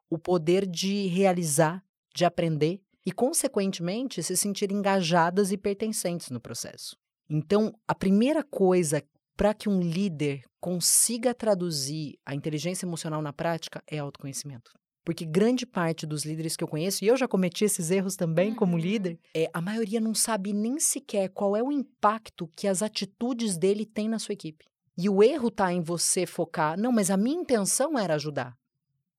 o 0.10 0.18
poder 0.18 0.66
de 0.66 1.08
realizar, 1.08 1.84
de 2.16 2.26
aprender 2.26 2.82
e, 3.06 3.12
consequentemente, 3.12 4.24
se 4.24 4.36
sentir 4.36 4.72
engajadas 4.72 5.52
e 5.52 5.58
pertencentes 5.58 6.30
no 6.30 6.40
processo. 6.40 6.98
Então, 7.34 7.74
a 7.88 7.96
primeira 7.96 8.44
coisa 8.44 9.02
para 9.38 9.54
que 9.54 9.70
um 9.70 9.80
líder 9.80 10.44
consiga 10.60 11.34
traduzir 11.34 12.20
a 12.26 12.36
inteligência 12.36 12.86
emocional 12.86 13.22
na 13.22 13.32
prática 13.32 13.82
é 13.88 14.00
autoconhecimento. 14.00 14.70
Porque 15.06 15.24
grande 15.24 15.66
parte 15.66 16.06
dos 16.06 16.26
líderes 16.26 16.58
que 16.58 16.64
eu 16.64 16.68
conheço, 16.68 17.06
e 17.06 17.08
eu 17.08 17.16
já 17.16 17.30
cometi 17.30 17.64
esses 17.64 17.90
erros 17.90 18.18
também 18.18 18.50
uhum. 18.50 18.56
como 18.58 18.78
líder, 18.78 19.18
é, 19.34 19.50
a 19.54 19.62
maioria 19.62 20.02
não 20.02 20.14
sabe 20.14 20.52
nem 20.52 20.78
sequer 20.78 21.30
qual 21.30 21.56
é 21.56 21.64
o 21.64 21.72
impacto 21.72 22.50
que 22.54 22.68
as 22.68 22.82
atitudes 22.82 23.58
dele 23.58 23.86
têm 23.86 24.10
na 24.10 24.20
sua 24.20 24.34
equipe. 24.34 24.66
E 24.98 25.08
o 25.08 25.24
erro 25.24 25.48
está 25.48 25.72
em 25.72 25.82
você 25.82 26.26
focar, 26.26 26.78
não, 26.78 26.92
mas 26.92 27.10
a 27.10 27.16
minha 27.16 27.40
intenção 27.40 27.98
era 27.98 28.16
ajudar. 28.16 28.58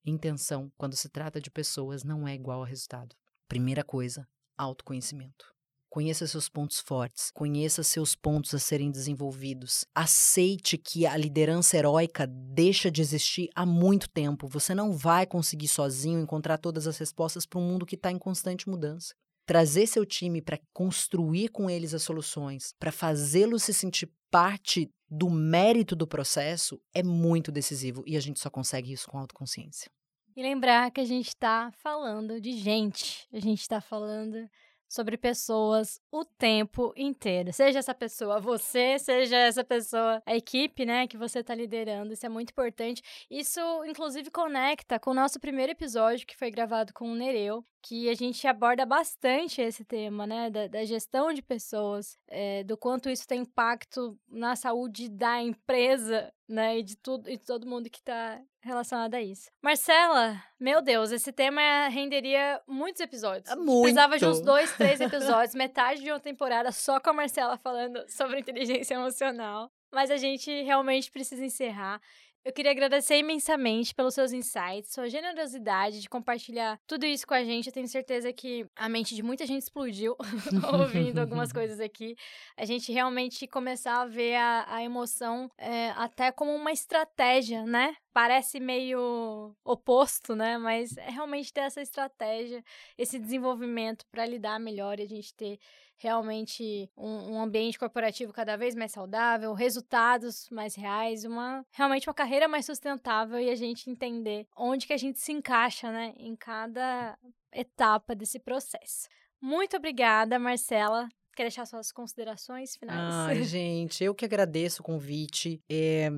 Intenção, 0.05 0.71
quando 0.77 0.97
se 0.97 1.09
trata 1.09 1.41
de 1.41 1.51
pessoas, 1.51 2.05
não 2.05 2.29
é 2.29 2.35
igual 2.35 2.63
a 2.63 2.67
resultado. 2.67 3.17
Primeira 3.49 3.83
coisa, 3.83 4.29
autoconhecimento. 4.59 5.47
Conheça 5.93 6.27
seus 6.27 6.49
pontos 6.49 6.81
fortes, 6.81 7.31
conheça 7.33 7.83
seus 7.83 8.15
pontos 8.15 8.55
a 8.55 8.59
serem 8.59 8.91
desenvolvidos. 8.91 9.85
Aceite 9.95 10.79
que 10.79 11.05
a 11.05 11.15
liderança 11.19 11.77
heróica 11.77 12.27
deixa 12.27 12.91
de 12.91 13.03
existir 13.03 13.51
há 13.55 13.67
muito 13.67 14.09
tempo. 14.09 14.49
Você 14.49 14.75
não 14.75 14.91
vai 14.91 15.27
conseguir 15.27 15.69
sozinho 15.69 16.19
encontrar 16.19 16.57
todas 16.57 16.87
as 16.87 16.97
respostas 16.97 17.45
para 17.45 17.61
um 17.61 17.69
mundo 17.69 17.85
que 17.85 17.95
está 17.95 18.11
em 18.11 18.17
constante 18.17 18.71
mudança. 18.71 19.13
Trazer 19.45 19.87
seu 19.87 20.07
time 20.07 20.41
para 20.41 20.59
construir 20.73 21.51
com 21.51 21.69
eles 21.69 21.93
as 21.93 22.03
soluções, 22.03 22.73
para 22.81 22.91
fazê-los 22.91 23.63
se 23.63 23.75
sentir 23.75 24.11
parte 24.31 24.91
do 25.11 25.29
mérito 25.29 25.95
do 25.95 26.07
processo 26.07 26.81
é 26.95 27.03
muito 27.03 27.53
decisivo 27.53 28.03
e 28.07 28.17
a 28.17 28.21
gente 28.21 28.41
só 28.41 28.49
consegue 28.49 28.95
isso 28.95 29.07
com 29.07 29.19
autoconsciência. 29.19 29.91
E 30.35 30.43
lembrar 30.43 30.91
que 30.91 31.03
a 31.03 31.05
gente 31.05 31.29
está 31.29 31.71
falando 31.71 32.41
de 32.41 32.53
gente, 32.53 33.29
a 33.31 33.39
gente 33.39 33.61
está 33.61 33.79
falando 33.79 34.49
sobre 34.93 35.17
pessoas 35.17 35.99
o 36.11 36.23
tempo 36.23 36.93
inteiro. 36.95 37.51
Seja 37.51 37.79
essa 37.79 37.95
pessoa 37.95 38.39
você, 38.39 38.99
seja 38.99 39.37
essa 39.39 39.65
pessoa 39.65 40.23
a 40.27 40.37
equipe, 40.37 40.85
né, 40.85 41.07
que 41.07 41.17
você 41.17 41.39
está 41.39 41.55
liderando. 41.55 42.13
Isso 42.13 42.27
é 42.27 42.29
muito 42.29 42.51
importante. 42.51 43.03
Isso, 43.31 43.61
inclusive, 43.87 44.31
conecta 44.31 45.01
com 45.01 45.13
o 45.13 45.15
nosso 45.15 45.41
primeiro 45.41 45.73
episódio, 45.73 46.27
que 46.27 46.37
foi 46.37 46.51
gravado 46.51 46.93
com 46.93 47.11
o 47.11 47.15
Nereu, 47.15 47.65
que 47.83 48.09
a 48.09 48.15
gente 48.15 48.47
aborda 48.47 48.87
bastante 48.87 49.61
esse 49.61 49.85
tema, 49.85 50.27
né, 50.27 50.49
da, 50.49 50.69
da 50.69 50.85
gestão 50.85 51.33
de 51.33 51.43
pessoas, 51.43 52.17
é, 52.29 52.63
do 52.63 52.77
quanto 52.77 53.11
isso 53.11 53.27
tem 53.27 53.41
impacto 53.41 54.17
na 54.29 54.55
saúde 54.55 55.09
da 55.09 55.43
empresa, 55.43 56.33
né, 56.49 56.79
e 56.79 56.83
de 56.83 56.97
tudo 56.97 57.29
e 57.29 57.37
de 57.37 57.45
todo 57.45 57.67
mundo 57.67 57.91
que 57.91 57.99
está 57.99 58.41
relacionado 58.61 59.15
a 59.15 59.21
isso. 59.21 59.51
Marcela, 59.61 60.41
meu 60.61 60.81
Deus, 60.81 61.11
esse 61.11 61.33
tema 61.33 61.89
renderia 61.89 62.63
muitos 62.69 63.01
episódios. 63.01 63.53
Muito. 63.57 63.83
Precisava 63.83 64.19
de 64.19 64.27
uns 64.27 64.41
dois, 64.41 64.73
três 64.77 65.01
episódios, 65.03 65.55
metade 65.55 66.03
de 66.03 66.11
uma 66.11 66.21
temporada 66.21 66.71
só 66.71 67.01
com 67.01 67.11
a 67.11 67.15
Marcela 67.15 67.59
falando 67.59 68.05
sobre 68.09 68.39
inteligência 68.39 68.95
emocional. 68.95 69.71
Mas 69.93 70.11
a 70.11 70.17
gente 70.17 70.51
realmente 70.63 71.11
precisa 71.11 71.45
encerrar. 71.45 72.01
Eu 72.45 72.53
queria 72.53 72.73
agradecer 72.73 73.17
imensamente 73.19 73.95
pelos 73.95 74.15
seus 74.15 74.33
insights, 74.33 74.93
sua 74.93 75.09
generosidade 75.09 76.01
de 76.01 76.09
compartilhar 76.09 76.77
tudo 76.89 77.07
isso 77.07 77.25
com 77.25 77.35
a 77.35 77.45
gente. 77.45 77.69
Eu 77.69 77.73
tenho 77.73 77.87
certeza 77.87 78.33
que 78.33 78.67
a 78.75 78.89
mente 78.89 79.15
de 79.15 79.23
muita 79.23 79.47
gente 79.47 79.63
explodiu 79.63 80.17
ouvindo 80.73 81.21
algumas 81.21 81.53
coisas 81.55 81.79
aqui. 81.79 82.17
A 82.57 82.65
gente 82.65 82.91
realmente 82.93 83.47
começar 83.47 84.03
a 84.03 84.07
ver 84.07 84.35
a, 84.35 84.65
a 84.67 84.83
emoção 84.83 85.49
é, 85.57 85.91
até 85.91 86.33
como 86.33 86.53
uma 86.53 86.73
estratégia, 86.73 87.65
né? 87.65 87.95
Parece 88.13 88.61
meio 88.61 89.55
oposto, 89.65 90.37
né? 90.37 90.59
Mas 90.59 90.97
é 90.97 91.11
realmente 91.11 91.53
ter 91.53 91.61
essa 91.61 91.81
estratégia, 91.81 92.63
esse 92.99 93.19
desenvolvimento 93.19 94.07
para 94.11 94.27
lidar 94.27 94.61
melhor 94.61 94.99
e 95.01 95.03
a 95.03 95.09
gente 95.09 95.35
ter 95.35 95.59
realmente 95.97 96.91
um, 96.97 97.35
um, 97.35 97.43
ambiente 97.43 97.79
corporativo 97.79 98.33
cada 98.33 98.57
vez 98.57 98.75
mais 98.75 98.91
saudável, 98.91 99.55
resultados 99.55 100.51
mais 100.51 100.75
reais, 100.75 101.25
uma 101.25 101.65
realmente 101.71 102.09
uma 102.09 102.15
carreira 102.15 102.49
mais 102.49 102.67
sustentável 102.67 103.39
e 103.39 103.49
a 103.49 103.55
gente 103.55 103.89
entender 103.89 104.47
onde 104.57 104.87
que 104.87 104.93
a 104.93 104.97
gente 104.97 105.21
se 105.21 105.33
encaixa, 105.33 105.93
né, 105.93 106.13
em 106.17 106.35
cada 106.35 107.17
etapa 107.53 108.15
desse 108.15 108.41
processo. 108.41 109.09
Muito 109.41 109.77
obrigada, 109.77 110.39
Marcela. 110.39 111.09
Quer 111.35 111.45
deixar 111.45 111.67
suas 111.67 111.91
considerações 111.91 112.77
finais? 112.77 112.99
Ai, 112.99 113.43
gente, 113.45 114.05
eu 114.05 114.15
que 114.15 114.25
agradeço 114.25 114.83
o 114.83 114.85
convite. 114.85 115.61
É, 115.71 116.11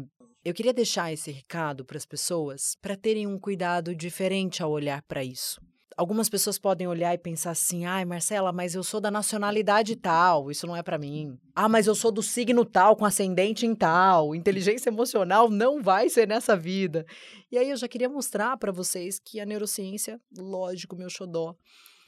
eu 0.45 0.53
queria 0.53 0.73
deixar 0.73 1.13
esse 1.13 1.31
recado 1.31 1.85
para 1.85 1.97
as 1.97 2.07
pessoas 2.07 2.77
para 2.81 2.97
terem 2.97 3.27
um 3.27 3.39
cuidado 3.39 3.95
diferente 3.95 4.63
ao 4.63 4.71
olhar 4.71 5.03
para 5.03 5.23
isso 5.23 5.61
algumas 5.97 6.29
pessoas 6.29 6.59
podem 6.59 6.87
olhar 6.87 7.15
e 7.15 7.19
pensar 7.19 7.53
assim: 7.53 7.85
ai, 7.85 8.05
Marcela, 8.05 8.53
mas 8.53 8.75
eu 8.75 8.83
sou 8.83 9.01
da 9.01 9.11
nacionalidade 9.11 9.97
tal, 9.97 10.51
isso 10.51 10.67
não 10.67 10.77
é 10.77 10.83
para 10.83 10.99
mim. 10.99 11.39
Ah, 11.55 11.69
mas 11.69 11.87
eu 11.87 11.95
sou 11.95 12.11
do 12.11 12.23
signo 12.23 12.65
tal, 12.65 12.97
com 12.97 13.05
ascendente 13.05 13.67
em 13.67 13.75
tal, 13.75 14.35
inteligência 14.35 14.91
emocional 14.91 15.51
não 15.51 15.83
vai 15.83 16.09
ser 16.09 16.27
nessa 16.27 16.57
vida. 16.57 17.07
E 17.51 17.59
aí 17.59 17.71
eu 17.71 17.77
já 17.77 17.89
queria 17.89 18.09
mostrar 18.09 18.57
para 18.57 18.73
vocês 18.73 19.19
que 19.19 19.41
a 19.41 19.47
neurociência, 19.47 20.21
lógico, 20.37 20.97
meu 20.97 21.09
xodó, 21.09 21.55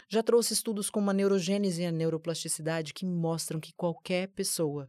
já 0.08 0.22
trouxe 0.22 0.52
estudos 0.52 0.88
como 0.88 1.10
a 1.10 1.14
neurogênese 1.14 1.82
e 1.82 1.86
a 1.86 1.92
neuroplasticidade 1.92 2.94
que 2.94 3.04
mostram 3.04 3.60
que 3.60 3.72
qualquer 3.74 4.28
pessoa 4.28 4.88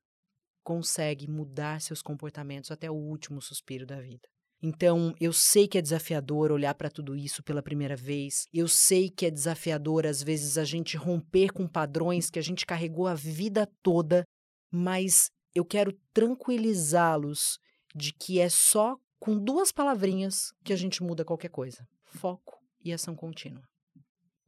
consegue 0.63 1.29
mudar 1.29 1.81
seus 1.81 2.01
comportamentos 2.01 2.71
até 2.71 2.91
o 2.91 2.95
último 2.95 3.41
suspiro 3.41 3.85
da 3.85 3.99
vida. 3.99 4.27
Então, 4.61 5.13
eu 5.19 5.31
sei 5.31 5.67
que 5.67 5.77
é 5.77 5.81
desafiador 5.81 6.51
olhar 6.51 6.73
para 6.73 6.89
tudo 6.89 7.15
isso 7.15 7.43
pela 7.43 7.61
primeira 7.61 7.95
vez. 7.95 8.47
Eu 8.51 8.67
sei 8.67 9.09
que 9.09 9.25
é 9.25 9.31
desafiador, 9.31 10.05
às 10.05 10.23
vezes, 10.23 10.57
a 10.57 10.65
gente 10.65 10.97
romper 10.97 11.51
com 11.51 11.67
padrões 11.67 12.29
que 12.29 12.39
a 12.39 12.41
gente 12.41 12.65
carregou 12.65 13.07
a 13.07 13.13
vida 13.13 13.69
toda, 13.83 14.25
mas 14.71 15.29
eu 15.53 15.63
quero 15.63 15.93
tranquilizá-los 16.11 17.59
de 17.95 18.11
que 18.11 18.39
é 18.39 18.49
só 18.49 18.97
com 19.19 19.37
duas 19.37 19.71
palavrinhas 19.71 20.51
que 20.63 20.73
a 20.73 20.75
gente 20.75 21.03
muda 21.03 21.23
qualquer 21.23 21.49
coisa: 21.49 21.87
foco 22.03 22.59
e 22.83 22.91
ação 22.91 23.15
contínua. 23.15 23.61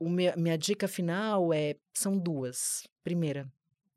Minha, 0.07 0.35
minha 0.35 0.57
dica 0.57 0.87
final 0.87 1.51
é 1.53 1.75
são 1.93 2.17
duas. 2.17 2.87
Primeira, 3.03 3.51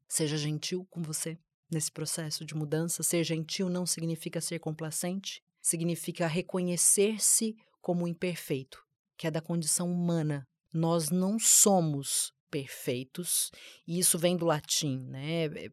seja 0.08 0.36
gentil 0.36 0.86
com 0.90 1.02
você 1.02 1.38
nesse 1.70 1.92
processo 1.92 2.44
de 2.44 2.54
mudança. 2.54 3.02
Ser 3.02 3.22
gentil 3.24 3.68
não 3.68 3.86
significa 3.86 4.40
ser 4.40 4.58
complacente, 4.58 5.42
significa 5.60 6.26
reconhecer-se 6.26 7.54
como 7.80 8.08
imperfeito, 8.08 8.82
que 9.16 9.26
é 9.26 9.30
da 9.30 9.40
condição 9.40 9.90
humana. 9.90 10.46
Nós 10.72 11.10
não 11.10 11.38
somos 11.38 12.32
perfeitos, 12.50 13.50
e 13.86 13.98
isso 13.98 14.18
vem 14.18 14.36
do 14.36 14.44
latim, 14.44 14.98
né? 15.08 15.44
É, 15.44 15.70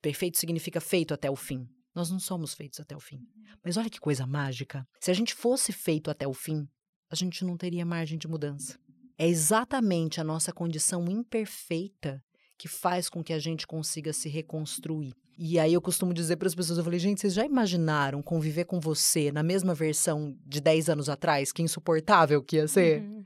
perfeito 0.00 0.38
significa 0.38 0.80
feito 0.80 1.12
até 1.12 1.30
o 1.30 1.36
fim. 1.36 1.68
Nós 1.94 2.10
não 2.10 2.18
somos 2.18 2.54
feitos 2.54 2.80
até 2.80 2.96
o 2.96 3.00
fim. 3.00 3.20
Mas 3.62 3.76
olha 3.76 3.90
que 3.90 4.00
coisa 4.00 4.26
mágica. 4.26 4.86
Se 4.98 5.10
a 5.10 5.14
gente 5.14 5.34
fosse 5.34 5.72
feito 5.72 6.10
até 6.10 6.26
o 6.26 6.32
fim, 6.32 6.66
a 7.10 7.14
gente 7.14 7.44
não 7.44 7.56
teria 7.56 7.84
margem 7.84 8.18
de 8.18 8.26
mudança. 8.26 8.78
É 9.22 9.28
exatamente 9.28 10.20
a 10.20 10.24
nossa 10.24 10.52
condição 10.52 11.08
imperfeita 11.08 12.20
que 12.58 12.66
faz 12.66 13.08
com 13.08 13.22
que 13.22 13.32
a 13.32 13.38
gente 13.38 13.68
consiga 13.68 14.12
se 14.12 14.28
reconstruir. 14.28 15.14
E 15.38 15.60
aí 15.60 15.72
eu 15.72 15.80
costumo 15.80 16.12
dizer 16.12 16.38
para 16.38 16.48
as 16.48 16.56
pessoas, 16.56 16.76
eu 16.76 16.82
falei, 16.82 16.98
gente, 16.98 17.20
vocês 17.20 17.32
já 17.32 17.44
imaginaram 17.44 18.20
conviver 18.20 18.64
com 18.64 18.80
você 18.80 19.30
na 19.30 19.44
mesma 19.44 19.76
versão 19.76 20.36
de 20.44 20.60
10 20.60 20.88
anos 20.88 21.08
atrás? 21.08 21.52
Que 21.52 21.62
insuportável 21.62 22.42
que 22.42 22.56
ia 22.56 22.66
ser? 22.66 23.00
Uhum. 23.02 23.24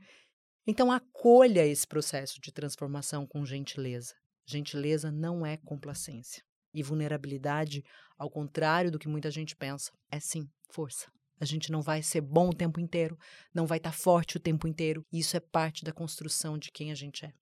Então 0.67 0.91
acolha 0.91 1.65
esse 1.65 1.87
processo 1.87 2.39
de 2.39 2.51
transformação 2.51 3.25
com 3.25 3.43
gentileza. 3.43 4.13
Gentileza 4.45 5.11
não 5.11 5.43
é 5.43 5.57
complacência. 5.57 6.43
E 6.75 6.83
vulnerabilidade, 6.83 7.83
ao 8.19 8.29
contrário 8.29 8.91
do 8.91 8.99
que 8.99 9.07
muita 9.07 9.31
gente 9.31 9.55
pensa, 9.55 9.91
é 10.11 10.19
sim 10.19 10.47
força. 10.69 11.07
A 11.39 11.45
gente 11.45 11.71
não 11.71 11.81
vai 11.81 12.01
ser 12.01 12.21
bom 12.21 12.49
o 12.49 12.55
tempo 12.55 12.79
inteiro, 12.79 13.17
não 13.53 13.65
vai 13.65 13.77
estar 13.77 13.91
tá 13.91 13.97
forte 13.97 14.37
o 14.37 14.39
tempo 14.39 14.67
inteiro. 14.67 15.05
Isso 15.11 15.37
é 15.37 15.39
parte 15.39 15.83
da 15.83 15.91
construção 15.91 16.57
de 16.57 16.71
quem 16.71 16.91
a 16.91 16.95
gente 16.95 17.25
é. 17.25 17.33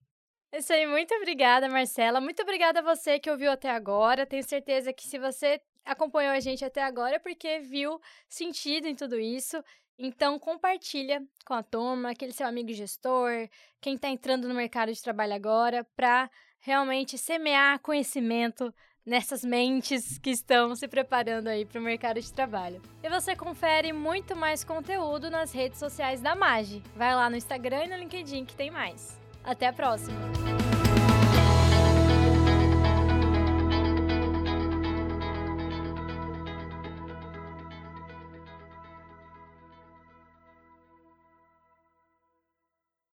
Isso 0.58 0.72
aí, 0.72 0.88
muito 0.88 1.14
obrigada, 1.16 1.68
Marcela. 1.68 2.22
Muito 2.22 2.42
obrigada 2.42 2.80
a 2.80 2.84
você 2.84 3.20
que 3.20 3.30
ouviu 3.30 3.52
até 3.52 3.70
agora. 3.70 4.26
Tenho 4.26 4.44
certeza 4.44 4.94
que 4.94 5.04
se 5.04 5.20
você 5.20 5.60
acompanhou 5.84 6.34
a 6.34 6.40
gente 6.40 6.64
até 6.64 6.82
agora 6.82 7.18
é 7.18 7.20
porque 7.20 7.60
viu 7.60 8.00
sentido 8.28 8.88
em 8.88 8.96
tudo 8.96 9.20
isso. 9.20 9.62
Então, 9.98 10.38
compartilha 10.40 11.22
com 11.46 11.54
a 11.54 11.64
turma, 11.64 12.12
aquele 12.12 12.34
seu 12.34 12.48
amigo 12.48 12.74
gestor, 12.74 13.50
quem 13.80 13.96
está 13.96 14.10
entrando 14.10 14.48
no 14.48 14.54
mercado 14.54 14.92
de 14.92 15.02
trabalho 15.02 15.34
agora, 15.34 15.86
para 15.96 16.30
realmente 16.60 17.18
semear 17.18 17.80
conhecimento 17.80 18.74
nessas 19.06 19.44
mentes 19.44 20.18
que 20.18 20.32
estão 20.32 20.76
se 20.76 20.88
preparando 20.88 21.48
aí 21.48 21.66
para 21.66 21.80
o 21.80 21.84
mercado 21.84 22.20
de 22.20 22.34
trabalho. 22.34 22.82
E 23.04 23.10
você 23.10 23.36
confere 23.36 23.94
muito 23.94 24.36
mais 24.36 24.64
conteúdo 24.64 25.30
nas 25.30 25.54
redes 25.54 25.78
sociais 25.78 26.22
da 26.22 26.36
Magi. 26.36 26.82
Vai 26.96 27.14
lá 27.14 27.30
no 27.30 27.36
Instagram 27.36 27.86
e 27.86 27.88
no 27.88 27.98
LinkedIn 27.98 28.46
que 28.46 28.56
tem 28.56 28.72
mais. 28.72 29.18
Até 29.44 29.68
a 29.68 29.74
próxima! 29.74 30.65